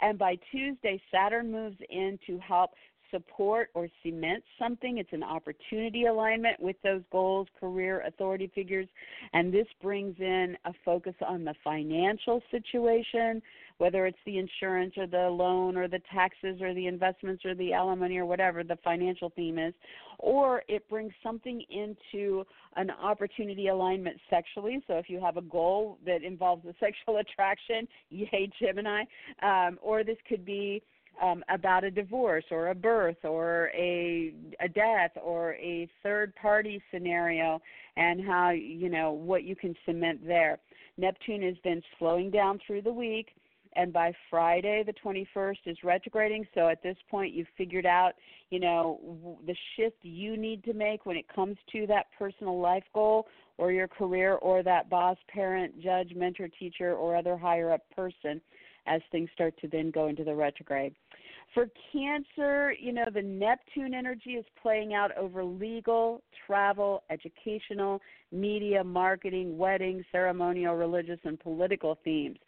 And 0.00 0.18
by 0.18 0.38
Tuesday, 0.50 1.00
Saturn 1.12 1.52
moves 1.52 1.76
in 1.90 2.18
to 2.26 2.38
help 2.38 2.70
support 3.14 3.70
or 3.74 3.88
cement 4.02 4.42
something. 4.58 4.98
It's 4.98 5.12
an 5.12 5.22
opportunity 5.22 6.06
alignment 6.06 6.60
with 6.60 6.76
those 6.82 7.02
goals, 7.12 7.46
career, 7.60 8.02
authority 8.06 8.50
figures, 8.54 8.88
and 9.32 9.54
this 9.54 9.66
brings 9.80 10.16
in 10.18 10.56
a 10.64 10.72
focus 10.84 11.14
on 11.26 11.44
the 11.44 11.54
financial 11.62 12.42
situation, 12.50 13.40
whether 13.78 14.06
it's 14.06 14.18
the 14.26 14.38
insurance 14.38 14.94
or 14.96 15.06
the 15.06 15.28
loan 15.30 15.76
or 15.76 15.86
the 15.86 16.00
taxes 16.12 16.60
or 16.60 16.74
the 16.74 16.86
investments 16.86 17.44
or 17.44 17.54
the 17.54 17.72
alimony 17.72 18.18
or 18.18 18.26
whatever 18.26 18.64
the 18.64 18.78
financial 18.82 19.30
theme 19.36 19.58
is, 19.58 19.74
or 20.18 20.62
it 20.68 20.88
brings 20.88 21.12
something 21.22 21.62
into 21.70 22.44
an 22.76 22.90
opportunity 22.90 23.68
alignment 23.68 24.16
sexually. 24.30 24.82
So 24.86 24.94
if 24.94 25.08
you 25.08 25.20
have 25.20 25.36
a 25.36 25.42
goal 25.42 25.98
that 26.04 26.22
involves 26.22 26.64
a 26.66 26.74
sexual 26.80 27.18
attraction, 27.18 27.86
yay, 28.10 28.50
Gemini, 28.60 29.04
um, 29.42 29.78
or 29.82 30.02
this 30.02 30.18
could 30.28 30.44
be 30.44 30.82
um, 31.22 31.44
about 31.48 31.84
a 31.84 31.90
divorce 31.90 32.44
or 32.50 32.68
a 32.68 32.74
birth 32.74 33.24
or 33.24 33.70
a 33.74 34.34
a 34.60 34.68
death 34.68 35.12
or 35.22 35.54
a 35.54 35.88
third 36.02 36.34
party 36.36 36.82
scenario 36.92 37.60
and 37.96 38.24
how 38.24 38.50
you 38.50 38.88
know 38.88 39.12
what 39.12 39.44
you 39.44 39.56
can 39.56 39.74
cement 39.84 40.26
there. 40.26 40.58
Neptune 40.96 41.42
is 41.42 41.56
then 41.64 41.82
slowing 41.98 42.30
down 42.30 42.60
through 42.66 42.82
the 42.82 42.92
week 42.92 43.28
and 43.76 43.92
by 43.92 44.12
Friday 44.30 44.84
the 44.84 44.92
21st 44.92 45.58
is 45.66 45.76
retrograding 45.82 46.46
so 46.54 46.68
at 46.68 46.82
this 46.82 46.96
point 47.10 47.34
you've 47.34 47.48
figured 47.56 47.86
out 47.86 48.12
you 48.50 48.60
know 48.60 49.38
the 49.46 49.56
shift 49.76 49.96
you 50.02 50.36
need 50.36 50.62
to 50.64 50.72
make 50.72 51.06
when 51.06 51.16
it 51.16 51.26
comes 51.34 51.56
to 51.72 51.86
that 51.86 52.06
personal 52.18 52.60
life 52.60 52.84
goal 52.94 53.26
or 53.58 53.72
your 53.72 53.88
career 53.88 54.34
or 54.36 54.62
that 54.62 54.88
boss 54.90 55.16
parent 55.28 55.80
judge 55.80 56.12
mentor 56.14 56.48
teacher 56.58 56.94
or 56.94 57.16
other 57.16 57.36
higher 57.36 57.72
up 57.72 57.82
person 57.94 58.40
as 58.86 59.00
things 59.10 59.30
start 59.34 59.54
to 59.60 59.68
then 59.68 59.90
go 59.90 60.08
into 60.08 60.24
the 60.24 60.34
retrograde. 60.34 60.94
For 61.52 61.68
Cancer, 61.92 62.72
you 62.72 62.92
know, 62.92 63.04
the 63.12 63.22
Neptune 63.22 63.94
energy 63.94 64.30
is 64.30 64.44
playing 64.60 64.92
out 64.92 65.16
over 65.16 65.44
legal, 65.44 66.22
travel, 66.46 67.04
educational, 67.10 68.00
media, 68.32 68.82
marketing, 68.82 69.56
wedding, 69.56 70.04
ceremonial, 70.10 70.74
religious, 70.74 71.20
and 71.24 71.38
political 71.38 71.98
themes. 72.02 72.38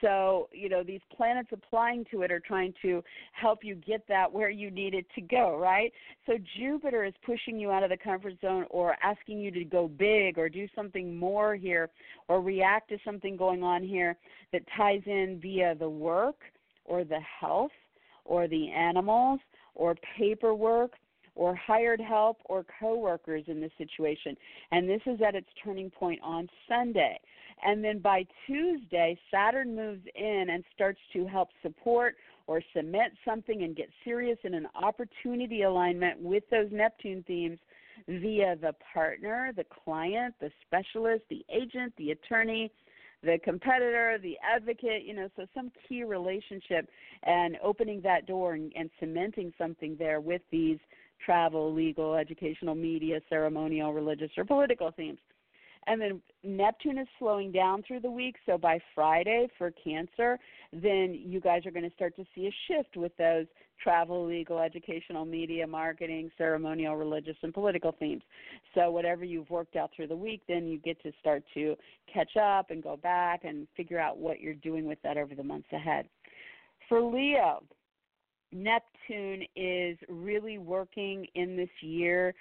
So, 0.00 0.48
you 0.52 0.68
know, 0.68 0.82
these 0.82 1.00
planets 1.14 1.48
applying 1.52 2.04
to 2.10 2.22
it 2.22 2.30
are 2.30 2.40
trying 2.40 2.74
to 2.82 3.02
help 3.32 3.60
you 3.62 3.74
get 3.74 4.06
that 4.08 4.30
where 4.30 4.50
you 4.50 4.70
need 4.70 4.94
it 4.94 5.06
to 5.14 5.20
go, 5.20 5.58
right? 5.58 5.92
So, 6.26 6.34
Jupiter 6.58 7.04
is 7.04 7.14
pushing 7.24 7.58
you 7.58 7.70
out 7.70 7.82
of 7.82 7.90
the 7.90 7.96
comfort 7.96 8.34
zone 8.40 8.66
or 8.70 8.96
asking 9.02 9.38
you 9.38 9.50
to 9.52 9.64
go 9.64 9.88
big 9.88 10.38
or 10.38 10.48
do 10.48 10.66
something 10.74 11.16
more 11.16 11.54
here 11.54 11.90
or 12.28 12.40
react 12.40 12.88
to 12.90 12.98
something 13.04 13.36
going 13.36 13.62
on 13.62 13.82
here 13.82 14.16
that 14.52 14.62
ties 14.76 15.02
in 15.06 15.38
via 15.40 15.74
the 15.74 15.88
work 15.88 16.36
or 16.84 17.04
the 17.04 17.20
health 17.40 17.72
or 18.24 18.48
the 18.48 18.70
animals 18.70 19.40
or 19.74 19.94
paperwork 20.16 20.92
or 21.36 21.54
hired 21.56 22.00
help 22.00 22.38
or 22.44 22.64
coworkers 22.80 23.44
in 23.48 23.60
this 23.60 23.72
situation. 23.76 24.36
And 24.70 24.88
this 24.88 25.00
is 25.06 25.20
at 25.26 25.34
its 25.34 25.48
turning 25.62 25.90
point 25.90 26.20
on 26.22 26.48
Sunday. 26.68 27.18
And 27.64 27.82
then 27.82 27.98
by 27.98 28.26
Tuesday, 28.46 29.18
Saturn 29.30 29.74
moves 29.74 30.02
in 30.14 30.48
and 30.50 30.62
starts 30.74 31.00
to 31.14 31.26
help 31.26 31.48
support 31.62 32.14
or 32.46 32.60
cement 32.74 33.14
something 33.24 33.62
and 33.62 33.74
get 33.74 33.88
serious 34.04 34.38
in 34.44 34.52
an 34.52 34.68
opportunity 34.74 35.62
alignment 35.62 36.20
with 36.20 36.44
those 36.50 36.68
Neptune 36.70 37.24
themes 37.26 37.58
via 38.06 38.56
the 38.56 38.74
partner, 38.92 39.50
the 39.56 39.64
client, 39.84 40.34
the 40.40 40.50
specialist, 40.66 41.22
the 41.30 41.44
agent, 41.50 41.92
the 41.96 42.10
attorney, 42.10 42.70
the 43.22 43.38
competitor, 43.42 44.18
the 44.22 44.36
advocate, 44.42 45.04
you 45.04 45.14
know, 45.14 45.28
so 45.34 45.46
some 45.54 45.72
key 45.88 46.04
relationship 46.04 46.86
and 47.22 47.56
opening 47.62 48.02
that 48.02 48.26
door 48.26 48.52
and, 48.52 48.72
and 48.76 48.90
cementing 49.00 49.52
something 49.56 49.96
there 49.98 50.20
with 50.20 50.42
these 50.50 50.78
travel, 51.24 51.72
legal, 51.72 52.14
educational, 52.14 52.74
media, 52.74 53.20
ceremonial, 53.30 53.94
religious, 53.94 54.30
or 54.36 54.44
political 54.44 54.90
themes. 54.90 55.18
And 55.86 56.00
then 56.00 56.22
Neptune 56.42 56.98
is 56.98 57.08
slowing 57.18 57.52
down 57.52 57.82
through 57.86 58.00
the 58.00 58.10
week, 58.10 58.36
so 58.46 58.56
by 58.56 58.78
Friday 58.94 59.48
for 59.58 59.70
Cancer, 59.70 60.38
then 60.72 61.14
you 61.14 61.40
guys 61.40 61.66
are 61.66 61.70
going 61.70 61.88
to 61.88 61.94
start 61.94 62.16
to 62.16 62.24
see 62.34 62.46
a 62.46 62.54
shift 62.68 62.96
with 62.96 63.16
those 63.16 63.46
travel, 63.82 64.26
legal, 64.26 64.58
educational, 64.58 65.24
media, 65.24 65.66
marketing, 65.66 66.30
ceremonial, 66.38 66.96
religious, 66.96 67.36
and 67.42 67.52
political 67.52 67.92
themes. 67.92 68.22
So 68.74 68.90
whatever 68.90 69.24
you've 69.24 69.50
worked 69.50 69.76
out 69.76 69.90
through 69.94 70.06
the 70.08 70.16
week, 70.16 70.42
then 70.48 70.66
you 70.66 70.78
get 70.78 71.02
to 71.02 71.12
start 71.20 71.42
to 71.54 71.76
catch 72.12 72.36
up 72.36 72.70
and 72.70 72.82
go 72.82 72.96
back 72.96 73.44
and 73.44 73.66
figure 73.76 73.98
out 73.98 74.18
what 74.18 74.40
you're 74.40 74.54
doing 74.54 74.86
with 74.86 74.98
that 75.02 75.16
over 75.16 75.34
the 75.34 75.42
months 75.42 75.68
ahead. 75.72 76.08
For 76.88 77.00
Leo, 77.00 77.62
Neptune 78.52 79.42
is 79.56 79.98
really 80.08 80.58
working 80.58 81.26
in 81.34 81.56
this 81.56 81.68
year 81.80 82.34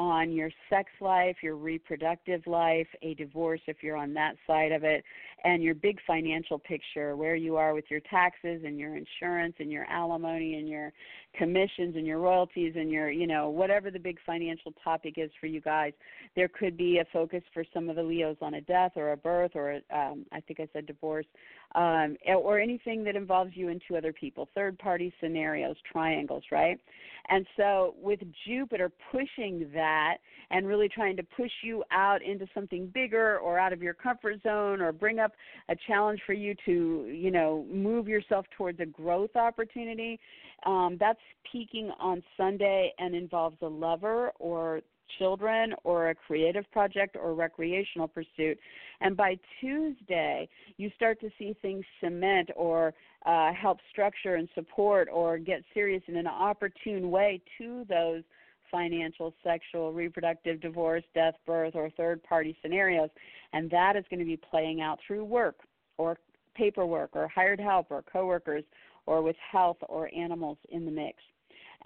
on 0.00 0.32
your 0.32 0.50
sex 0.70 0.90
life, 1.00 1.36
your 1.42 1.56
reproductive 1.56 2.46
life, 2.46 2.86
a 3.02 3.14
divorce 3.14 3.60
if 3.66 3.82
you're 3.82 3.96
on 3.96 4.14
that 4.14 4.34
side 4.46 4.72
of 4.72 4.82
it, 4.82 5.04
and 5.44 5.62
your 5.62 5.74
big 5.74 5.98
financial 6.06 6.58
picture, 6.58 7.16
where 7.16 7.36
you 7.36 7.56
are 7.56 7.74
with 7.74 7.84
your 7.90 8.00
taxes 8.00 8.62
and 8.64 8.78
your 8.78 8.96
insurance 8.96 9.54
and 9.58 9.70
your 9.70 9.84
alimony 9.90 10.58
and 10.58 10.68
your 10.68 10.92
commissions 11.34 11.96
and 11.96 12.06
your 12.06 12.18
royalties 12.18 12.74
and 12.76 12.90
your, 12.90 13.10
you 13.10 13.26
know, 13.26 13.48
whatever 13.48 13.90
the 13.90 13.98
big 13.98 14.18
financial 14.26 14.72
topic 14.82 15.14
is 15.16 15.30
for 15.40 15.46
you 15.46 15.60
guys. 15.60 15.92
There 16.36 16.48
could 16.48 16.76
be 16.76 16.98
a 16.98 17.04
focus 17.12 17.42
for 17.52 17.64
some 17.72 17.88
of 17.88 17.96
the 17.96 18.02
Leos 18.02 18.36
on 18.40 18.54
a 18.54 18.60
death 18.60 18.92
or 18.96 19.12
a 19.12 19.16
birth 19.16 19.52
or, 19.54 19.80
um, 19.94 20.26
I 20.32 20.40
think 20.40 20.60
I 20.60 20.68
said 20.72 20.86
divorce, 20.86 21.26
um, 21.74 22.16
or 22.26 22.58
anything 22.58 23.04
that 23.04 23.16
involves 23.16 23.52
you 23.54 23.68
and 23.68 23.80
two 23.86 23.96
other 23.96 24.12
people, 24.12 24.48
third 24.54 24.78
party 24.78 25.12
scenarios, 25.20 25.76
triangles, 25.90 26.42
right? 26.50 26.80
And 27.28 27.46
so 27.56 27.94
with 28.00 28.20
Jupiter 28.46 28.90
pushing 29.12 29.70
that 29.72 30.16
and 30.50 30.66
really 30.66 30.88
trying 30.88 31.16
to 31.16 31.22
push 31.22 31.50
you 31.62 31.84
out 31.92 32.22
into 32.22 32.46
something 32.54 32.90
bigger 32.92 33.38
or 33.38 33.58
out 33.58 33.72
of 33.72 33.82
your 33.82 33.94
comfort 33.94 34.42
zone 34.42 34.80
or 34.80 34.90
bring 34.90 35.20
up 35.20 35.32
a 35.68 35.76
challenge 35.86 36.20
for 36.26 36.32
you 36.32 36.54
to, 36.66 37.08
you 37.08 37.30
know, 37.30 37.64
move 37.70 38.08
yourself 38.08 38.46
towards 38.56 38.80
a 38.80 38.86
growth 38.86 39.36
opportunity, 39.36 40.18
um, 40.66 40.96
that's 40.98 41.19
peaking 41.50 41.90
on 41.98 42.22
Sunday 42.36 42.92
and 42.98 43.14
involves 43.14 43.56
a 43.62 43.66
lover 43.66 44.32
or 44.38 44.80
children 45.18 45.74
or 45.84 46.10
a 46.10 46.14
creative 46.14 46.70
project 46.70 47.16
or 47.20 47.34
recreational 47.34 48.08
pursuit. 48.08 48.58
And 49.00 49.16
by 49.16 49.38
Tuesday, 49.60 50.48
you 50.76 50.90
start 50.94 51.20
to 51.20 51.30
see 51.38 51.56
things 51.60 51.84
cement 52.02 52.50
or 52.54 52.94
uh, 53.26 53.52
help 53.52 53.78
structure 53.90 54.36
and 54.36 54.48
support 54.54 55.08
or 55.12 55.38
get 55.38 55.62
serious 55.74 56.02
in 56.06 56.16
an 56.16 56.26
opportune 56.26 57.10
way 57.10 57.40
to 57.58 57.84
those 57.88 58.22
financial, 58.70 59.34
sexual, 59.42 59.92
reproductive, 59.92 60.60
divorce, 60.60 61.02
death, 61.14 61.34
birth, 61.44 61.74
or 61.74 61.90
third 61.90 62.22
party 62.22 62.56
scenarios. 62.62 63.10
And 63.52 63.68
that 63.70 63.96
is 63.96 64.04
going 64.10 64.20
to 64.20 64.26
be 64.26 64.36
playing 64.36 64.80
out 64.80 64.98
through 65.06 65.24
work 65.24 65.56
or 65.98 66.18
paperwork 66.54 67.10
or 67.14 67.26
hired 67.28 67.60
help 67.60 67.86
or 67.90 68.02
coworkers 68.02 68.64
or 69.06 69.22
with 69.22 69.36
health 69.52 69.78
or 69.88 70.10
animals 70.14 70.58
in 70.70 70.84
the 70.84 70.90
mix. 70.90 71.18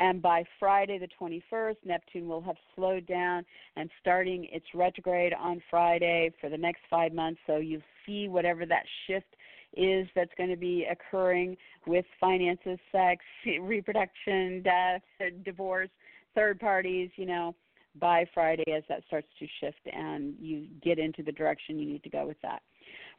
And 0.01 0.21
by 0.21 0.45
Friday, 0.59 0.99
the 0.99 1.09
21st, 1.21 1.77
Neptune 1.85 2.27
will 2.27 2.41
have 2.41 2.57
slowed 2.75 3.07
down 3.07 3.45
and 3.77 3.89
starting 4.01 4.49
its 4.51 4.67
retrograde 4.75 5.33
on 5.33 5.63
Friday 5.71 6.33
for 6.41 6.51
the 6.51 6.57
next 6.57 6.81
five 6.91 7.13
months. 7.13 7.41
So 7.47 7.59
you 7.59 7.81
see 8.05 8.29
whatever 8.29 8.67
that 8.67 8.85
shift 9.07 9.37
is 9.77 10.09
that's 10.15 10.33
going 10.37 10.51
to 10.51 10.57
be 10.57 10.87
occurring 10.91 11.57
with 11.87 12.05
finances, 12.21 12.79
sex, 12.91 13.25
reproduction, 13.61 14.63
death, 14.63 15.03
divorce, 15.45 15.91
third 16.35 16.59
parties, 16.59 17.11
you 17.17 17.27
know, 17.27 17.55
by 18.01 18.27
Friday 18.35 18.73
as 18.73 18.83
that 18.89 19.03
starts 19.07 19.29
to 19.39 19.47
shift 19.61 19.79
and 19.93 20.35
you 20.41 20.67
get 20.83 20.99
into 20.99 21.23
the 21.23 21.31
direction 21.31 21.79
you 21.79 21.87
need 21.87 22.03
to 22.03 22.11
go 22.11 22.27
with 22.27 22.41
that. 22.43 22.63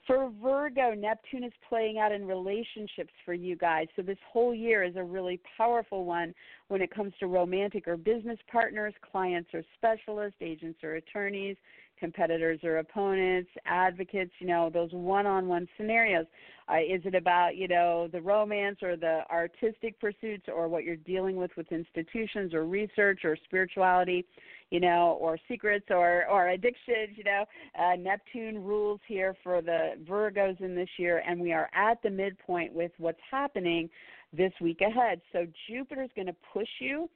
For 0.08 0.30
Virgo, 0.41 0.93
Neptune 0.93 1.43
is 1.43 1.53
playing 1.68 1.97
out 1.97 2.12
in 2.12 2.28
relationships 2.28 3.12
for 3.26 3.34
you 3.34 3.56
guys. 3.56 3.88
So 3.95 4.03
this 4.03 4.20
whole 4.32 4.53
year 4.53 4.84
is 4.84 4.95
a 4.95 5.03
really 5.03 5.41
powerful 5.58 6.06
one 6.06 6.34
when 6.68 6.82
it 6.82 6.93
comes 6.93 7.14
to 7.20 7.28
romantic 7.28 7.88
or 7.88 7.97
business 7.97 8.38
partners, 8.51 8.93
clients 9.12 9.49
or 9.53 9.64
specialists, 9.76 10.38
agents 10.41 10.84
or 10.84 10.95
attorneys, 10.95 11.58
competitors 12.00 12.60
or 12.64 12.78
opponents, 12.78 13.50
advocates, 13.66 14.32
you 14.39 14.48
know, 14.48 14.70
those 14.70 14.91
one-on-one 14.91 15.68
scenarios. 15.78 16.26
Uh, 16.68 16.78
is 16.78 17.02
it 17.06 17.14
about, 17.14 17.56
you 17.56 17.68
know, 17.68 18.10
the 18.12 18.20
romance 18.20 18.78
or 18.82 18.96
the 18.96 19.22
artistic 19.30 20.00
pursuits 20.00 20.46
or 20.48 20.68
what 20.68 20.84
you're 20.84 20.96
dealing 20.96 21.36
with 21.36 21.52
with 21.56 21.72
institutions 21.72 22.56
or 22.56 22.66
research 22.66 23.20
or 23.24 23.38
spirituality, 23.43 24.26
you 24.72 24.80
know, 24.80 25.16
or 25.22 25.38
secrets 25.48 25.86
or 25.91 26.26
or 26.28 26.50
addictions, 26.50 27.10
you 27.16 27.24
know. 27.24 27.46
Uh, 27.80 27.96
Neptune 27.96 28.64
rules 28.64 29.00
here 29.08 29.36
for 29.43 29.62
the 29.62 29.91
Virgos 30.10 30.60
in 30.60 30.76
this 30.76 30.89
year 30.98 31.22
and 31.28 31.39
we 31.39 31.54
are 31.54 31.70
at 31.76 32.02
the 32.02 32.10
midpoint 32.10 32.74
with 32.74 32.91
what's 32.98 33.20
happening 33.30 33.88
this 34.34 34.52
week 34.60 34.82
ahead. 34.82 35.22
So 35.32 35.46
Jupiter's 35.70 36.10
going 36.16 36.28
to 36.28 36.36
push 36.52 36.68
you 36.80 37.10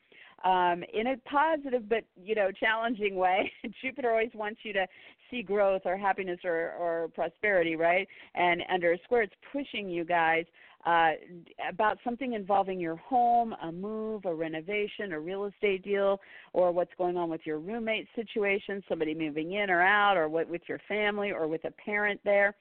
um, 0.44 0.84
in 0.94 1.08
a 1.08 1.18
positive 1.30 1.88
but 1.90 2.04
you 2.22 2.36
know 2.36 2.52
challenging 2.52 3.16
way. 3.16 3.52
Jupiter 3.82 4.12
always 4.12 4.32
wants 4.34 4.60
you 4.64 4.74
to 4.74 4.86
see 5.30 5.42
growth 5.42 5.84
or 5.86 5.98
happiness 5.98 6.40
or, 6.44 6.74
or 6.80 7.10
prosperity, 7.14 7.76
right? 7.76 8.08
And 8.36 8.62
under 8.72 8.94
a 8.94 8.98
square, 9.04 9.24
it's 9.24 9.34
pushing 9.52 9.90
you 9.90 10.04
guys 10.04 10.46
uh, 10.86 11.12
about 11.70 11.98
something 12.04 12.34
involving 12.34 12.80
your 12.80 12.96
home, 12.96 13.54
a 13.64 13.72
move, 13.72 14.26
a 14.26 14.34
renovation, 14.34 15.12
a 15.12 15.20
real 15.20 15.46
estate 15.46 15.84
deal, 15.84 16.20
or 16.54 16.72
what's 16.72 16.92
going 16.98 17.18
on 17.18 17.30
with 17.30 17.42
your 17.44 17.60
roommate 17.60 18.08
situation, 18.16 18.82
somebody 18.88 19.14
moving 19.14 19.54
in 19.54 19.70
or 19.70 19.82
out, 19.82 20.16
or 20.16 20.30
what 20.30 20.48
with 20.48 20.62
your 20.68 20.80
family 20.88 21.32
or 21.32 21.48
with 21.48 21.66
a 21.66 21.72
parent 21.72 22.20
there. 22.24 22.56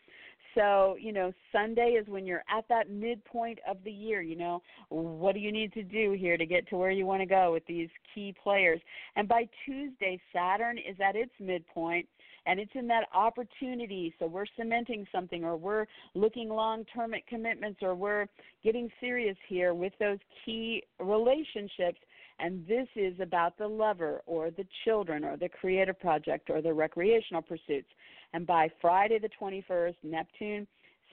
So, 0.55 0.97
you 1.01 1.13
know, 1.13 1.33
Sunday 1.53 1.97
is 2.01 2.07
when 2.09 2.27
you're 2.27 2.45
at 2.51 2.67
that 2.69 2.91
midpoint 2.91 3.59
of 3.69 3.77
the 3.85 3.93
year. 3.93 4.23
You 4.23 4.37
know, 4.37 4.63
what 4.89 5.35
do 5.35 5.41
you 5.41 5.53
need 5.53 5.73
to 5.75 5.83
do 5.83 6.13
here 6.13 6.37
to 6.37 6.47
get 6.47 6.69
to 6.69 6.77
where 6.77 6.91
you 6.91 7.07
want 7.07 7.21
to 7.21 7.27
go 7.27 7.53
with 7.53 7.67
these 7.67 7.89
key 8.15 8.35
players? 8.43 8.81
And 9.17 9.29
by 9.29 9.49
Tuesday, 9.65 10.21
Saturn 10.33 10.79
is 10.79 10.97
at 11.01 11.17
its 11.17 11.33
midpoint 11.39 12.07
and 12.49 12.59
it's 12.59 12.73
in 12.75 12.89
that 12.89 13.05
opportunity. 13.13 14.15
So 14.19 14.27
we're 14.27 14.47
cementing 14.57 15.07
something, 15.13 15.45
or 15.45 15.57
we're 15.57 15.85
looking 16.15 16.49
long 16.49 16.85
term 16.87 17.13
at 17.13 17.27
commitments, 17.27 17.81
or 17.83 17.95
we're 17.95 18.27
getting 18.65 18.91
serious 19.01 19.37
here 19.49 19.75
with 19.75 19.93
those 20.01 20.19
key 20.45 20.83
relationships. 20.99 21.99
And 22.41 22.67
this 22.67 22.87
is 22.95 23.19
about 23.21 23.59
the 23.59 23.67
lover, 23.67 24.23
or 24.27 24.51
the 24.51 24.67
children, 24.85 25.25
or 25.25 25.37
the 25.37 25.49
creative 25.49 25.99
project, 25.99 26.51
or 26.51 26.63
the 26.63 26.73
recreational 26.73 27.43
pursuits. 27.43 27.89
And 28.33 28.47
by 28.47 28.71
Friday 28.81 29.19
the 29.19 29.31
21st, 29.41 29.97
Neptune 30.03 30.67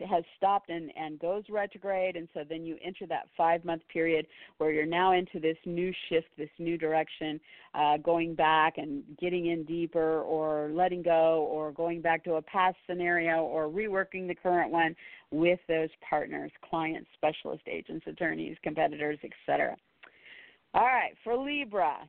has 0.03 0.23
stopped 0.37 0.69
and, 0.69 0.91
and 0.97 1.19
goes 1.19 1.43
retrograde. 1.49 2.15
And 2.15 2.27
so 2.33 2.41
then 2.47 2.65
you 2.65 2.77
enter 2.83 3.05
that 3.07 3.29
five 3.37 3.63
month 3.63 3.81
period 3.91 4.27
where 4.57 4.71
you're 4.71 4.85
now 4.85 5.13
into 5.13 5.39
this 5.39 5.57
new 5.65 5.93
shift, 6.09 6.27
this 6.37 6.49
new 6.59 6.77
direction, 6.77 7.39
uh, 7.73 7.97
going 7.97 8.35
back 8.35 8.77
and 8.77 9.03
getting 9.19 9.47
in 9.47 9.63
deeper 9.63 10.21
or 10.21 10.69
letting 10.73 11.01
go 11.01 11.47
or 11.49 11.71
going 11.71 12.01
back 12.01 12.23
to 12.25 12.33
a 12.33 12.41
past 12.41 12.77
scenario 12.87 13.43
or 13.43 13.69
reworking 13.69 14.27
the 14.27 14.35
current 14.35 14.71
one 14.71 14.95
with 15.31 15.59
those 15.67 15.89
partners, 16.07 16.51
clients, 16.69 17.07
specialist 17.15 17.63
agents, 17.67 18.05
attorneys, 18.07 18.57
competitors, 18.63 19.17
etc. 19.23 19.75
All 20.75 20.83
right, 20.83 21.13
for 21.23 21.37
Libra, 21.37 21.99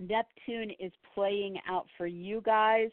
Neptune 0.00 0.72
is 0.80 0.90
playing 1.14 1.58
out 1.68 1.86
for 1.96 2.08
you 2.08 2.42
guys 2.44 2.88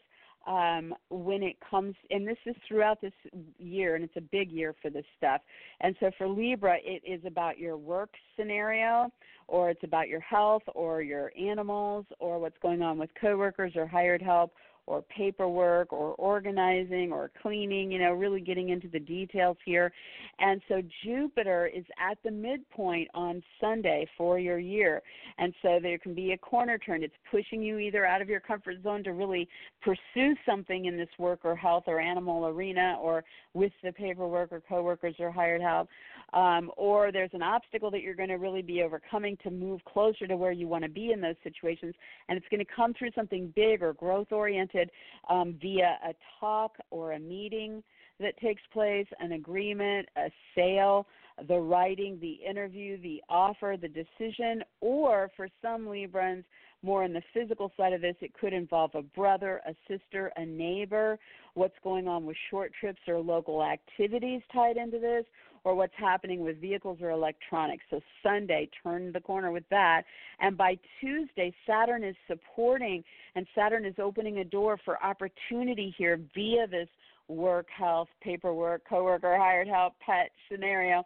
um, 0.46 0.94
when 1.10 1.42
it 1.42 1.56
comes, 1.68 1.96
and 2.10 2.24
this 2.24 2.36
is 2.46 2.54
throughout 2.68 3.00
this 3.00 3.12
year, 3.58 3.96
and 3.96 4.04
it's 4.04 4.16
a 4.16 4.20
big 4.20 4.48
year 4.48 4.76
for 4.80 4.88
this 4.88 5.04
stuff. 5.16 5.40
And 5.80 5.96
so 5.98 6.12
for 6.16 6.28
Libra, 6.28 6.76
it 6.84 7.02
is 7.04 7.20
about 7.26 7.58
your 7.58 7.76
work 7.76 8.10
scenario, 8.38 9.10
or 9.48 9.70
it's 9.70 9.82
about 9.82 10.06
your 10.06 10.20
health, 10.20 10.62
or 10.72 11.02
your 11.02 11.32
animals, 11.36 12.06
or 12.20 12.38
what's 12.38 12.58
going 12.62 12.80
on 12.80 12.96
with 12.96 13.10
coworkers 13.20 13.72
or 13.74 13.88
hired 13.88 14.22
help, 14.22 14.52
or 14.86 15.02
paperwork 15.02 15.92
or 15.92 16.14
organizing 16.14 17.12
or 17.12 17.30
cleaning, 17.42 17.90
you 17.90 17.98
know, 17.98 18.12
really 18.12 18.40
getting 18.40 18.68
into 18.70 18.88
the 18.88 19.00
details 19.00 19.56
here. 19.64 19.92
And 20.38 20.60
so 20.68 20.82
Jupiter 21.04 21.66
is 21.66 21.84
at 21.98 22.18
the 22.24 22.30
midpoint 22.30 23.08
on 23.14 23.42
Sunday 23.60 24.06
for 24.16 24.38
your 24.38 24.58
year. 24.58 25.02
And 25.38 25.52
so 25.62 25.78
there 25.82 25.98
can 25.98 26.14
be 26.14 26.32
a 26.32 26.38
corner 26.38 26.78
turn. 26.78 27.02
It's 27.02 27.14
pushing 27.30 27.62
you 27.62 27.78
either 27.78 28.06
out 28.06 28.22
of 28.22 28.28
your 28.28 28.40
comfort 28.40 28.76
zone 28.82 29.02
to 29.04 29.12
really 29.12 29.48
pursue 29.82 30.34
something 30.44 30.86
in 30.86 30.96
this 30.96 31.08
work 31.18 31.40
or 31.44 31.56
health 31.56 31.84
or 31.86 32.00
animal 32.00 32.46
arena 32.46 32.96
or 33.00 33.24
with 33.54 33.72
the 33.82 33.92
paperwork 33.92 34.52
or 34.52 34.62
coworkers 34.68 35.14
or 35.18 35.30
hired 35.30 35.62
help. 35.62 35.88
Um, 36.32 36.70
or 36.76 37.12
there's 37.12 37.30
an 37.34 37.42
obstacle 37.42 37.90
that 37.92 38.02
you're 38.02 38.14
going 38.14 38.28
to 38.30 38.34
really 38.34 38.62
be 38.62 38.82
overcoming 38.82 39.38
to 39.44 39.50
move 39.50 39.80
closer 39.84 40.26
to 40.26 40.36
where 40.36 40.52
you 40.52 40.66
want 40.66 40.82
to 40.82 40.90
be 40.90 41.12
in 41.12 41.20
those 41.20 41.36
situations. 41.44 41.94
And 42.28 42.36
it's 42.36 42.48
going 42.50 42.64
to 42.64 42.72
come 42.74 42.94
through 42.94 43.10
something 43.14 43.52
big 43.54 43.82
or 43.82 43.92
growth 43.94 44.32
oriented 44.32 44.90
um, 45.30 45.56
via 45.60 45.98
a 46.04 46.14
talk 46.40 46.76
or 46.90 47.12
a 47.12 47.18
meeting 47.18 47.82
that 48.18 48.36
takes 48.38 48.62
place, 48.72 49.06
an 49.20 49.32
agreement, 49.32 50.08
a 50.16 50.30
sale 50.54 51.06
the 51.48 51.58
writing, 51.58 52.18
the 52.20 52.38
interview, 52.48 53.00
the 53.02 53.22
offer, 53.28 53.76
the 53.80 53.88
decision, 53.88 54.62
or 54.80 55.30
for 55.36 55.48
some 55.60 55.86
Librans, 55.86 56.44
more 56.82 57.04
on 57.04 57.12
the 57.12 57.22
physical 57.34 57.72
side 57.76 57.92
of 57.92 58.00
this, 58.00 58.16
it 58.20 58.32
could 58.34 58.52
involve 58.52 58.94
a 58.94 59.02
brother, 59.02 59.60
a 59.66 59.74
sister, 59.88 60.32
a 60.36 60.44
neighbor, 60.44 61.18
what's 61.54 61.74
going 61.82 62.06
on 62.06 62.24
with 62.24 62.36
short 62.50 62.72
trips 62.78 63.00
or 63.08 63.18
local 63.18 63.62
activities 63.62 64.40
tied 64.52 64.76
into 64.76 64.98
this, 64.98 65.24
or 65.66 65.74
what's 65.74 65.92
happening 65.96 66.44
with 66.44 66.60
vehicles 66.60 66.98
or 67.02 67.10
electronics. 67.10 67.82
So 67.90 68.00
Sunday, 68.22 68.70
turn 68.84 69.10
the 69.10 69.18
corner 69.18 69.50
with 69.50 69.64
that. 69.70 70.04
And 70.38 70.56
by 70.56 70.78
Tuesday, 71.00 71.52
Saturn 71.66 72.04
is 72.04 72.14
supporting 72.28 73.02
and 73.34 73.44
Saturn 73.52 73.84
is 73.84 73.96
opening 73.98 74.38
a 74.38 74.44
door 74.44 74.78
for 74.84 75.02
opportunity 75.02 75.92
here 75.98 76.20
via 76.36 76.68
this 76.68 76.86
work, 77.26 77.66
health, 77.76 78.06
paperwork, 78.22 78.82
coworker, 78.88 79.36
hired 79.36 79.66
help, 79.66 79.94
pet 79.98 80.30
scenario 80.48 81.04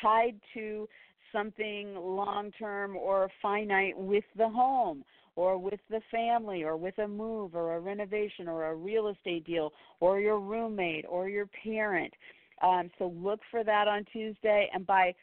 tied 0.00 0.40
to 0.54 0.88
something 1.30 1.94
long 1.94 2.50
term 2.58 2.96
or 2.96 3.28
finite 3.42 3.98
with 3.98 4.24
the 4.38 4.48
home 4.48 5.04
or 5.36 5.58
with 5.58 5.80
the 5.90 6.00
family 6.10 6.62
or 6.62 6.78
with 6.78 6.98
a 6.98 7.08
move 7.08 7.54
or 7.54 7.76
a 7.76 7.80
renovation 7.80 8.48
or 8.48 8.70
a 8.70 8.74
real 8.74 9.08
estate 9.08 9.44
deal 9.44 9.70
or 10.00 10.18
your 10.18 10.40
roommate 10.40 11.04
or 11.06 11.28
your 11.28 11.46
parent. 11.62 12.14
Um, 12.62 12.90
so 12.98 13.12
look 13.16 13.40
for 13.50 13.64
that 13.64 13.88
on 13.88 14.04
Tuesday. 14.12 14.70
And 14.72 14.86
by 14.86 15.14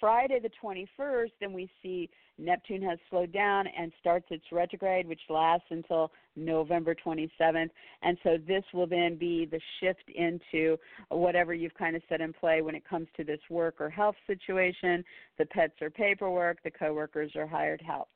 Friday 0.00 0.40
the 0.40 0.50
21st, 0.62 1.30
then 1.40 1.52
we 1.52 1.70
see 1.82 2.10
Neptune 2.38 2.82
has 2.82 2.98
slowed 3.10 3.32
down 3.32 3.66
and 3.66 3.92
starts 4.00 4.26
its 4.30 4.44
retrograde, 4.50 5.06
which 5.06 5.20
lasts 5.28 5.66
until 5.70 6.10
November 6.36 6.94
27th. 6.94 7.70
And 8.02 8.16
so 8.22 8.38
this 8.46 8.64
will 8.72 8.86
then 8.86 9.16
be 9.16 9.46
the 9.46 9.60
shift 9.78 10.10
into 10.14 10.78
whatever 11.10 11.52
you've 11.52 11.74
kind 11.74 11.94
of 11.94 12.02
set 12.08 12.20
in 12.20 12.32
play 12.32 12.62
when 12.62 12.74
it 12.74 12.88
comes 12.88 13.08
to 13.18 13.24
this 13.24 13.40
work 13.50 13.76
or 13.78 13.90
health 13.90 14.16
situation, 14.26 15.04
the 15.38 15.46
pets 15.46 15.74
or 15.80 15.90
paperwork, 15.90 16.62
the 16.62 16.70
coworkers 16.70 17.32
or 17.34 17.46
hired 17.46 17.82
help. 17.82 18.08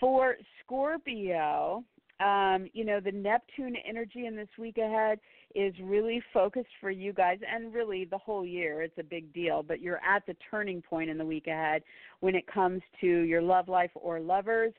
For 0.00 0.36
Scorpio, 0.64 1.84
um, 2.20 2.68
you 2.72 2.84
know, 2.84 3.00
the 3.00 3.12
Neptune 3.12 3.76
energy 3.86 4.26
in 4.26 4.36
this 4.36 4.48
week 4.58 4.78
ahead 4.78 5.20
is 5.54 5.74
really 5.82 6.22
focused 6.32 6.70
for 6.80 6.90
you 6.90 7.12
guys 7.12 7.38
and 7.50 7.72
really 7.72 8.04
the 8.04 8.18
whole 8.18 8.44
year. 8.44 8.82
It's 8.82 8.98
a 8.98 9.04
big 9.04 9.32
deal, 9.32 9.62
but 9.62 9.80
you're 9.80 10.00
at 10.04 10.26
the 10.26 10.36
turning 10.50 10.82
point 10.82 11.08
in 11.10 11.18
the 11.18 11.24
week 11.24 11.46
ahead 11.46 11.82
when 12.20 12.34
it 12.34 12.46
comes 12.46 12.82
to 13.00 13.06
your 13.06 13.40
love 13.40 13.68
life 13.68 13.90
or 13.94 14.20
lovers, 14.20 14.72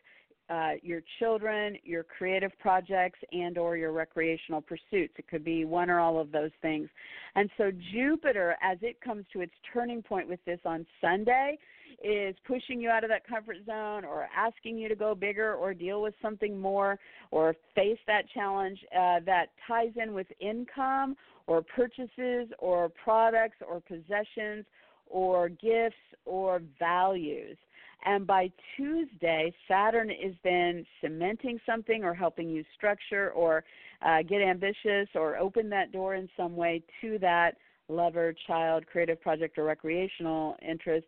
uh, 0.49 0.73
your 0.81 1.01
children, 1.19 1.77
your 1.83 2.03
creative 2.03 2.51
projects, 2.59 3.19
and 3.31 3.57
or 3.57 3.75
your 3.75 3.91
recreational 3.91 4.61
pursuits. 4.61 5.13
It 5.17 5.27
could 5.27 5.43
be 5.43 5.65
one 5.65 5.89
or 5.89 5.99
all 5.99 6.19
of 6.19 6.31
those 6.31 6.51
things. 6.61 6.89
And 7.35 7.49
so 7.57 7.71
Jupiter, 7.93 8.55
as 8.61 8.77
it 8.81 9.01
comes 9.01 9.25
to 9.33 9.41
its 9.41 9.53
turning 9.73 10.01
point 10.01 10.29
with 10.29 10.43
this 10.45 10.59
on 10.63 10.85
Sunday, 11.01 11.57
is 12.03 12.35
pushing 12.45 12.79
you 12.79 12.89
out 12.89 13.03
of 13.03 13.09
that 13.09 13.27
comfort 13.27 13.57
zone 13.65 14.05
or 14.05 14.27
asking 14.35 14.77
you 14.77 14.87
to 14.87 14.95
go 14.95 15.15
bigger 15.15 15.55
or 15.55 15.73
deal 15.73 16.01
with 16.01 16.13
something 16.21 16.59
more 16.59 16.99
or 17.31 17.55
face 17.75 17.97
that 18.05 18.23
challenge 18.33 18.79
uh, 18.95 19.19
that 19.25 19.47
ties 19.67 19.91
in 19.95 20.13
with 20.13 20.27
income 20.39 21.15
or 21.47 21.61
purchases 21.61 22.47
or 22.59 22.89
products 22.89 23.57
or 23.67 23.81
possessions 23.81 24.65
or 25.07 25.49
gifts 25.49 25.95
or 26.25 26.61
values. 26.77 27.57
And 28.05 28.27
by 28.27 28.51
Tuesday, 28.75 29.53
Saturn 29.67 30.11
is 30.11 30.35
then 30.43 30.85
cementing 31.01 31.59
something 31.65 32.03
or 32.03 32.13
helping 32.13 32.49
you 32.49 32.63
structure 32.75 33.31
or 33.31 33.63
uh, 34.05 34.21
get 34.21 34.41
ambitious 34.41 35.09
or 35.15 35.37
open 35.37 35.69
that 35.71 35.91
door 35.91 36.15
in 36.15 36.29
some 36.37 36.55
way 36.55 36.83
to 37.01 37.17
that 37.19 37.57
lover, 37.89 38.33
child, 38.45 38.85
creative 38.85 39.19
project, 39.21 39.57
or 39.57 39.63
recreational 39.63 40.55
interest 40.67 41.05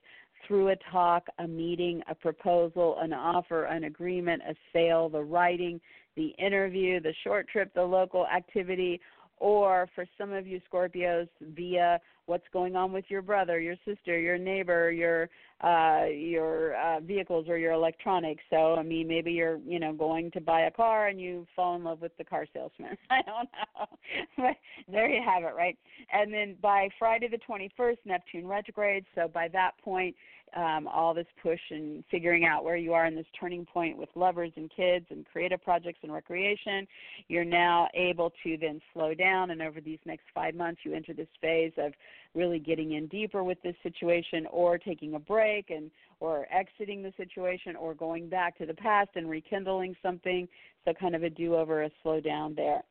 through 0.47 0.69
a 0.69 0.75
talk, 0.91 1.27
a 1.39 1.47
meeting, 1.47 2.01
a 2.09 2.15
proposal, 2.15 2.97
an 2.99 3.13
offer, 3.13 3.65
an 3.65 3.85
agreement, 3.85 4.41
a 4.47 4.55
sale, 4.73 5.09
the 5.09 5.23
writing, 5.23 5.79
the 6.15 6.29
interview, 6.37 6.99
the 6.99 7.13
short 7.23 7.47
trip, 7.47 7.73
the 7.73 7.83
local 7.83 8.25
activity, 8.27 8.99
or 9.37 9.87
for 9.95 10.05
some 10.17 10.33
of 10.33 10.45
you 10.45 10.59
Scorpios, 10.71 11.27
via 11.41 11.99
what's 12.29 12.47
going 12.53 12.75
on 12.75 12.93
with 12.93 13.05
your 13.09 13.23
brother, 13.23 13.59
your 13.59 13.75
sister, 13.85 14.17
your 14.19 14.37
neighbor, 14.37 14.91
your 14.91 15.29
uh, 15.61 16.05
your 16.05 16.75
uh, 16.75 17.01
vehicles 17.01 17.47
or 17.49 17.57
your 17.57 17.73
electronics. 17.73 18.43
So 18.49 18.75
I 18.75 18.83
mean, 18.83 19.07
maybe 19.07 19.31
you're 19.31 19.57
you 19.65 19.79
know 19.79 19.91
going 19.91 20.31
to 20.31 20.39
buy 20.39 20.61
a 20.61 20.71
car 20.71 21.07
and 21.07 21.19
you 21.19 21.45
fall 21.55 21.75
in 21.75 21.83
love 21.83 22.01
with 22.01 22.15
the 22.17 22.23
car 22.23 22.45
salesman. 22.53 22.95
I 23.09 23.21
don't 23.23 23.49
know, 23.51 23.97
but 24.37 24.55
there 24.89 25.09
you 25.09 25.21
have 25.25 25.43
it, 25.43 25.55
right? 25.57 25.77
And 26.13 26.31
then 26.31 26.55
by 26.61 26.89
Friday 26.97 27.27
the 27.27 27.39
21st, 27.49 27.97
Neptune 28.05 28.47
retrograde. 28.47 29.05
So 29.15 29.27
by 29.27 29.47
that 29.49 29.71
point, 29.83 30.15
um, 30.55 30.87
all 30.87 31.13
this 31.13 31.27
push 31.41 31.59
and 31.69 32.03
figuring 32.09 32.45
out 32.45 32.63
where 32.63 32.75
you 32.75 32.93
are 32.93 33.05
in 33.05 33.15
this 33.15 33.25
turning 33.39 33.65
point 33.65 33.97
with 33.97 34.09
lovers 34.15 34.51
and 34.55 34.69
kids 34.75 35.05
and 35.09 35.25
creative 35.25 35.61
projects 35.63 35.99
and 36.03 36.11
recreation, 36.11 36.87
you're 37.27 37.45
now 37.45 37.87
able 37.93 38.31
to 38.43 38.57
then 38.57 38.81
slow 38.93 39.13
down. 39.13 39.51
And 39.51 39.61
over 39.61 39.81
these 39.81 39.99
next 40.05 40.25
five 40.33 40.55
months, 40.55 40.81
you 40.83 40.93
enter 40.93 41.13
this 41.13 41.27
phase 41.41 41.73
of 41.77 41.93
really 42.35 42.59
getting 42.59 42.93
in 42.93 43.07
deeper 43.07 43.43
with 43.43 43.61
this 43.63 43.75
situation 43.83 44.45
or 44.51 44.77
taking 44.77 45.15
a 45.15 45.19
break 45.19 45.69
and 45.69 45.89
or 46.19 46.47
exiting 46.51 47.01
the 47.01 47.13
situation 47.17 47.75
or 47.75 47.93
going 47.93 48.29
back 48.29 48.57
to 48.57 48.65
the 48.65 48.73
past 48.73 49.09
and 49.15 49.29
rekindling 49.29 49.95
something. 50.01 50.47
So 50.85 50.93
kind 50.93 51.15
of 51.15 51.23
a 51.23 51.29
do-over, 51.29 51.83
a 51.83 51.89
slow 52.03 52.19
down 52.19 52.55
there. 52.55 52.81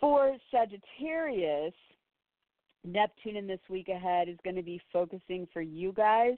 For 0.00 0.36
Sagittarius, 0.50 1.74
Neptune 2.84 3.36
in 3.36 3.46
this 3.46 3.60
week 3.70 3.88
ahead 3.88 4.28
is 4.28 4.36
going 4.44 4.56
to 4.56 4.62
be 4.62 4.80
focusing 4.92 5.48
for 5.52 5.62
you 5.62 5.92
guys 5.92 6.34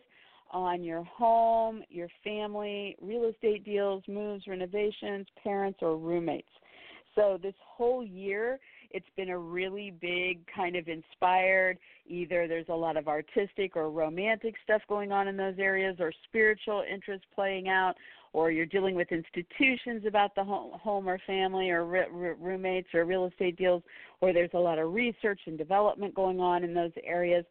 on 0.51 0.83
your 0.83 1.05
home, 1.05 1.83
your 1.89 2.09
family, 2.23 2.97
real 3.01 3.25
estate 3.25 3.65
deals, 3.65 4.03
moves, 4.09 4.47
renovations, 4.47 5.27
parents, 5.43 5.79
or 5.83 5.97
roommates. 5.97 6.49
So 7.15 7.39
this 7.43 7.55
whole 7.65 8.05
year, 8.05 8.59
it's 8.91 9.07
been 9.17 9.31
a 9.31 9.39
really 9.39 9.91
big 10.01 10.41
kind 10.55 10.77
of 10.77 10.87
inspired, 10.89 11.79
either 12.07 12.47
there's 12.47 12.69
a 12.69 12.75
lot 12.75 12.97
of 12.97 13.09
artistic 13.09 13.75
or 13.75 13.91
romantic 13.91 14.55
stuff 14.63 14.83
going 14.89 15.13
on 15.13 15.27
in 15.27 15.37
those 15.37 15.59
areas, 15.59 15.97
or 15.99 16.13
spiritual 16.29 16.85
interest 16.91 17.25
playing 17.35 17.69
out, 17.69 17.95
or 18.33 18.51
you're 18.51 18.67
dealing 18.67 18.95
with 18.95 19.11
institutions 19.11 20.05
about 20.07 20.35
the 20.35 20.45
home 20.45 21.09
or 21.09 21.19
family 21.27 21.71
or 21.71 21.85
roommates 22.39 22.89
or 22.95 23.05
real 23.05 23.27
estate 23.27 23.57
deals, 23.57 23.83
or 24.21 24.33
there's 24.33 24.51
a 24.55 24.59
lot 24.59 24.79
of 24.79 24.93
research 24.93 25.41
and 25.47 25.59
development 25.59 26.15
going 26.15 26.41
on 26.41 26.65
in 26.65 26.75
those 26.75 26.93
areas. 27.05 27.45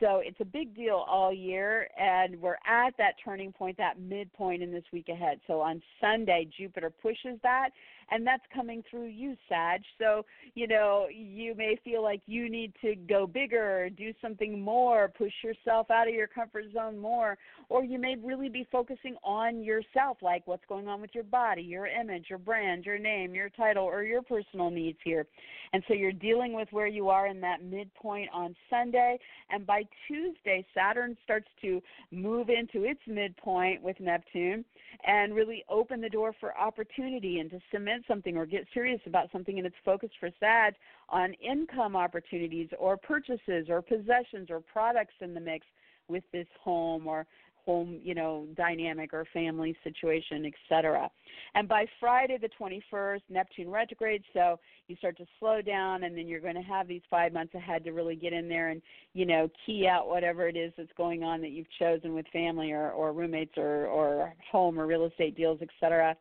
So 0.00 0.20
it's 0.24 0.40
a 0.40 0.44
big 0.44 0.74
deal 0.74 1.04
all 1.08 1.32
year, 1.32 1.88
and 1.96 2.40
we're 2.40 2.58
at 2.66 2.96
that 2.98 3.14
turning 3.24 3.52
point, 3.52 3.76
that 3.78 4.00
midpoint 4.00 4.60
in 4.60 4.72
this 4.72 4.82
week 4.92 5.08
ahead. 5.08 5.38
So 5.46 5.60
on 5.60 5.80
Sunday, 6.00 6.48
Jupiter 6.58 6.90
pushes 6.90 7.38
that, 7.44 7.68
and 8.10 8.26
that's 8.26 8.42
coming 8.52 8.82
through 8.90 9.06
you, 9.06 9.36
Sag. 9.48 9.80
So, 10.00 10.24
you 10.54 10.66
know, 10.66 11.06
you 11.08 11.54
may 11.54 11.78
feel 11.84 12.02
like 12.02 12.20
you 12.26 12.50
need 12.50 12.72
to 12.82 12.96
go 12.96 13.28
bigger, 13.28 13.88
do 13.90 14.12
something 14.20 14.60
more, 14.60 15.08
push 15.16 15.32
yourself 15.44 15.88
out 15.90 16.08
of 16.08 16.14
your 16.14 16.26
comfort 16.26 16.64
zone 16.74 16.98
more, 16.98 17.38
or 17.68 17.84
you 17.84 17.98
may 17.98 18.16
really 18.16 18.48
be 18.48 18.66
focusing 18.72 19.16
on 19.22 19.62
yourself, 19.62 20.18
like 20.20 20.42
what's 20.46 20.64
going 20.68 20.88
on 20.88 21.00
with 21.00 21.10
your 21.14 21.24
body, 21.24 21.62
your 21.62 21.86
image, 21.86 22.26
your 22.28 22.40
brand, 22.40 22.84
your 22.84 22.98
name, 22.98 23.36
your 23.36 23.50
title, 23.50 23.84
or 23.84 24.02
your 24.02 24.22
personal 24.22 24.68
needs 24.68 24.98
here. 25.04 25.26
And 25.72 25.82
so 25.86 25.94
you're 25.94 26.11
dealing 26.12 26.52
with 26.52 26.68
where 26.70 26.86
you 26.86 27.08
are 27.08 27.26
in 27.26 27.40
that 27.40 27.62
midpoint 27.62 28.28
on 28.32 28.54
Sunday, 28.70 29.18
and 29.50 29.66
by 29.66 29.84
Tuesday, 30.06 30.64
Saturn 30.74 31.16
starts 31.24 31.48
to 31.62 31.80
move 32.10 32.48
into 32.48 32.84
its 32.84 33.00
midpoint 33.06 33.82
with 33.82 33.98
Neptune 34.00 34.64
and 35.06 35.34
really 35.34 35.64
open 35.68 36.00
the 36.00 36.08
door 36.08 36.34
for 36.38 36.56
opportunity 36.58 37.40
and 37.40 37.50
to 37.50 37.60
cement 37.70 38.04
something 38.06 38.36
or 38.36 38.46
get 38.46 38.66
serious 38.72 39.00
about 39.06 39.30
something. 39.32 39.58
And 39.58 39.66
it's 39.66 39.76
focused 39.84 40.14
for 40.20 40.30
Sag 40.40 40.74
on 41.08 41.34
income 41.34 41.96
opportunities 41.96 42.68
or 42.78 42.96
purchases 42.96 43.66
or 43.68 43.82
possessions 43.82 44.48
or 44.50 44.60
products 44.60 45.14
in 45.20 45.34
the 45.34 45.40
mix 45.40 45.66
with 46.08 46.24
this 46.32 46.46
home 46.62 47.06
or 47.06 47.26
home, 47.64 48.00
you 48.02 48.14
know, 48.14 48.46
dynamic 48.56 49.12
or 49.12 49.24
family 49.32 49.76
situation, 49.84 50.44
etc. 50.46 51.10
And 51.54 51.68
by 51.68 51.86
Friday 52.00 52.38
the 52.38 52.48
21st, 52.60 53.20
Neptune 53.28 53.70
retrograde, 53.70 54.22
so 54.32 54.58
you 54.88 54.96
start 54.96 55.16
to 55.18 55.26
slow 55.38 55.62
down 55.62 56.04
and 56.04 56.16
then 56.16 56.26
you're 56.26 56.40
going 56.40 56.54
to 56.54 56.62
have 56.62 56.88
these 56.88 57.02
5 57.10 57.32
months 57.32 57.54
ahead 57.54 57.84
to 57.84 57.92
really 57.92 58.16
get 58.16 58.32
in 58.32 58.48
there 58.48 58.70
and, 58.70 58.82
you 59.14 59.26
know, 59.26 59.48
key 59.64 59.86
out 59.86 60.08
whatever 60.08 60.48
it 60.48 60.56
is 60.56 60.72
that's 60.76 60.92
going 60.96 61.22
on 61.22 61.40
that 61.40 61.50
you've 61.50 61.70
chosen 61.78 62.14
with 62.14 62.26
family 62.32 62.72
or 62.72 62.90
or 62.90 63.12
roommates 63.12 63.56
or 63.56 63.86
or 63.86 64.34
home 64.50 64.78
or 64.78 64.86
real 64.86 65.04
estate 65.04 65.36
deals, 65.36 65.60
etc. 65.62 66.16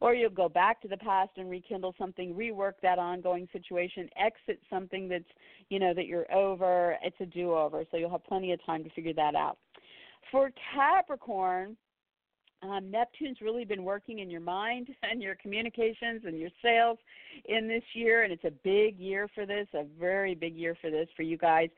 Or 0.00 0.14
you'll 0.14 0.30
go 0.30 0.48
back 0.48 0.82
to 0.82 0.88
the 0.88 0.96
past 0.98 1.30
and 1.36 1.48
rekindle 1.48 1.94
something, 1.96 2.34
rework 2.34 2.72
that 2.82 2.98
ongoing 2.98 3.48
situation, 3.52 4.10
exit 4.18 4.60
something 4.68 5.08
that's, 5.08 5.24
you 5.70 5.78
know, 5.78 5.94
that 5.94 6.06
you're 6.06 6.30
over. 6.34 6.98
It's 7.02 7.16
a 7.20 7.24
do-over, 7.24 7.84
so 7.90 7.96
you'll 7.96 8.10
have 8.10 8.24
plenty 8.24 8.52
of 8.52 8.64
time 8.66 8.84
to 8.84 8.90
figure 8.90 9.14
that 9.14 9.34
out. 9.34 9.56
For 10.30 10.50
Capricorn, 10.74 11.76
um, 12.62 12.90
Neptune's 12.90 13.40
really 13.40 13.64
been 13.64 13.84
working 13.84 14.20
in 14.20 14.30
your 14.30 14.40
mind 14.40 14.88
and 15.02 15.22
your 15.22 15.34
communications 15.36 16.22
and 16.24 16.38
your 16.38 16.50
sales 16.62 16.98
in 17.46 17.68
this 17.68 17.84
year, 17.94 18.22
and 18.22 18.32
it's 18.32 18.44
a 18.44 18.52
big 18.64 18.98
year 18.98 19.28
for 19.34 19.46
this, 19.46 19.66
a 19.74 19.84
very 19.98 20.34
big 20.34 20.56
year 20.56 20.76
for 20.80 20.90
this 20.90 21.08
for 21.16 21.22
you 21.22 21.36
guys. 21.36 21.68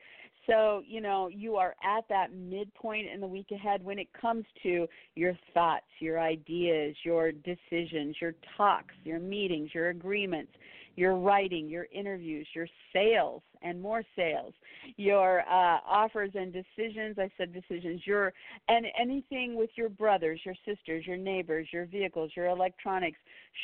So, 0.47 0.81
you 0.87 0.99
know, 0.99 1.27
you 1.27 1.57
are 1.57 1.75
at 1.83 2.07
that 2.09 2.33
midpoint 2.33 3.07
in 3.07 3.19
the 3.19 3.27
week 3.27 3.51
ahead 3.51 3.83
when 3.83 3.99
it 3.99 4.07
comes 4.19 4.45
to 4.63 4.87
your 5.15 5.37
thoughts, 5.53 5.85
your 5.99 6.19
ideas, 6.19 6.95
your 7.03 7.31
decisions, 7.31 8.15
your 8.19 8.33
talks, 8.57 8.95
your 9.03 9.19
meetings, 9.19 9.69
your 9.75 9.89
agreements, 9.89 10.51
your 10.95 11.17
writing, 11.17 11.69
your 11.69 11.87
interviews, 11.93 12.47
your 12.55 12.67
sales 12.93 13.43
and 13.61 13.81
more 13.81 14.03
sales, 14.15 14.53
your 14.97 15.41
uh, 15.41 15.79
offers 15.85 16.31
and 16.35 16.53
decisions. 16.53 17.17
I 17.17 17.29
said 17.37 17.53
decisions. 17.53 18.01
Your 18.05 18.33
and 18.67 18.85
anything 18.99 19.55
with 19.55 19.69
your 19.75 19.89
brothers, 19.89 20.39
your 20.45 20.55
sisters, 20.65 21.05
your 21.05 21.17
neighbors, 21.17 21.67
your 21.71 21.85
vehicles, 21.85 22.31
your 22.35 22.47
electronics, 22.47 23.17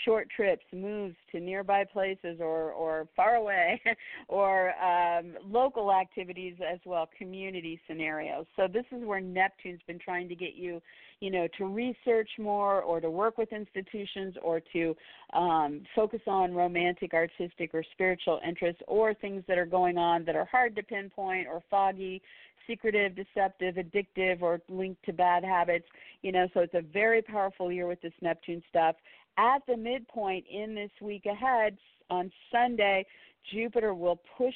short 0.03 0.27
trips, 0.35 0.65
moves 0.73 1.15
to 1.31 1.39
nearby 1.39 1.83
places 1.85 2.37
or 2.39 2.71
or 2.71 3.07
far 3.15 3.35
away, 3.35 3.81
or 4.27 4.73
um, 4.83 5.35
local 5.45 5.91
activities 5.91 6.55
as 6.65 6.79
well, 6.85 7.09
community 7.17 7.79
scenarios. 7.87 8.45
So 8.55 8.67
this 8.71 8.85
is 8.91 9.05
where 9.05 9.21
Neptune's 9.21 9.81
been 9.87 9.99
trying 9.99 10.29
to 10.29 10.35
get 10.35 10.55
you 10.55 10.81
you 11.19 11.31
know, 11.31 11.47
to 11.57 11.65
research 11.65 12.29
more 12.37 12.81
or 12.81 12.99
to 12.99 13.09
work 13.09 13.37
with 13.37 13.51
institutions 13.53 14.35
or 14.41 14.61
to 14.73 14.95
um, 15.33 15.81
focus 15.95 16.21
on 16.27 16.53
romantic, 16.53 17.13
artistic, 17.13 17.71
or 17.73 17.83
spiritual 17.93 18.39
interests 18.47 18.81
or 18.87 19.13
things 19.13 19.43
that 19.47 19.57
are 19.57 19.65
going 19.65 19.97
on 19.97 20.25
that 20.25 20.35
are 20.35 20.45
hard 20.45 20.75
to 20.75 20.83
pinpoint 20.83 21.47
or 21.47 21.61
foggy, 21.69 22.21
secretive, 22.67 23.15
deceptive, 23.15 23.75
addictive, 23.75 24.41
or 24.41 24.59
linked 24.69 25.03
to 25.05 25.13
bad 25.13 25.43
habits. 25.43 25.85
You 26.21 26.31
know, 26.31 26.47
so 26.53 26.61
it's 26.61 26.73
a 26.73 26.81
very 26.81 27.21
powerful 27.21 27.71
year 27.71 27.87
with 27.87 28.01
this 28.01 28.13
Neptune 28.21 28.61
stuff. 28.69 28.95
At 29.37 29.61
the 29.67 29.77
midpoint 29.77 30.45
in 30.51 30.75
this 30.75 30.91
week 31.01 31.25
ahead, 31.25 31.77
on 32.09 32.31
Sunday, 32.51 33.05
Jupiter 33.51 33.93
will 33.93 34.19
push 34.37 34.53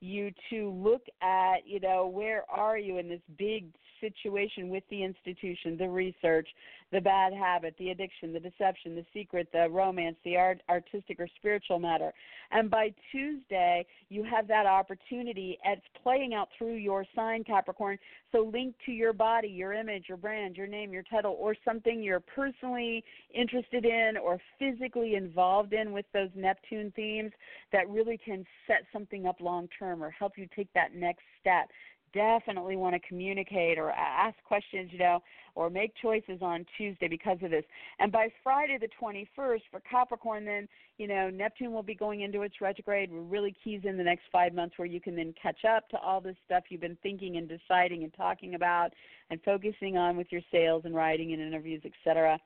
you 0.00 0.32
to 0.50 0.70
look 0.70 1.02
at, 1.20 1.66
you 1.66 1.80
know, 1.80 2.06
where 2.06 2.44
are 2.50 2.78
you 2.78 2.98
in 2.98 3.08
this 3.08 3.20
big 3.38 3.66
situation 4.02 4.68
with 4.68 4.82
the 4.90 5.02
institution, 5.02 5.78
the 5.78 5.88
research, 5.88 6.48
the 6.90 7.00
bad 7.00 7.32
habit, 7.32 7.74
the 7.78 7.88
addiction, 7.88 8.34
the 8.34 8.40
deception, 8.40 8.94
the 8.94 9.06
secret, 9.14 9.48
the 9.52 9.68
romance, 9.70 10.16
the 10.24 10.36
art, 10.36 10.60
artistic 10.68 11.18
or 11.18 11.28
spiritual 11.38 11.78
matter. 11.78 12.12
And 12.50 12.70
by 12.70 12.92
Tuesday, 13.10 13.86
you 14.10 14.24
have 14.24 14.46
that 14.48 14.66
opportunity. 14.66 15.58
It's 15.64 15.80
playing 16.02 16.34
out 16.34 16.48
through 16.58 16.74
your 16.74 17.06
sign, 17.16 17.44
Capricorn. 17.44 17.98
So 18.30 18.50
link 18.52 18.74
to 18.84 18.92
your 18.92 19.14
body, 19.14 19.48
your 19.48 19.72
image, 19.72 20.04
your 20.08 20.18
brand, 20.18 20.56
your 20.56 20.66
name, 20.66 20.92
your 20.92 21.04
title, 21.04 21.36
or 21.38 21.56
something 21.64 22.02
you're 22.02 22.20
personally 22.20 23.02
interested 23.34 23.86
in 23.86 24.18
or 24.22 24.38
physically 24.58 25.14
involved 25.14 25.72
in 25.72 25.92
with 25.92 26.04
those 26.12 26.28
Neptune 26.34 26.92
themes 26.94 27.32
that 27.72 27.88
really 27.88 28.18
can 28.22 28.44
set 28.66 28.82
something 28.92 29.26
up 29.26 29.40
long 29.40 29.68
term 29.78 30.02
or 30.02 30.10
help 30.10 30.32
you 30.36 30.46
take 30.54 30.68
that 30.74 30.94
next 30.94 31.22
step 31.40 31.68
definitely 32.12 32.76
want 32.76 32.94
to 32.94 33.08
communicate 33.08 33.78
or 33.78 33.90
ask 33.92 34.36
questions, 34.46 34.90
you 34.92 34.98
know, 34.98 35.22
or 35.54 35.68
make 35.68 35.92
choices 36.00 36.40
on 36.40 36.64
Tuesday 36.76 37.08
because 37.08 37.38
of 37.42 37.50
this. 37.50 37.64
And 37.98 38.10
by 38.10 38.28
Friday 38.42 38.78
the 38.80 38.88
21st 39.00 39.62
for 39.70 39.80
Capricorn, 39.80 40.44
then, 40.44 40.68
you 40.98 41.06
know, 41.06 41.30
Neptune 41.30 41.72
will 41.72 41.82
be 41.82 41.94
going 41.94 42.22
into 42.22 42.42
its 42.42 42.60
retrograde. 42.60 43.12
We're 43.12 43.20
really 43.20 43.54
keys 43.62 43.82
in 43.84 43.96
the 43.96 44.04
next 44.04 44.24
five 44.32 44.54
months 44.54 44.78
where 44.78 44.86
you 44.86 45.00
can 45.00 45.14
then 45.14 45.34
catch 45.40 45.64
up 45.64 45.88
to 45.90 45.98
all 45.98 46.20
this 46.20 46.36
stuff 46.46 46.64
you've 46.68 46.80
been 46.80 46.98
thinking 47.02 47.36
and 47.36 47.48
deciding 47.48 48.04
and 48.04 48.14
talking 48.14 48.54
about 48.54 48.92
and 49.30 49.40
focusing 49.42 49.96
on 49.96 50.16
with 50.16 50.28
your 50.30 50.42
sales 50.50 50.82
and 50.84 50.94
writing 50.94 51.32
and 51.32 51.42
interviews, 51.42 51.82
etc. 51.84 52.38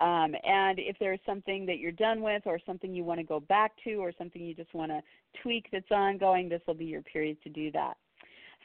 Um, 0.00 0.34
and 0.44 0.78
if 0.78 0.96
there's 0.98 1.20
something 1.26 1.66
that 1.66 1.78
you're 1.78 1.92
done 1.92 2.22
with 2.22 2.42
or 2.46 2.58
something 2.64 2.94
you 2.94 3.04
want 3.04 3.20
to 3.20 3.24
go 3.24 3.40
back 3.40 3.72
to 3.84 3.94
or 3.96 4.12
something 4.16 4.42
you 4.42 4.54
just 4.54 4.72
want 4.72 4.90
to 4.90 5.00
tweak 5.42 5.66
that's 5.70 5.90
ongoing, 5.90 6.48
this 6.48 6.62
will 6.66 6.74
be 6.74 6.86
your 6.86 7.02
period 7.02 7.36
to 7.42 7.50
do 7.50 7.70
that. 7.72 7.96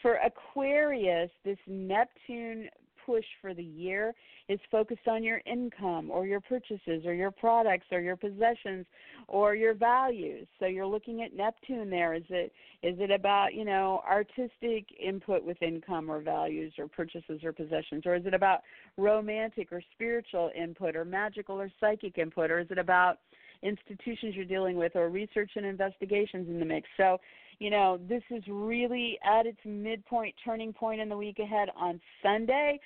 For 0.02 0.16
Aquarius, 0.16 1.32
this 1.43 1.58
Neptune 1.68 2.70
push 3.08 3.26
for 3.41 3.54
the 3.54 3.64
year 3.64 4.14
is 4.50 4.60
focused 4.70 5.08
on 5.08 5.24
your 5.24 5.41
income 5.45 6.12
or 6.12 6.28
your 6.28 6.41
purchases 6.41 7.06
or 7.06 7.14
your 7.14 7.32
products 7.32 7.88
or 7.91 8.02
your 8.02 8.18
possessions 8.18 8.86
or 9.28 9.56
your 9.56 9.74
values. 9.74 10.48
So 10.60 10.66
you're 10.66 10.86
looking 10.86 11.24
at 11.24 11.34
Neptune 11.34 11.89
there. 11.89 12.14
Is 12.14 12.24
it 12.30 12.52
is 12.84 12.95
it 13.00 13.10
about, 13.10 13.54
you 13.54 13.66
know, 13.66 14.04
artistic 14.08 14.86
input 15.02 15.43
with 15.43 15.62
income 15.62 16.12
or 16.12 16.22
values 16.22 16.74
or 16.78 16.88
purchases 16.88 17.43
or 17.43 17.54
possessions 17.54 18.06
or 18.06 18.16
is 18.16 18.26
it 18.26 18.34
about 18.34 18.60
romantic 18.98 19.72
or 19.72 19.82
spiritual 19.93 20.52
input 20.56 20.95
or 20.95 21.06
magical 21.06 21.60
or 21.60 21.72
psychic 21.80 22.18
input 22.18 22.52
or 22.52 22.60
is 22.60 22.68
it 22.70 22.78
about 22.78 23.20
institutions 23.62 24.36
you're 24.36 24.45
dealing 24.45 24.78
with 24.78 24.95
or 24.95 25.10
research 25.10 25.51
and 25.55 25.66
investigations 25.66 26.47
in 26.47 26.60
the 26.60 26.66
mix. 26.66 26.88
So 26.97 27.18
you 27.60 27.70
know, 27.72 27.99
this 28.08 28.22
is 28.30 28.43
really 28.47 29.18
at 29.24 29.45
its 29.45 29.60
midpoint, 29.66 30.36
turning 30.45 30.74
point 30.74 31.01
in 31.01 31.10
the 31.10 31.18
week 31.18 31.39
ahead 31.39 31.70
on 31.76 31.99
Sunday. 32.22 32.80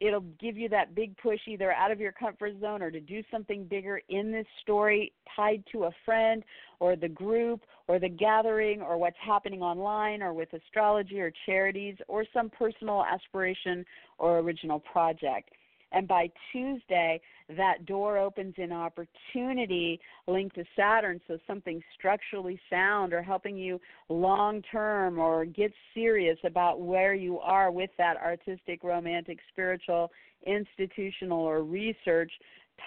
It'll 0.00 0.24
give 0.40 0.56
you 0.56 0.68
that 0.68 0.94
big 0.94 1.16
push 1.16 1.40
either 1.48 1.72
out 1.72 1.90
of 1.90 1.98
your 1.98 2.12
comfort 2.12 2.60
zone 2.60 2.82
or 2.82 2.90
to 2.90 3.00
do 3.00 3.22
something 3.32 3.64
bigger 3.64 4.00
in 4.08 4.30
this 4.30 4.46
story 4.62 5.12
tied 5.34 5.64
to 5.72 5.84
a 5.84 5.90
friend 6.04 6.44
or 6.78 6.94
the 6.94 7.08
group 7.08 7.62
or 7.88 7.98
the 7.98 8.08
gathering 8.08 8.80
or 8.80 8.96
what's 8.96 9.16
happening 9.20 9.60
online 9.60 10.22
or 10.22 10.32
with 10.34 10.52
astrology 10.52 11.20
or 11.20 11.32
charities 11.46 11.96
or 12.06 12.24
some 12.32 12.48
personal 12.48 13.04
aspiration 13.04 13.84
or 14.18 14.38
original 14.38 14.78
project. 14.78 15.50
And 15.92 16.06
by 16.06 16.30
Tuesday, 16.52 17.20
that 17.56 17.86
door 17.86 18.18
opens 18.18 18.54
in 18.58 18.72
opportunity 18.72 19.98
linked 20.26 20.56
to 20.56 20.64
Saturn, 20.76 21.20
so 21.26 21.38
something 21.46 21.82
structurally 21.98 22.60
sound 22.68 23.12
or 23.12 23.22
helping 23.22 23.56
you 23.56 23.80
long 24.08 24.62
term 24.70 25.18
or 25.18 25.44
get 25.44 25.72
serious 25.94 26.38
about 26.44 26.80
where 26.80 27.14
you 27.14 27.38
are 27.38 27.70
with 27.70 27.90
that 27.96 28.16
artistic, 28.18 28.84
romantic, 28.84 29.38
spiritual, 29.50 30.10
institutional, 30.46 31.40
or 31.40 31.62
research 31.62 32.32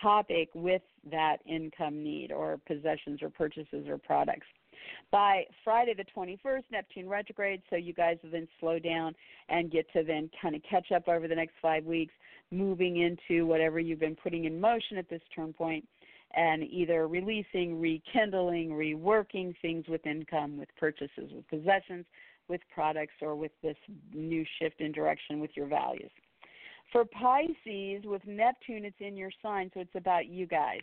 topic 0.02 0.50
with 0.54 0.82
that 1.10 1.38
income 1.46 2.04
need 2.04 2.32
or 2.32 2.60
possessions 2.68 3.22
or 3.22 3.30
purchases 3.30 3.88
or 3.88 3.98
products. 3.98 4.48
By 5.12 5.46
Friday 5.64 5.94
the 5.94 6.06
21st, 6.16 6.64
Neptune 6.72 7.10
retrograde, 7.10 7.62
so 7.70 7.76
you 7.76 7.94
guys 7.94 8.18
will 8.24 8.32
then 8.32 8.48
slow 8.60 8.80
down 8.80 9.16
and 9.50 9.72
get 9.72 9.92
to 9.94 10.04
then 10.04 10.30
kind 10.42 10.56
of 10.56 10.62
catch 10.70 10.92
up 10.92 11.08
over 11.08 11.28
the 11.28 11.36
next 11.36 11.54
five 11.62 11.86
weeks 11.86 12.14
moving 12.52 12.98
into 12.98 13.46
whatever 13.46 13.80
you've 13.80 14.00
been 14.00 14.16
putting 14.16 14.46
in 14.46 14.60
motion 14.60 14.98
at 14.98 15.10
this 15.10 15.22
turn 15.34 15.54
point 15.54 15.86
and 16.34 16.64
either 16.64 17.08
releasing, 17.08 17.80
rekindling, 17.80 18.70
reworking 18.70 19.54
things 19.62 19.86
with 19.88 20.06
income, 20.06 20.58
with 20.58 20.70
purchases, 20.80 21.32
with 21.34 21.48
possessions, 21.50 22.06
with 22.48 22.62
products, 22.74 23.14
or 23.22 23.36
with 23.36 23.52
this 23.62 23.76
new 24.14 24.46
shift 24.60 24.80
in 24.80 24.92
direction 24.92 25.40
with 25.40 25.52
your 25.56 25.68
values. 25.68 26.12
For 26.92 27.06
Pisces, 27.06 28.04
with 28.04 28.22
Neptune, 28.26 28.86
it's 28.86 28.98
in 29.00 29.16
your 29.16 29.32
sign, 29.42 29.72
so 29.74 29.80
it's 29.80 29.96
about 29.96 30.28
you 30.28 30.46
guys. 30.46 30.82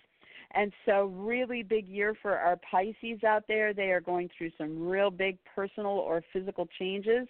And 0.52 0.72
so, 0.86 1.12
really 1.14 1.62
big 1.62 1.86
year 1.86 2.14
for 2.20 2.36
our 2.36 2.58
Pisces 2.70 3.22
out 3.24 3.44
there. 3.48 3.74
They 3.74 3.90
are 3.90 4.00
going 4.00 4.30
through 4.36 4.50
some 4.56 4.88
real 4.88 5.10
big 5.10 5.38
personal 5.54 5.92
or 5.92 6.22
physical 6.32 6.66
changes. 6.78 7.28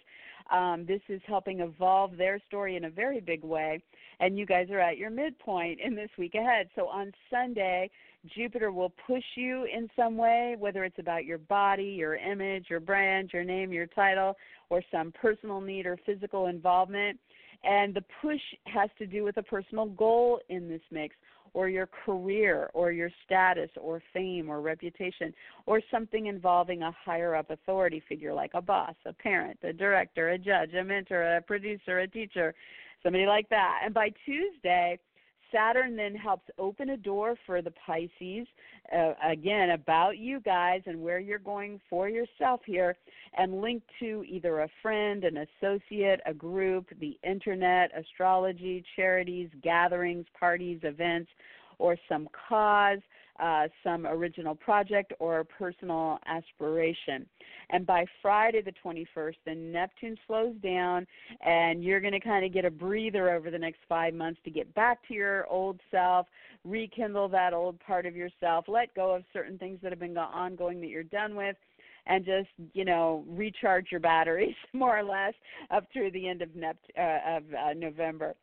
Um, 0.51 0.85
this 0.87 1.01
is 1.09 1.21
helping 1.27 1.59
evolve 1.59 2.17
their 2.17 2.41
story 2.47 2.75
in 2.75 2.85
a 2.85 2.89
very 2.89 3.19
big 3.19 3.43
way. 3.43 3.81
And 4.19 4.37
you 4.37 4.45
guys 4.45 4.69
are 4.71 4.79
at 4.79 4.97
your 4.97 5.09
midpoint 5.09 5.79
in 5.79 5.95
this 5.95 6.09
week 6.17 6.35
ahead. 6.35 6.69
So, 6.75 6.87
on 6.87 7.11
Sunday, 7.29 7.91
Jupiter 8.35 8.71
will 8.71 8.93
push 9.07 9.23
you 9.35 9.65
in 9.65 9.89
some 9.95 10.17
way, 10.17 10.55
whether 10.59 10.83
it's 10.83 10.99
about 10.99 11.25
your 11.25 11.37
body, 11.37 11.95
your 11.97 12.15
image, 12.15 12.65
your 12.69 12.81
brand, 12.81 13.31
your 13.31 13.43
name, 13.43 13.71
your 13.71 13.87
title, 13.87 14.35
or 14.69 14.81
some 14.91 15.11
personal 15.11 15.61
need 15.61 15.85
or 15.85 15.97
physical 16.05 16.47
involvement. 16.47 17.19
And 17.63 17.93
the 17.93 18.03
push 18.21 18.41
has 18.65 18.89
to 18.97 19.05
do 19.05 19.23
with 19.23 19.37
a 19.37 19.43
personal 19.43 19.87
goal 19.87 20.39
in 20.49 20.69
this 20.69 20.81
mix 20.91 21.15
or 21.53 21.69
your 21.69 21.87
career 21.87 22.69
or 22.73 22.91
your 22.91 23.09
status 23.25 23.69
or 23.79 24.01
fame 24.13 24.49
or 24.49 24.61
reputation 24.61 25.33
or 25.65 25.81
something 25.91 26.27
involving 26.27 26.81
a 26.83 26.91
higher 27.03 27.35
up 27.35 27.49
authority 27.49 28.01
figure 28.07 28.33
like 28.33 28.51
a 28.53 28.61
boss, 28.61 28.95
a 29.05 29.13
parent, 29.13 29.57
a 29.63 29.73
director, 29.73 30.29
a 30.29 30.37
judge, 30.37 30.73
a 30.73 30.83
mentor, 30.83 31.37
a 31.37 31.41
producer, 31.41 31.99
a 31.99 32.07
teacher, 32.07 32.53
somebody 33.03 33.25
like 33.25 33.47
that. 33.49 33.81
And 33.83 33.93
by 33.93 34.11
Tuesday, 34.25 34.99
Saturn 35.51 35.95
then 35.95 36.15
helps 36.15 36.49
open 36.57 36.91
a 36.91 36.97
door 36.97 37.35
for 37.45 37.61
the 37.61 37.73
Pisces, 37.85 38.47
uh, 38.95 39.13
again, 39.23 39.71
about 39.71 40.17
you 40.17 40.39
guys 40.39 40.81
and 40.85 41.01
where 41.01 41.19
you're 41.19 41.39
going 41.39 41.79
for 41.89 42.09
yourself 42.09 42.61
here, 42.65 42.95
and 43.37 43.61
link 43.61 43.83
to 43.99 44.23
either 44.27 44.61
a 44.61 44.69
friend, 44.81 45.23
an 45.23 45.45
associate, 45.61 46.19
a 46.25 46.33
group, 46.33 46.87
the 46.99 47.17
internet, 47.23 47.91
astrology, 47.97 48.83
charities, 48.95 49.49
gatherings, 49.61 50.25
parties, 50.39 50.79
events, 50.83 51.29
or 51.77 51.97
some 52.07 52.27
cause 52.47 52.99
uh, 53.41 53.67
some 53.83 54.05
original 54.05 54.55
project 54.55 55.13
or 55.19 55.43
personal 55.43 56.19
aspiration. 56.25 57.25
And 57.69 57.85
by 57.85 58.05
Friday 58.21 58.61
the 58.61 58.73
21st, 58.83 59.35
the 59.45 59.55
Neptune 59.55 60.17
slows 60.27 60.55
down, 60.63 61.05
and 61.45 61.83
you're 61.83 62.01
going 62.01 62.13
to 62.13 62.19
kind 62.19 62.45
of 62.45 62.53
get 62.53 62.65
a 62.65 62.71
breather 62.71 63.31
over 63.31 63.51
the 63.51 63.59
next 63.59 63.79
five 63.87 64.13
months 64.13 64.39
to 64.45 64.51
get 64.51 64.73
back 64.73 64.99
to 65.07 65.13
your 65.13 65.47
old 65.47 65.79
self, 65.91 66.27
rekindle 66.63 67.29
that 67.29 67.53
old 67.53 67.79
part 67.79 68.05
of 68.05 68.15
yourself, 68.15 68.65
let 68.67 68.93
go 68.95 69.13
of 69.13 69.23
certain 69.33 69.57
things 69.57 69.79
that 69.81 69.91
have 69.91 69.99
been 69.99 70.17
ongoing 70.17 70.81
that 70.81 70.89
you're 70.89 71.03
done 71.03 71.35
with, 71.35 71.55
and 72.07 72.25
just 72.25 72.49
you 72.73 72.85
know 72.85 73.23
recharge 73.27 73.87
your 73.91 73.99
batteries 73.99 74.55
more 74.73 74.97
or 74.97 75.03
less 75.03 75.33
up 75.71 75.87
through 75.93 76.11
the 76.11 76.27
end 76.27 76.41
of, 76.41 76.49
Nept- 76.49 76.75
uh, 76.97 77.37
of 77.37 77.43
uh, 77.53 77.73
November. 77.75 78.35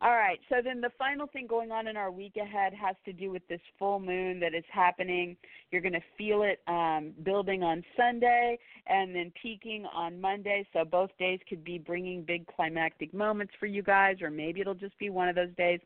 All 0.00 0.14
right. 0.14 0.38
So 0.48 0.56
then 0.62 0.80
the 0.80 0.90
final 0.98 1.26
thing 1.26 1.46
going 1.46 1.70
on 1.70 1.86
in 1.86 1.96
our 1.96 2.10
week 2.10 2.36
ahead 2.36 2.72
has 2.74 2.96
to 3.04 3.12
do 3.12 3.30
with 3.30 3.46
this 3.48 3.60
full 3.78 4.00
moon 4.00 4.38
that 4.40 4.54
is 4.54 4.64
happening. 4.70 5.36
You're 5.70 5.82
going 5.82 5.94
to 5.94 6.02
feel 6.16 6.42
it 6.42 6.60
um, 6.68 7.12
building 7.22 7.62
on 7.62 7.82
Sunday 7.96 8.58
and 8.86 9.14
then 9.14 9.32
peaking 9.40 9.86
on 9.94 10.20
Monday. 10.20 10.66
So 10.72 10.84
both 10.84 11.10
days 11.18 11.40
could 11.48 11.64
be 11.64 11.78
bringing 11.78 12.22
big 12.22 12.46
climactic 12.46 13.14
moments 13.14 13.54
for 13.58 13.66
you 13.66 13.82
guys, 13.82 14.20
or 14.22 14.30
maybe 14.30 14.60
it'll 14.60 14.74
just 14.74 14.98
be 14.98 15.10
one 15.10 15.28
of 15.28 15.34
those 15.34 15.54
days. 15.56 15.80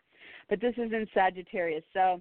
But 0.48 0.60
this 0.60 0.74
is 0.74 0.92
in 0.92 1.06
Sagittarius. 1.14 1.84
So 1.92 2.20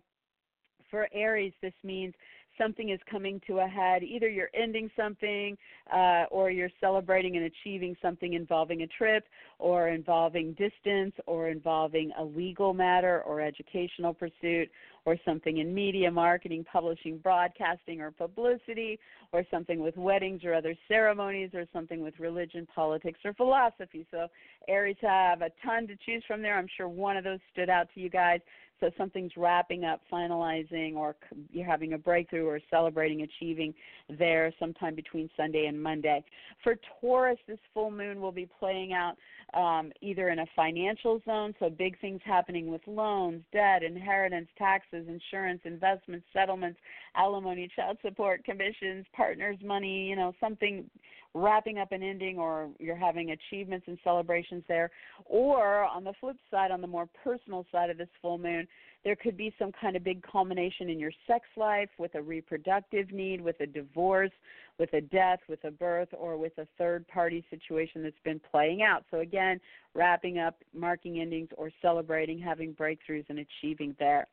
for 0.89 1.07
Aries, 1.13 1.53
this 1.61 1.73
means 1.83 2.13
something 2.61 2.89
is 2.89 2.99
coming 3.09 3.41
to 3.47 3.59
a 3.59 3.67
head. 3.67 4.03
Either 4.03 4.29
you're 4.29 4.49
ending 4.53 4.89
something, 4.95 5.57
uh, 5.91 6.25
or 6.29 6.51
you're 6.51 6.69
celebrating 6.79 7.35
and 7.37 7.45
achieving 7.45 7.95
something 8.01 8.33
involving 8.33 8.83
a 8.83 8.87
trip, 8.87 9.25
or 9.59 9.89
involving 9.89 10.53
distance, 10.53 11.13
or 11.25 11.49
involving 11.49 12.11
a 12.19 12.23
legal 12.23 12.73
matter 12.73 13.23
or 13.23 13.41
educational 13.41 14.13
pursuit, 14.13 14.69
or 15.05 15.17
something 15.25 15.57
in 15.57 15.73
media, 15.73 16.11
marketing, 16.11 16.63
publishing, 16.71 17.17
broadcasting, 17.17 18.01
or 18.01 18.11
publicity, 18.11 18.99
or 19.33 19.43
something 19.49 19.79
with 19.79 19.97
weddings 19.97 20.43
or 20.43 20.53
other 20.53 20.75
ceremonies, 20.87 21.49
or 21.53 21.65
something 21.73 22.01
with 22.01 22.13
religion, 22.19 22.67
politics, 22.75 23.19
or 23.25 23.33
philosophy. 23.33 24.05
So 24.11 24.27
Aries 24.67 24.97
have 25.01 25.41
a 25.41 25.49
ton 25.65 25.87
to 25.87 25.95
choose 26.05 26.23
from 26.27 26.41
there. 26.41 26.57
I'm 26.57 26.67
sure 26.77 26.87
one 26.87 27.17
of 27.17 27.23
those 27.23 27.39
stood 27.51 27.69
out 27.69 27.87
to 27.95 27.99
you 27.99 28.09
guys. 28.09 28.41
So 28.81 28.89
something's 28.97 29.37
wrapping 29.37 29.85
up, 29.85 30.01
finalizing, 30.11 30.95
or 30.95 31.15
you're 31.51 31.65
having 31.65 31.93
a 31.93 31.97
breakthrough 31.97 32.47
or 32.47 32.59
celebrating, 32.69 33.21
achieving 33.21 33.73
there 34.09 34.51
sometime 34.59 34.95
between 34.95 35.29
Sunday 35.37 35.67
and 35.67 35.81
Monday. 35.81 36.23
For 36.63 36.75
Taurus, 36.99 37.37
this 37.47 37.59
full 37.73 37.91
moon 37.91 38.19
will 38.19 38.31
be 38.31 38.49
playing 38.59 38.91
out 38.93 39.15
um, 39.53 39.91
either 40.01 40.29
in 40.29 40.39
a 40.39 40.45
financial 40.55 41.21
zone, 41.25 41.53
so 41.59 41.69
big 41.69 41.99
things 41.99 42.21
happening 42.25 42.71
with 42.71 42.81
loans, 42.87 43.43
debt, 43.53 43.83
inheritance, 43.83 44.47
taxes, 44.57 45.05
insurance, 45.07 45.61
investments, 45.63 46.25
settlements, 46.33 46.79
alimony, 47.15 47.69
child 47.75 47.97
support, 48.01 48.43
commissions, 48.43 49.05
partners' 49.13 49.57
money, 49.63 50.07
you 50.07 50.15
know, 50.15 50.33
something 50.39 50.89
wrapping 51.33 51.77
up 51.77 51.91
and 51.91 52.03
ending 52.03 52.37
or 52.37 52.69
you're 52.79 52.95
having 52.95 53.31
achievements 53.31 53.85
and 53.87 53.97
celebrations 54.03 54.63
there. 54.67 54.91
Or 55.25 55.85
on 55.85 56.03
the 56.03 56.13
flip 56.19 56.37
side, 56.49 56.71
on 56.71 56.81
the 56.81 56.87
more 56.87 57.07
personal 57.23 57.65
side 57.71 57.89
of 57.89 57.97
this 57.97 58.09
full 58.21 58.37
moon, 58.37 58.67
there 59.03 59.15
could 59.15 59.35
be 59.35 59.53
some 59.57 59.71
kind 59.71 59.95
of 59.95 60.03
big 60.03 60.21
culmination 60.21 60.89
in 60.89 60.99
your 60.99 61.11
sex 61.25 61.45
life 61.57 61.89
with 61.97 62.13
a 62.15 62.21
reproductive 62.21 63.11
need, 63.11 63.41
with 63.41 63.59
a 63.59 63.65
divorce, 63.65 64.31
with 64.77 64.93
a 64.93 65.01
death, 65.01 65.39
with 65.49 65.63
a 65.63 65.71
birth, 65.71 66.09
or 66.17 66.37
with 66.37 66.55
a 66.59 66.67
third 66.77 67.07
party 67.07 67.43
situation 67.49 68.03
that's 68.03 68.15
been 68.23 68.39
playing 68.51 68.83
out. 68.83 69.03
So, 69.09 69.19
again, 69.19 69.59
wrapping 69.95 70.37
up, 70.37 70.57
marking 70.73 71.19
endings, 71.19 71.49
or 71.57 71.71
celebrating, 71.81 72.39
having 72.39 72.73
breakthroughs 72.73 73.25
and 73.29 73.39
achieving 73.39 73.95
there. 73.97 74.27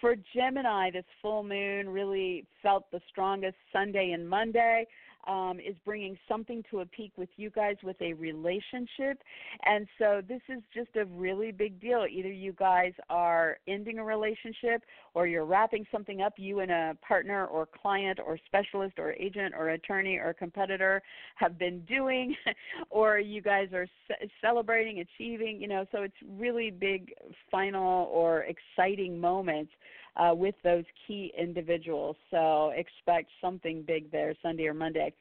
For 0.00 0.16
Gemini, 0.34 0.90
this 0.90 1.04
full 1.20 1.42
moon 1.42 1.88
really 1.88 2.44
felt 2.62 2.90
the 2.90 3.00
strongest 3.08 3.56
Sunday 3.72 4.12
and 4.12 4.28
Monday 4.28 4.86
um, 5.26 5.58
is 5.60 5.76
bringing 5.84 6.18
something 6.28 6.62
to 6.70 6.80
a 6.80 6.86
peak 6.86 7.12
with 7.16 7.28
you 7.36 7.50
guys 7.50 7.76
with 7.82 8.00
a 8.00 8.12
relationship. 8.14 9.22
And 9.64 9.86
so 9.98 10.20
this 10.26 10.40
is 10.48 10.62
just 10.74 10.96
a 10.96 11.04
really 11.04 11.52
big 11.52 11.80
deal. 11.80 12.06
Either 12.10 12.30
you 12.30 12.52
guys 12.52 12.92
are 13.10 13.58
ending 13.68 13.98
a 13.98 14.04
relationship 14.04 14.82
or 15.14 15.26
you're 15.26 15.44
wrapping 15.44 15.86
something 15.92 16.22
up, 16.22 16.34
you 16.36 16.60
and 16.60 16.70
a 16.70 16.96
partner 17.06 17.46
or 17.46 17.66
client 17.66 18.18
or 18.24 18.38
specialist 18.46 18.98
or 18.98 19.12
agent 19.12 19.54
or 19.56 19.70
attorney 19.70 20.16
or 20.16 20.34
competitor 20.34 21.02
have 21.36 21.58
been 21.58 21.80
doing, 21.80 22.34
or 22.90 23.18
you 23.18 23.42
guys 23.42 23.68
are 23.72 23.86
ce- 24.08 24.28
celebrating, 24.40 25.00
achieving, 25.00 25.60
you 25.60 25.68
know, 25.68 25.84
so 25.92 26.02
it's 26.02 26.14
really 26.38 26.70
big 26.70 27.12
final 27.50 28.08
or 28.12 28.44
exciting 28.44 29.20
moments 29.20 29.72
uh, 30.16 30.32
with 30.34 30.54
those 30.62 30.84
key 31.06 31.32
individuals. 31.38 32.16
So 32.30 32.72
expect 32.76 33.30
something 33.40 33.82
big 33.86 34.10
there 34.10 34.34
Sunday 34.42 34.66
or 34.66 34.74
Monday. 34.74 35.12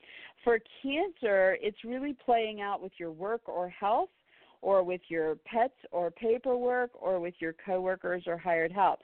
For 0.43 0.59
Cancer, 0.81 1.57
it's 1.61 1.83
really 1.83 2.15
playing 2.25 2.61
out 2.61 2.81
with 2.81 2.91
your 2.97 3.11
work 3.11 3.41
or 3.47 3.69
health 3.69 4.09
or 4.61 4.83
with 4.83 5.01
your 5.07 5.35
pets 5.45 5.73
or 5.91 6.11
paperwork 6.11 6.91
or 6.93 7.19
with 7.19 7.33
your 7.39 7.53
coworkers 7.65 8.23
or 8.27 8.37
hired 8.37 8.71
help. 8.71 8.99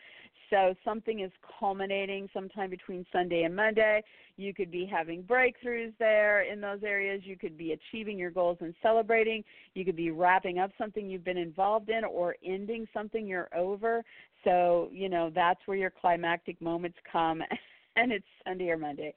So 0.49 0.75
something 0.85 1.19
is 1.21 1.31
culminating 1.59 2.29
sometime 2.33 2.69
between 2.69 3.05
Sunday 3.11 3.43
and 3.43 3.55
Monday. 3.55 4.03
You 4.37 4.53
could 4.53 4.71
be 4.71 4.85
having 4.85 5.23
breakthroughs 5.23 5.93
there 5.99 6.43
in 6.43 6.61
those 6.61 6.83
areas. 6.83 7.21
You 7.25 7.37
could 7.37 7.57
be 7.57 7.73
achieving 7.73 8.17
your 8.17 8.31
goals 8.31 8.57
and 8.61 8.73
celebrating. 8.81 9.43
You 9.73 9.83
could 9.83 9.95
be 9.95 10.11
wrapping 10.11 10.59
up 10.59 10.71
something 10.77 11.09
you've 11.09 11.25
been 11.25 11.37
involved 11.37 11.89
in 11.89 12.03
or 12.05 12.35
ending 12.45 12.87
something 12.93 13.27
you're 13.27 13.49
over. 13.55 14.03
So, 14.43 14.89
you 14.91 15.09
know, 15.09 15.31
that's 15.33 15.59
where 15.65 15.77
your 15.77 15.91
climactic 15.91 16.61
moments 16.61 16.97
come. 17.11 17.41
and 17.97 18.11
it's 18.11 18.25
Sunday 18.45 18.69
or 18.69 18.77
Monday. 18.77 19.13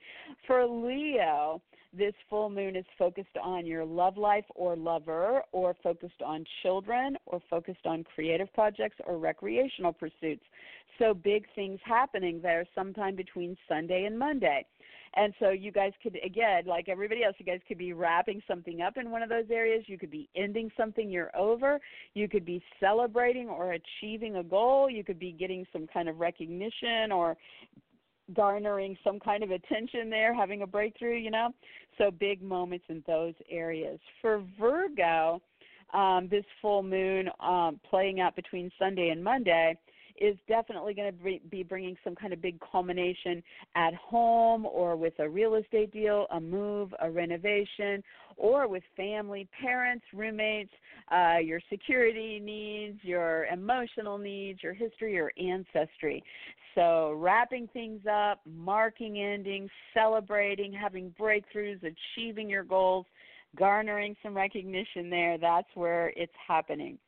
For 0.46 0.66
Leo, 0.66 1.62
this 1.92 2.14
full 2.28 2.50
moon 2.50 2.76
is 2.76 2.84
focused 2.98 3.36
on 3.42 3.66
your 3.66 3.84
love 3.84 4.16
life 4.16 4.44
or 4.54 4.76
lover, 4.76 5.42
or 5.52 5.76
focused 5.82 6.22
on 6.24 6.44
children, 6.62 7.16
or 7.26 7.40
focused 7.50 7.86
on 7.86 8.04
creative 8.04 8.52
projects 8.54 8.96
or 9.06 9.18
recreational 9.18 9.92
pursuits. 9.92 10.44
So, 10.98 11.14
big 11.14 11.46
things 11.54 11.80
happening 11.84 12.40
there 12.42 12.64
sometime 12.74 13.16
between 13.16 13.56
Sunday 13.68 14.04
and 14.04 14.18
Monday. 14.18 14.66
And 15.14 15.34
so 15.40 15.50
you 15.50 15.72
guys 15.72 15.92
could 16.02 16.16
again, 16.24 16.66
like 16.66 16.88
everybody 16.88 17.24
else, 17.24 17.34
you 17.38 17.44
guys 17.44 17.58
could 17.66 17.78
be 17.78 17.92
wrapping 17.92 18.40
something 18.46 18.80
up 18.80 18.96
in 18.96 19.10
one 19.10 19.22
of 19.22 19.28
those 19.28 19.46
areas. 19.50 19.84
You 19.88 19.98
could 19.98 20.10
be 20.10 20.28
ending 20.36 20.70
something 20.76 21.10
you're 21.10 21.36
over. 21.36 21.80
You 22.14 22.28
could 22.28 22.44
be 22.44 22.62
celebrating 22.78 23.48
or 23.48 23.72
achieving 23.72 24.36
a 24.36 24.44
goal. 24.44 24.88
You 24.88 25.02
could 25.02 25.18
be 25.18 25.32
getting 25.32 25.66
some 25.72 25.88
kind 25.92 26.08
of 26.08 26.20
recognition 26.20 27.10
or 27.10 27.36
garnering 28.34 28.96
some 29.02 29.18
kind 29.18 29.42
of 29.42 29.50
attention 29.50 30.10
there, 30.10 30.34
having 30.34 30.62
a 30.62 30.66
breakthrough, 30.66 31.16
you 31.16 31.30
know. 31.30 31.50
So 31.98 32.10
big 32.10 32.42
moments 32.42 32.86
in 32.88 33.02
those 33.06 33.34
areas. 33.50 33.98
For 34.20 34.42
Virgo, 34.58 35.40
um, 35.92 36.28
this 36.30 36.44
full 36.62 36.82
moon 36.82 37.28
um, 37.40 37.80
playing 37.88 38.20
out 38.20 38.36
between 38.36 38.70
Sunday 38.78 39.10
and 39.10 39.22
Monday 39.22 39.76
is 40.20 40.36
definitely 40.46 40.94
going 40.94 41.10
to 41.12 41.38
be 41.48 41.62
bringing 41.62 41.96
some 42.04 42.14
kind 42.14 42.32
of 42.32 42.42
big 42.42 42.58
culmination 42.60 43.42
at 43.74 43.94
home 43.94 44.66
or 44.66 44.94
with 44.96 45.14
a 45.18 45.28
real 45.28 45.54
estate 45.54 45.92
deal, 45.92 46.26
a 46.30 46.40
move, 46.40 46.92
a 47.00 47.10
renovation, 47.10 48.02
or 48.36 48.68
with 48.68 48.82
family, 48.96 49.48
parents, 49.60 50.04
roommates, 50.12 50.70
uh, 51.10 51.38
your 51.42 51.60
security 51.70 52.38
needs, 52.38 52.98
your 53.02 53.46
emotional 53.46 54.18
needs, 54.18 54.62
your 54.62 54.74
history, 54.74 55.14
your 55.14 55.32
ancestry. 55.38 56.22
So, 56.74 57.12
wrapping 57.16 57.68
things 57.72 58.02
up, 58.10 58.40
marking 58.46 59.20
endings, 59.20 59.70
celebrating, 59.92 60.72
having 60.72 61.12
breakthroughs, 61.18 61.80
achieving 61.82 62.48
your 62.48 62.62
goals, 62.62 63.06
garnering 63.56 64.14
some 64.22 64.36
recognition 64.36 65.10
there, 65.10 65.36
that's 65.38 65.68
where 65.74 66.12
it's 66.16 66.32
happening. 66.46 66.98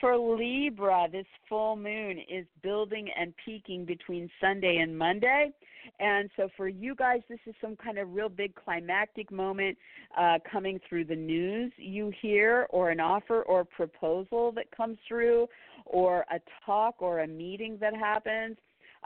For 0.00 0.16
Libra, 0.16 1.08
this 1.10 1.26
full 1.48 1.74
moon 1.74 2.18
is 2.30 2.46
building 2.62 3.08
and 3.18 3.34
peaking 3.44 3.84
between 3.84 4.30
Sunday 4.40 4.76
and 4.76 4.96
Monday. 4.96 5.50
And 5.98 6.30
so 6.36 6.48
for 6.56 6.68
you 6.68 6.94
guys, 6.94 7.20
this 7.28 7.40
is 7.46 7.54
some 7.60 7.74
kind 7.74 7.98
of 7.98 8.12
real 8.12 8.28
big 8.28 8.54
climactic 8.54 9.32
moment 9.32 9.76
uh, 10.16 10.38
coming 10.50 10.78
through 10.88 11.06
the 11.06 11.16
news 11.16 11.72
you 11.76 12.12
hear, 12.22 12.68
or 12.70 12.90
an 12.90 13.00
offer 13.00 13.42
or 13.42 13.64
proposal 13.64 14.52
that 14.52 14.70
comes 14.70 14.98
through, 15.08 15.48
or 15.84 16.24
a 16.30 16.38
talk 16.64 16.96
or 17.00 17.20
a 17.20 17.26
meeting 17.26 17.76
that 17.80 17.96
happens. 17.96 18.56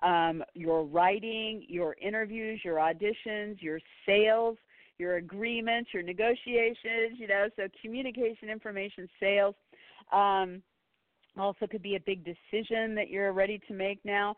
Um, 0.03 0.43
your 0.55 0.84
writing, 0.84 1.64
your 1.68 1.97
interviews, 2.03 2.61
your 2.64 2.76
auditions, 2.76 3.62
your 3.62 3.78
sales, 4.05 4.59
your 4.99 5.16
agreements, 5.16 5.90
your 5.95 6.03
negotiations, 6.03 7.18
you 7.18 7.28
know, 7.28 7.47
so 7.57 7.68
communication, 7.80 8.51
information, 8.51 9.09
sales. 9.18 9.55
Um, 10.12 10.62
also 11.39 11.66
could 11.66 11.83
be 11.83 11.97
a 11.97 12.01
big 12.01 12.24
decision 12.24 12.95
that 12.95 13.09
you're 13.09 13.33
ready 13.33 13.61
to 13.68 13.74
make 13.74 13.99
now. 14.05 14.37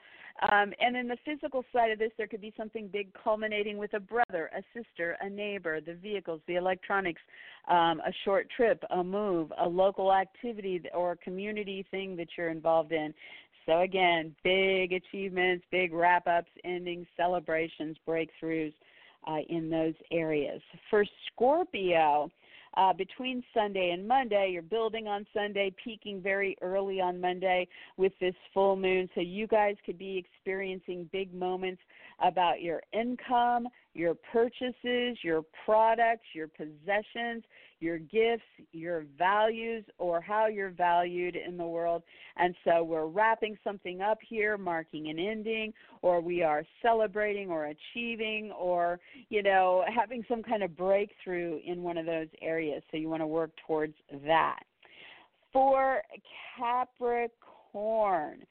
Um, 0.50 0.72
and 0.80 0.94
then 0.94 1.08
the 1.08 1.16
physical 1.24 1.64
side 1.72 1.90
of 1.90 1.98
this, 1.98 2.10
there 2.18 2.26
could 2.26 2.40
be 2.40 2.52
something 2.56 2.88
big 2.88 3.08
culminating 3.22 3.78
with 3.78 3.94
a 3.94 4.00
brother, 4.00 4.50
a 4.56 4.62
sister, 4.76 5.16
a 5.20 5.28
neighbor, 5.28 5.80
the 5.80 5.94
vehicles, 5.94 6.40
the 6.48 6.56
electronics, 6.56 7.20
um, 7.68 8.00
a 8.00 8.12
short 8.24 8.48
trip, 8.56 8.82
a 8.90 9.02
move, 9.02 9.52
a 9.58 9.68
local 9.68 10.12
activity 10.12 10.82
or 10.94 11.12
a 11.12 11.16
community 11.18 11.86
thing 11.90 12.16
that 12.16 12.28
you're 12.36 12.50
involved 12.50 12.92
in. 12.92 13.14
So 13.66 13.80
again, 13.80 14.34
big 14.42 14.92
achievements, 14.92 15.64
big 15.70 15.92
wrap 15.92 16.26
ups, 16.26 16.50
endings, 16.64 17.06
celebrations, 17.16 17.96
breakthroughs 18.06 18.74
uh, 19.26 19.38
in 19.48 19.70
those 19.70 19.94
areas. 20.10 20.60
For 20.90 21.04
Scorpio, 21.32 22.30
uh, 22.76 22.92
between 22.92 23.42
Sunday 23.52 23.90
and 23.90 24.06
Monday. 24.06 24.50
You're 24.52 24.62
building 24.62 25.06
on 25.06 25.26
Sunday, 25.32 25.74
peaking 25.82 26.20
very 26.20 26.56
early 26.60 27.00
on 27.00 27.20
Monday 27.20 27.68
with 27.96 28.12
this 28.20 28.34
full 28.52 28.76
moon. 28.76 29.08
So 29.14 29.20
you 29.20 29.46
guys 29.46 29.76
could 29.84 29.98
be 29.98 30.16
experiencing 30.18 31.08
big 31.12 31.32
moments 31.34 31.80
about 32.20 32.62
your 32.62 32.82
income, 32.92 33.68
your 33.94 34.14
purchases, 34.32 35.18
your 35.22 35.42
products, 35.64 36.24
your 36.34 36.48
possessions, 36.48 37.44
your 37.80 37.98
gifts, 37.98 38.42
your 38.72 39.04
values, 39.16 39.84
or 39.98 40.20
how 40.20 40.46
you're 40.46 40.70
valued 40.70 41.36
in 41.36 41.56
the 41.56 41.66
world. 41.66 42.02
And 42.36 42.54
so 42.64 42.82
we're 42.82 43.06
wrapping 43.06 43.56
something 43.62 44.00
up 44.00 44.18
here, 44.26 44.58
marking 44.58 45.08
an 45.08 45.18
ending, 45.18 45.72
or 46.02 46.20
we 46.20 46.42
are 46.42 46.64
celebrating 46.82 47.50
or 47.50 47.66
achieving 47.66 48.50
or, 48.52 48.98
you 49.28 49.42
know, 49.42 49.84
having 49.94 50.24
some 50.28 50.42
kind 50.42 50.62
of 50.62 50.76
breakthrough 50.76 51.60
in 51.64 51.82
one 51.82 51.96
of 51.96 52.06
those 52.06 52.28
areas. 52.42 52.82
So 52.90 52.96
you 52.96 53.08
want 53.08 53.22
to 53.22 53.26
work 53.26 53.50
towards 53.66 53.94
that. 54.26 54.60
For 55.52 56.02
Capricorn, 56.58 58.44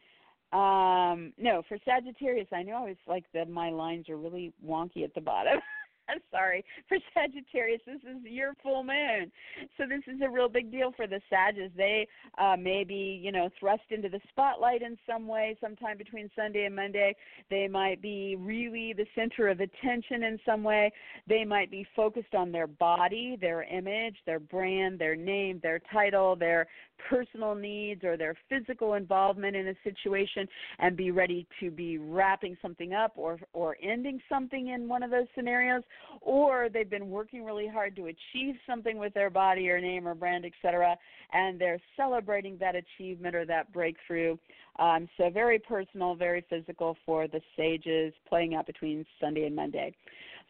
um, 0.54 1.34
no, 1.38 1.64
for 1.68 1.78
Sagittarius, 1.84 2.48
I 2.54 2.64
know 2.64 2.86
it's 2.86 3.00
like 3.08 3.26
the 3.34 3.46
my 3.46 3.70
lines 3.72 4.08
are 4.10 4.18
really 4.18 4.54
wonky 4.66 5.04
at 5.04 5.14
the 5.16 5.22
bottom. 5.22 5.60
I'm 6.10 6.20
sorry. 6.32 6.66
For 6.88 6.98
Sagittarius, 7.14 7.82
this 7.86 8.02
is 8.02 8.18
your 8.24 8.54
full 8.62 8.84
moon. 8.84 9.32
So 9.78 9.86
this 9.88 10.02
is 10.14 10.22
a 10.22 10.30
real 10.30 10.50
big 10.50 10.72
deal 10.72 10.92
for 10.96 11.08
the 11.08 11.22
Sages. 11.30 11.72
They 11.76 12.08
uh, 12.38 12.58
may 12.58 12.84
be, 12.84 13.20
you 13.24 13.32
know, 13.32 13.50
thrust 13.60 13.84
into 13.90 14.10
the 14.10 14.20
spotlight 14.30 14.82
in 14.82 14.98
some 15.08 15.28
way 15.28 15.58
sometime 15.62 15.98
between 15.98 16.30
Sunday 16.36 16.66
and 16.66 16.76
Monday. 16.76 17.16
They 17.50 17.68
might 17.68 18.02
be 18.02 18.36
really 18.36 18.94
the 18.94 19.06
center 19.16 19.48
of 19.48 19.60
attention 19.60 20.24
in 20.24 20.40
some 20.46 20.64
way. 20.64 20.92
They 21.28 21.46
might 21.46 21.72
be 21.72 21.88
focused 21.96 22.36
on 22.36 22.52
their 22.52 22.68
body, 22.68 23.38
their 23.40 23.64
image, 23.64 24.18
their 24.26 24.40
brand, 24.40 25.00
their 25.00 25.16
name, 25.16 25.60
their 25.64 25.80
title, 25.92 26.36
their 26.36 26.68
personal 27.10 27.56
needs 27.56 28.04
or 28.04 28.18
their 28.18 28.36
physical 28.50 28.94
involvement 28.94 29.56
in 29.56 29.68
a 29.68 29.76
situation 29.84 30.48
and 30.80 30.96
be 30.96 31.12
ready 31.12 31.48
to 31.60 31.72
be 31.72 31.98
wrapping 31.98 32.58
something 32.62 32.94
up 32.94 33.14
or 33.16 33.40
or 33.54 33.78
ending 33.82 34.20
something 34.30 34.70
in 34.70 34.88
one 34.88 35.04
of 35.04 35.12
those 35.12 35.28
scenarios 35.36 35.84
or 36.22 36.70
they've 36.72 36.90
been 36.90 37.10
working 37.10 37.44
really 37.44 37.68
hard 37.68 37.96
to 37.96 38.04
achieve 38.06 38.56
something 38.68 38.98
with 38.98 39.14
their 39.14 39.30
body 39.30 39.70
or 39.70 39.80
name 39.80 40.08
or 40.08 40.16
brand 40.16 40.46
etc 40.46 40.96
and 41.32 41.60
they're 41.60 41.82
celebrating 41.98 42.58
that 42.60 42.76
achievement 42.76 43.36
or 43.36 43.46
that 43.46 43.72
breakthrough. 43.74 44.38
Um, 44.80 45.08
so 45.18 45.30
very 45.30 45.60
personal 45.60 46.16
very 46.16 46.46
physical 46.50 46.98
for 47.06 47.28
the 47.28 47.42
sages 47.56 48.14
playing 48.28 48.56
out 48.56 48.66
between 48.66 49.06
sunday 49.22 49.46
and 49.46 49.56
monday 49.56 49.94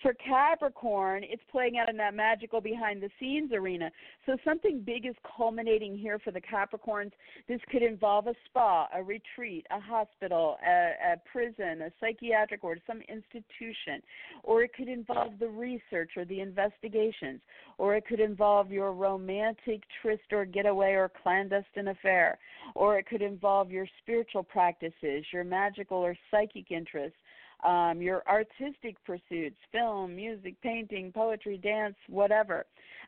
for 0.02 0.14
Capricorn, 0.14 1.24
it's 1.24 1.42
playing 1.52 1.78
out 1.78 1.90
in 1.90 1.98
that 1.98 2.14
magical 2.14 2.62
behind 2.62 3.02
the 3.02 3.10
scenes 3.20 3.52
arena. 3.54 3.92
So 4.26 4.38
something 4.44 4.82
big 4.86 5.06
is 5.06 5.16
culminating 5.38 5.98
here 5.98 6.20
for 6.20 6.32
the 6.32 6.42
Capricorns. 6.42 7.12
This 7.48 7.60
could 7.72 7.84
involve 7.84 8.28
a 8.28 8.34
spa, 8.46 8.88
a 8.94 9.04
retreat, 9.04 9.66
a 9.72 9.80
hospital, 9.80 10.58
a, 10.66 11.14
a 11.14 11.16
prison, 11.32 11.84
a 11.84 11.92
psychiatric 12.00 12.64
or 12.64 12.78
some 12.88 13.02
institution, 13.02 14.02
or 14.44 14.64
it 14.64 14.72
could 14.74 14.90
involve 14.90 15.40
the 15.40 15.48
research 15.48 16.12
or 16.18 16.26
the 16.26 16.42
investigations, 16.42 17.42
or 17.78 17.96
it 17.96 18.06
could 18.08 18.20
involve 18.20 18.72
your 18.72 18.94
romantic 18.94 19.84
tryst 20.02 20.32
or 20.32 20.46
getaway 20.46 20.94
or 20.94 21.12
clandestine 21.22 21.90
affair, 21.90 22.38
or 22.76 22.98
it 22.98 23.06
could 23.06 23.22
involve 23.22 23.72
your 23.72 23.88
spiritual 24.02 24.44
practices, 24.44 25.26
your 25.32 25.44
magical 25.44 25.98
or 25.98 26.16
psychic 26.32 26.72
interests 26.72 27.18
um, 27.64 28.02
your 28.02 28.24
artistic 28.28 28.96
pursuits, 29.06 29.58
film, 29.72 30.16
music, 30.16 30.56
painting, 30.62 31.12
poetry, 31.12 31.58
dance, 31.58 31.96
whatever. 32.08 32.66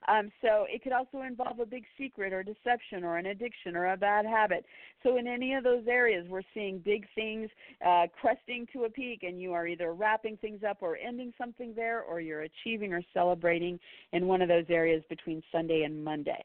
Um, 0.08 0.30
so 0.42 0.66
it 0.70 0.84
could 0.84 0.92
also 0.92 1.24
involve 1.24 1.60
a 1.60 1.66
big 1.66 1.84
secret 1.98 2.32
or 2.32 2.44
deception 2.44 3.04
or 3.04 3.18
an 3.18 3.26
addiction 3.26 3.76
or 3.76 3.92
a 3.92 3.98
bad 3.98 4.26
habit. 4.26 4.66
So 5.04 5.18
in 5.18 5.28
any 5.28 5.54
of 5.54 5.64
those 5.64 5.84
areas, 5.88 6.28
we're 6.30 6.42
seeing 6.54 6.80
big 6.80 7.08
things 7.16 7.50
uh, 7.86 8.06
cresting 8.20 8.68
to 8.74 8.84
a 8.84 8.90
peak, 8.90 9.24
and 9.24 9.42
you 9.42 9.54
are 9.54 9.68
either 9.68 9.94
wrapping 9.94 10.38
things 10.38 10.62
up 10.68 10.78
or 10.82 10.98
ending 10.98 11.34
something 11.38 11.74
there, 11.76 12.02
or 12.02 12.22
you're 12.22 12.44
achieving 12.44 12.94
or 12.94 13.02
celebrating 13.14 13.80
in 14.14 14.28
one 14.28 14.42
of 14.42 14.48
those 14.48 14.66
areas 14.70 15.04
between 15.10 15.42
Sunday 15.52 15.84
and 15.84 16.04
Monday. 16.04 16.44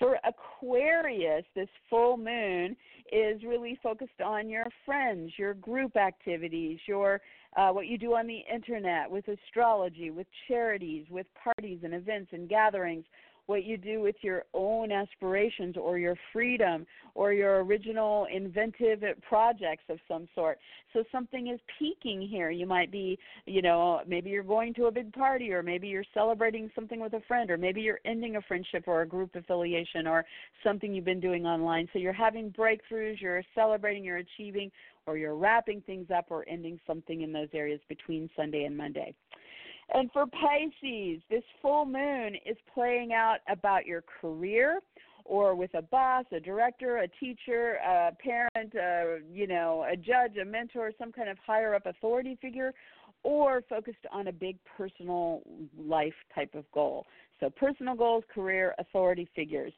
For 0.00 0.18
Aquarius, 0.24 1.44
this 1.54 1.68
full 1.90 2.16
moon 2.16 2.74
is 3.12 3.42
really 3.44 3.78
focused 3.82 4.22
on 4.24 4.48
your 4.48 4.64
friends, 4.86 5.32
your 5.36 5.52
group 5.52 5.94
activities, 5.94 6.78
your 6.88 7.20
uh, 7.56 7.68
what 7.70 7.86
you 7.86 7.98
do 7.98 8.14
on 8.14 8.26
the 8.26 8.40
internet 8.52 9.10
with 9.10 9.26
astrology, 9.28 10.10
with 10.10 10.26
charities, 10.48 11.04
with 11.10 11.26
parties 11.34 11.80
and 11.82 11.92
events 11.92 12.30
and 12.32 12.48
gatherings, 12.48 13.04
what 13.50 13.64
you 13.64 13.76
do 13.76 14.00
with 14.00 14.14
your 14.22 14.44
own 14.54 14.92
aspirations 14.92 15.76
or 15.76 15.98
your 15.98 16.14
freedom 16.32 16.86
or 17.16 17.32
your 17.32 17.64
original 17.64 18.28
inventive 18.32 19.02
projects 19.28 19.82
of 19.88 19.98
some 20.06 20.28
sort. 20.36 20.56
So 20.92 21.02
something 21.10 21.48
is 21.48 21.58
peaking 21.76 22.22
here. 22.22 22.50
You 22.50 22.64
might 22.64 22.92
be, 22.92 23.18
you 23.46 23.60
know, 23.60 24.02
maybe 24.06 24.30
you're 24.30 24.44
going 24.44 24.72
to 24.74 24.84
a 24.84 24.92
big 24.92 25.12
party 25.12 25.52
or 25.52 25.64
maybe 25.64 25.88
you're 25.88 26.04
celebrating 26.14 26.70
something 26.76 27.00
with 27.00 27.14
a 27.14 27.20
friend 27.26 27.50
or 27.50 27.58
maybe 27.58 27.80
you're 27.80 27.98
ending 28.04 28.36
a 28.36 28.42
friendship 28.42 28.84
or 28.86 29.02
a 29.02 29.08
group 29.08 29.34
affiliation 29.34 30.06
or 30.06 30.24
something 30.62 30.94
you've 30.94 31.04
been 31.04 31.18
doing 31.18 31.44
online. 31.44 31.88
So 31.92 31.98
you're 31.98 32.12
having 32.12 32.52
breakthroughs, 32.52 33.20
you're 33.20 33.42
celebrating, 33.56 34.04
you're 34.04 34.18
achieving, 34.18 34.70
or 35.06 35.16
you're 35.16 35.34
wrapping 35.34 35.82
things 35.86 36.06
up 36.16 36.26
or 36.30 36.48
ending 36.48 36.78
something 36.86 37.22
in 37.22 37.32
those 37.32 37.48
areas 37.52 37.80
between 37.88 38.30
Sunday 38.36 38.62
and 38.62 38.76
Monday. 38.76 39.12
And 39.92 40.10
for 40.12 40.26
Pisces, 40.26 41.20
this 41.30 41.42
full 41.60 41.84
moon 41.84 42.36
is 42.46 42.56
playing 42.72 43.12
out 43.12 43.38
about 43.48 43.86
your 43.86 44.02
career 44.20 44.80
or 45.24 45.54
with 45.54 45.72
a 45.74 45.82
boss, 45.82 46.24
a 46.32 46.40
director, 46.40 46.98
a 46.98 47.08
teacher, 47.08 47.74
a 47.86 48.10
parent, 48.22 48.74
a, 48.74 49.18
you 49.32 49.46
know, 49.46 49.84
a 49.90 49.96
judge, 49.96 50.36
a 50.40 50.44
mentor, 50.44 50.92
some 50.98 51.12
kind 51.12 51.28
of 51.28 51.38
higher 51.44 51.74
up 51.74 51.86
authority 51.86 52.38
figure, 52.40 52.72
or 53.22 53.62
focused 53.68 54.06
on 54.12 54.28
a 54.28 54.32
big 54.32 54.56
personal 54.76 55.42
life 55.78 56.14
type 56.34 56.54
of 56.54 56.64
goal. 56.72 57.06
So 57.38 57.50
personal 57.50 57.94
goals, 57.94 58.24
career, 58.32 58.74
authority 58.78 59.28
figures. 59.34 59.72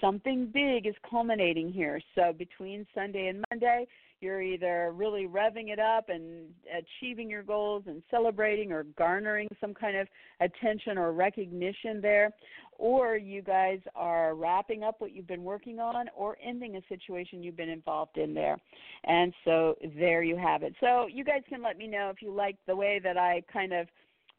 Something 0.00 0.50
big 0.52 0.86
is 0.86 0.94
culminating 1.08 1.72
here. 1.72 2.00
So 2.14 2.32
between 2.36 2.86
Sunday 2.94 3.28
and 3.28 3.44
Monday, 3.50 3.86
you're 4.20 4.42
either 4.42 4.92
really 4.94 5.26
revving 5.26 5.68
it 5.68 5.78
up 5.78 6.08
and 6.08 6.46
achieving 6.76 7.30
your 7.30 7.42
goals 7.42 7.84
and 7.86 8.02
celebrating 8.10 8.72
or 8.72 8.84
garnering 8.96 9.48
some 9.60 9.74
kind 9.74 9.96
of 9.96 10.08
attention 10.40 10.98
or 10.98 11.12
recognition 11.12 12.00
there, 12.00 12.32
or 12.78 13.16
you 13.16 13.42
guys 13.42 13.80
are 13.94 14.34
wrapping 14.34 14.82
up 14.82 14.96
what 15.00 15.12
you've 15.12 15.26
been 15.26 15.44
working 15.44 15.78
on 15.78 16.06
or 16.16 16.36
ending 16.44 16.76
a 16.76 16.80
situation 16.88 17.42
you've 17.42 17.56
been 17.56 17.68
involved 17.68 18.16
in 18.16 18.34
there. 18.34 18.56
And 19.04 19.32
so 19.44 19.76
there 19.96 20.22
you 20.22 20.36
have 20.36 20.62
it. 20.62 20.74
So 20.80 21.06
you 21.06 21.24
guys 21.24 21.42
can 21.48 21.62
let 21.62 21.78
me 21.78 21.86
know 21.86 22.10
if 22.10 22.22
you 22.22 22.32
like 22.32 22.56
the 22.66 22.76
way 22.76 23.00
that 23.02 23.16
I 23.16 23.42
kind 23.52 23.72
of 23.72 23.88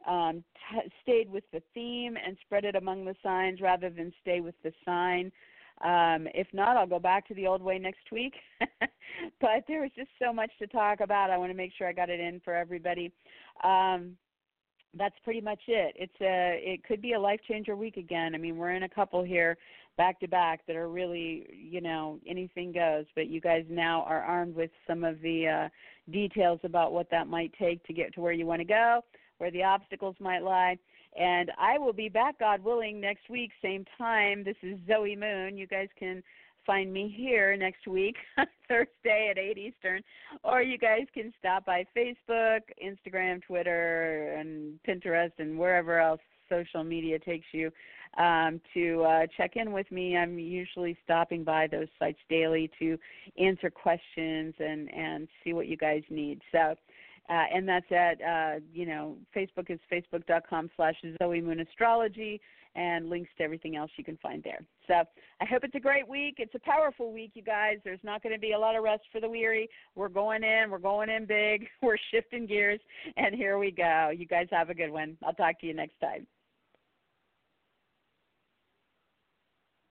um, 0.07 0.43
t- 0.71 0.91
stayed 1.03 1.29
with 1.29 1.43
the 1.51 1.61
theme 1.73 2.17
and 2.25 2.37
spread 2.41 2.65
it 2.65 2.75
among 2.75 3.05
the 3.05 3.15
signs 3.21 3.61
rather 3.61 3.89
than 3.89 4.13
stay 4.21 4.39
with 4.39 4.55
the 4.63 4.71
sign. 4.85 5.31
Um, 5.81 6.27
if 6.33 6.47
not, 6.53 6.75
I'll 6.75 6.87
go 6.87 6.99
back 6.99 7.27
to 7.27 7.33
the 7.33 7.47
old 7.47 7.61
way 7.61 7.79
next 7.79 8.11
week. 8.11 8.33
but 9.41 9.63
there 9.67 9.81
was 9.81 9.91
just 9.95 10.09
so 10.21 10.33
much 10.33 10.51
to 10.59 10.67
talk 10.67 10.99
about. 10.99 11.29
I 11.29 11.37
want 11.37 11.51
to 11.51 11.57
make 11.57 11.71
sure 11.77 11.87
I 11.87 11.93
got 11.93 12.09
it 12.09 12.19
in 12.19 12.41
for 12.43 12.53
everybody. 12.53 13.11
Um, 13.63 14.17
that's 14.97 15.15
pretty 15.23 15.41
much 15.41 15.61
it. 15.67 15.95
It's 15.97 16.21
a 16.21 16.59
it 16.63 16.83
could 16.83 17.01
be 17.01 17.13
a 17.13 17.19
life 17.19 17.39
changer 17.47 17.75
week 17.75 17.97
again. 17.97 18.33
I 18.33 18.37
mean, 18.37 18.57
we're 18.57 18.71
in 18.71 18.83
a 18.83 18.89
couple 18.89 19.23
here 19.23 19.57
back 19.97 20.19
to 20.21 20.27
back 20.27 20.61
that 20.65 20.75
are 20.75 20.89
really, 20.89 21.45
you 21.53 21.81
know, 21.81 22.19
anything 22.27 22.71
goes, 22.71 23.05
but 23.15 23.27
you 23.27 23.39
guys 23.39 23.65
now 23.69 24.03
are 24.03 24.21
armed 24.21 24.55
with 24.55 24.71
some 24.87 25.03
of 25.03 25.21
the 25.21 25.47
uh 25.47 25.69
details 26.11 26.59
about 26.63 26.91
what 26.91 27.09
that 27.11 27.27
might 27.27 27.53
take 27.59 27.83
to 27.85 27.93
get 27.93 28.13
to 28.15 28.21
where 28.21 28.33
you 28.33 28.45
want 28.45 28.59
to 28.59 28.65
go, 28.65 29.01
where 29.37 29.51
the 29.51 29.63
obstacles 29.63 30.15
might 30.19 30.41
lie. 30.41 30.77
And 31.19 31.51
I 31.59 31.77
will 31.77 31.91
be 31.91 32.07
back, 32.07 32.39
God 32.39 32.63
willing, 32.63 33.01
next 33.01 33.29
week, 33.29 33.51
same 33.61 33.85
time. 33.97 34.45
This 34.45 34.55
is 34.63 34.79
Zoe 34.87 35.17
Moon. 35.17 35.57
You 35.57 35.67
guys 35.67 35.89
can 35.99 36.23
find 36.65 36.93
me 36.93 37.13
here 37.15 37.57
next 37.57 37.87
week, 37.87 38.15
Thursday 38.69 39.27
at 39.29 39.37
8 39.37 39.57
Eastern, 39.57 40.01
or 40.43 40.61
you 40.61 40.77
guys 40.77 41.07
can 41.13 41.33
stop 41.37 41.65
by 41.65 41.85
Facebook, 41.95 42.61
Instagram, 42.81 43.43
Twitter, 43.43 44.33
and 44.37 44.79
Pinterest, 44.87 45.33
and 45.39 45.59
wherever 45.59 45.99
else 45.99 46.21
social 46.47 46.85
media 46.85 47.19
takes 47.19 47.47
you 47.51 47.69
um, 48.17 48.61
to 48.73 49.03
uh, 49.03 49.27
check 49.37 49.55
in 49.55 49.71
with 49.71 49.91
me. 49.91 50.15
I'm 50.17 50.39
usually 50.39 50.97
stopping 51.03 51.43
by 51.43 51.67
those 51.67 51.87
sites 51.99 52.19
daily 52.29 52.71
to 52.79 52.97
answer 53.37 53.69
questions 53.69 54.53
and 54.59 54.91
and 54.93 55.27
see 55.43 55.53
what 55.53 55.67
you 55.67 55.77
guys 55.77 56.03
need. 56.09 56.41
So 56.51 56.75
uh, 57.29 57.43
and 57.53 57.67
that's 57.67 57.91
at 57.91 58.21
uh, 58.21 58.59
you 58.73 58.85
know 58.85 59.17
Facebook 59.35 59.69
is 59.69 59.79
facebook.com 59.91 60.69
slash 60.75 60.95
Zoe 61.21 61.41
Moon 61.41 61.59
Astrology 61.59 62.41
and 62.75 63.09
links 63.09 63.29
to 63.37 63.43
everything 63.43 63.75
else 63.75 63.91
you 63.97 64.03
can 64.03 64.17
find 64.17 64.43
there. 64.43 64.63
So 64.87 64.93
I 65.41 65.45
hope 65.45 65.63
it's 65.63 65.75
a 65.75 65.79
great 65.79 66.07
week. 66.07 66.35
It's 66.37 66.53
a 66.55 66.59
powerful 66.59 67.11
week, 67.11 67.31
you 67.33 67.41
guys. 67.41 67.77
There's 67.83 67.99
not 68.03 68.21
going 68.21 68.33
to 68.33 68.39
be 68.39 68.51
a 68.51 68.59
lot 68.59 68.75
of 68.75 68.83
rest 68.83 69.03
for 69.11 69.19
the 69.19 69.29
weary. 69.29 69.69
We're 69.95 70.09
going 70.09 70.43
in. 70.43 70.69
We're 70.69 70.77
going 70.77 71.09
in 71.09 71.25
big. 71.25 71.67
We're 71.81 71.97
shifting 72.11 72.45
gears, 72.45 72.79
and 73.17 73.35
here 73.35 73.57
we 73.57 73.71
go. 73.71 74.11
You 74.15 74.25
guys 74.25 74.47
have 74.51 74.69
a 74.69 74.75
good 74.75 74.91
one. 74.91 75.17
I'll 75.25 75.33
talk 75.33 75.59
to 75.61 75.67
you 75.67 75.73
next 75.73 75.99
time. 75.99 76.27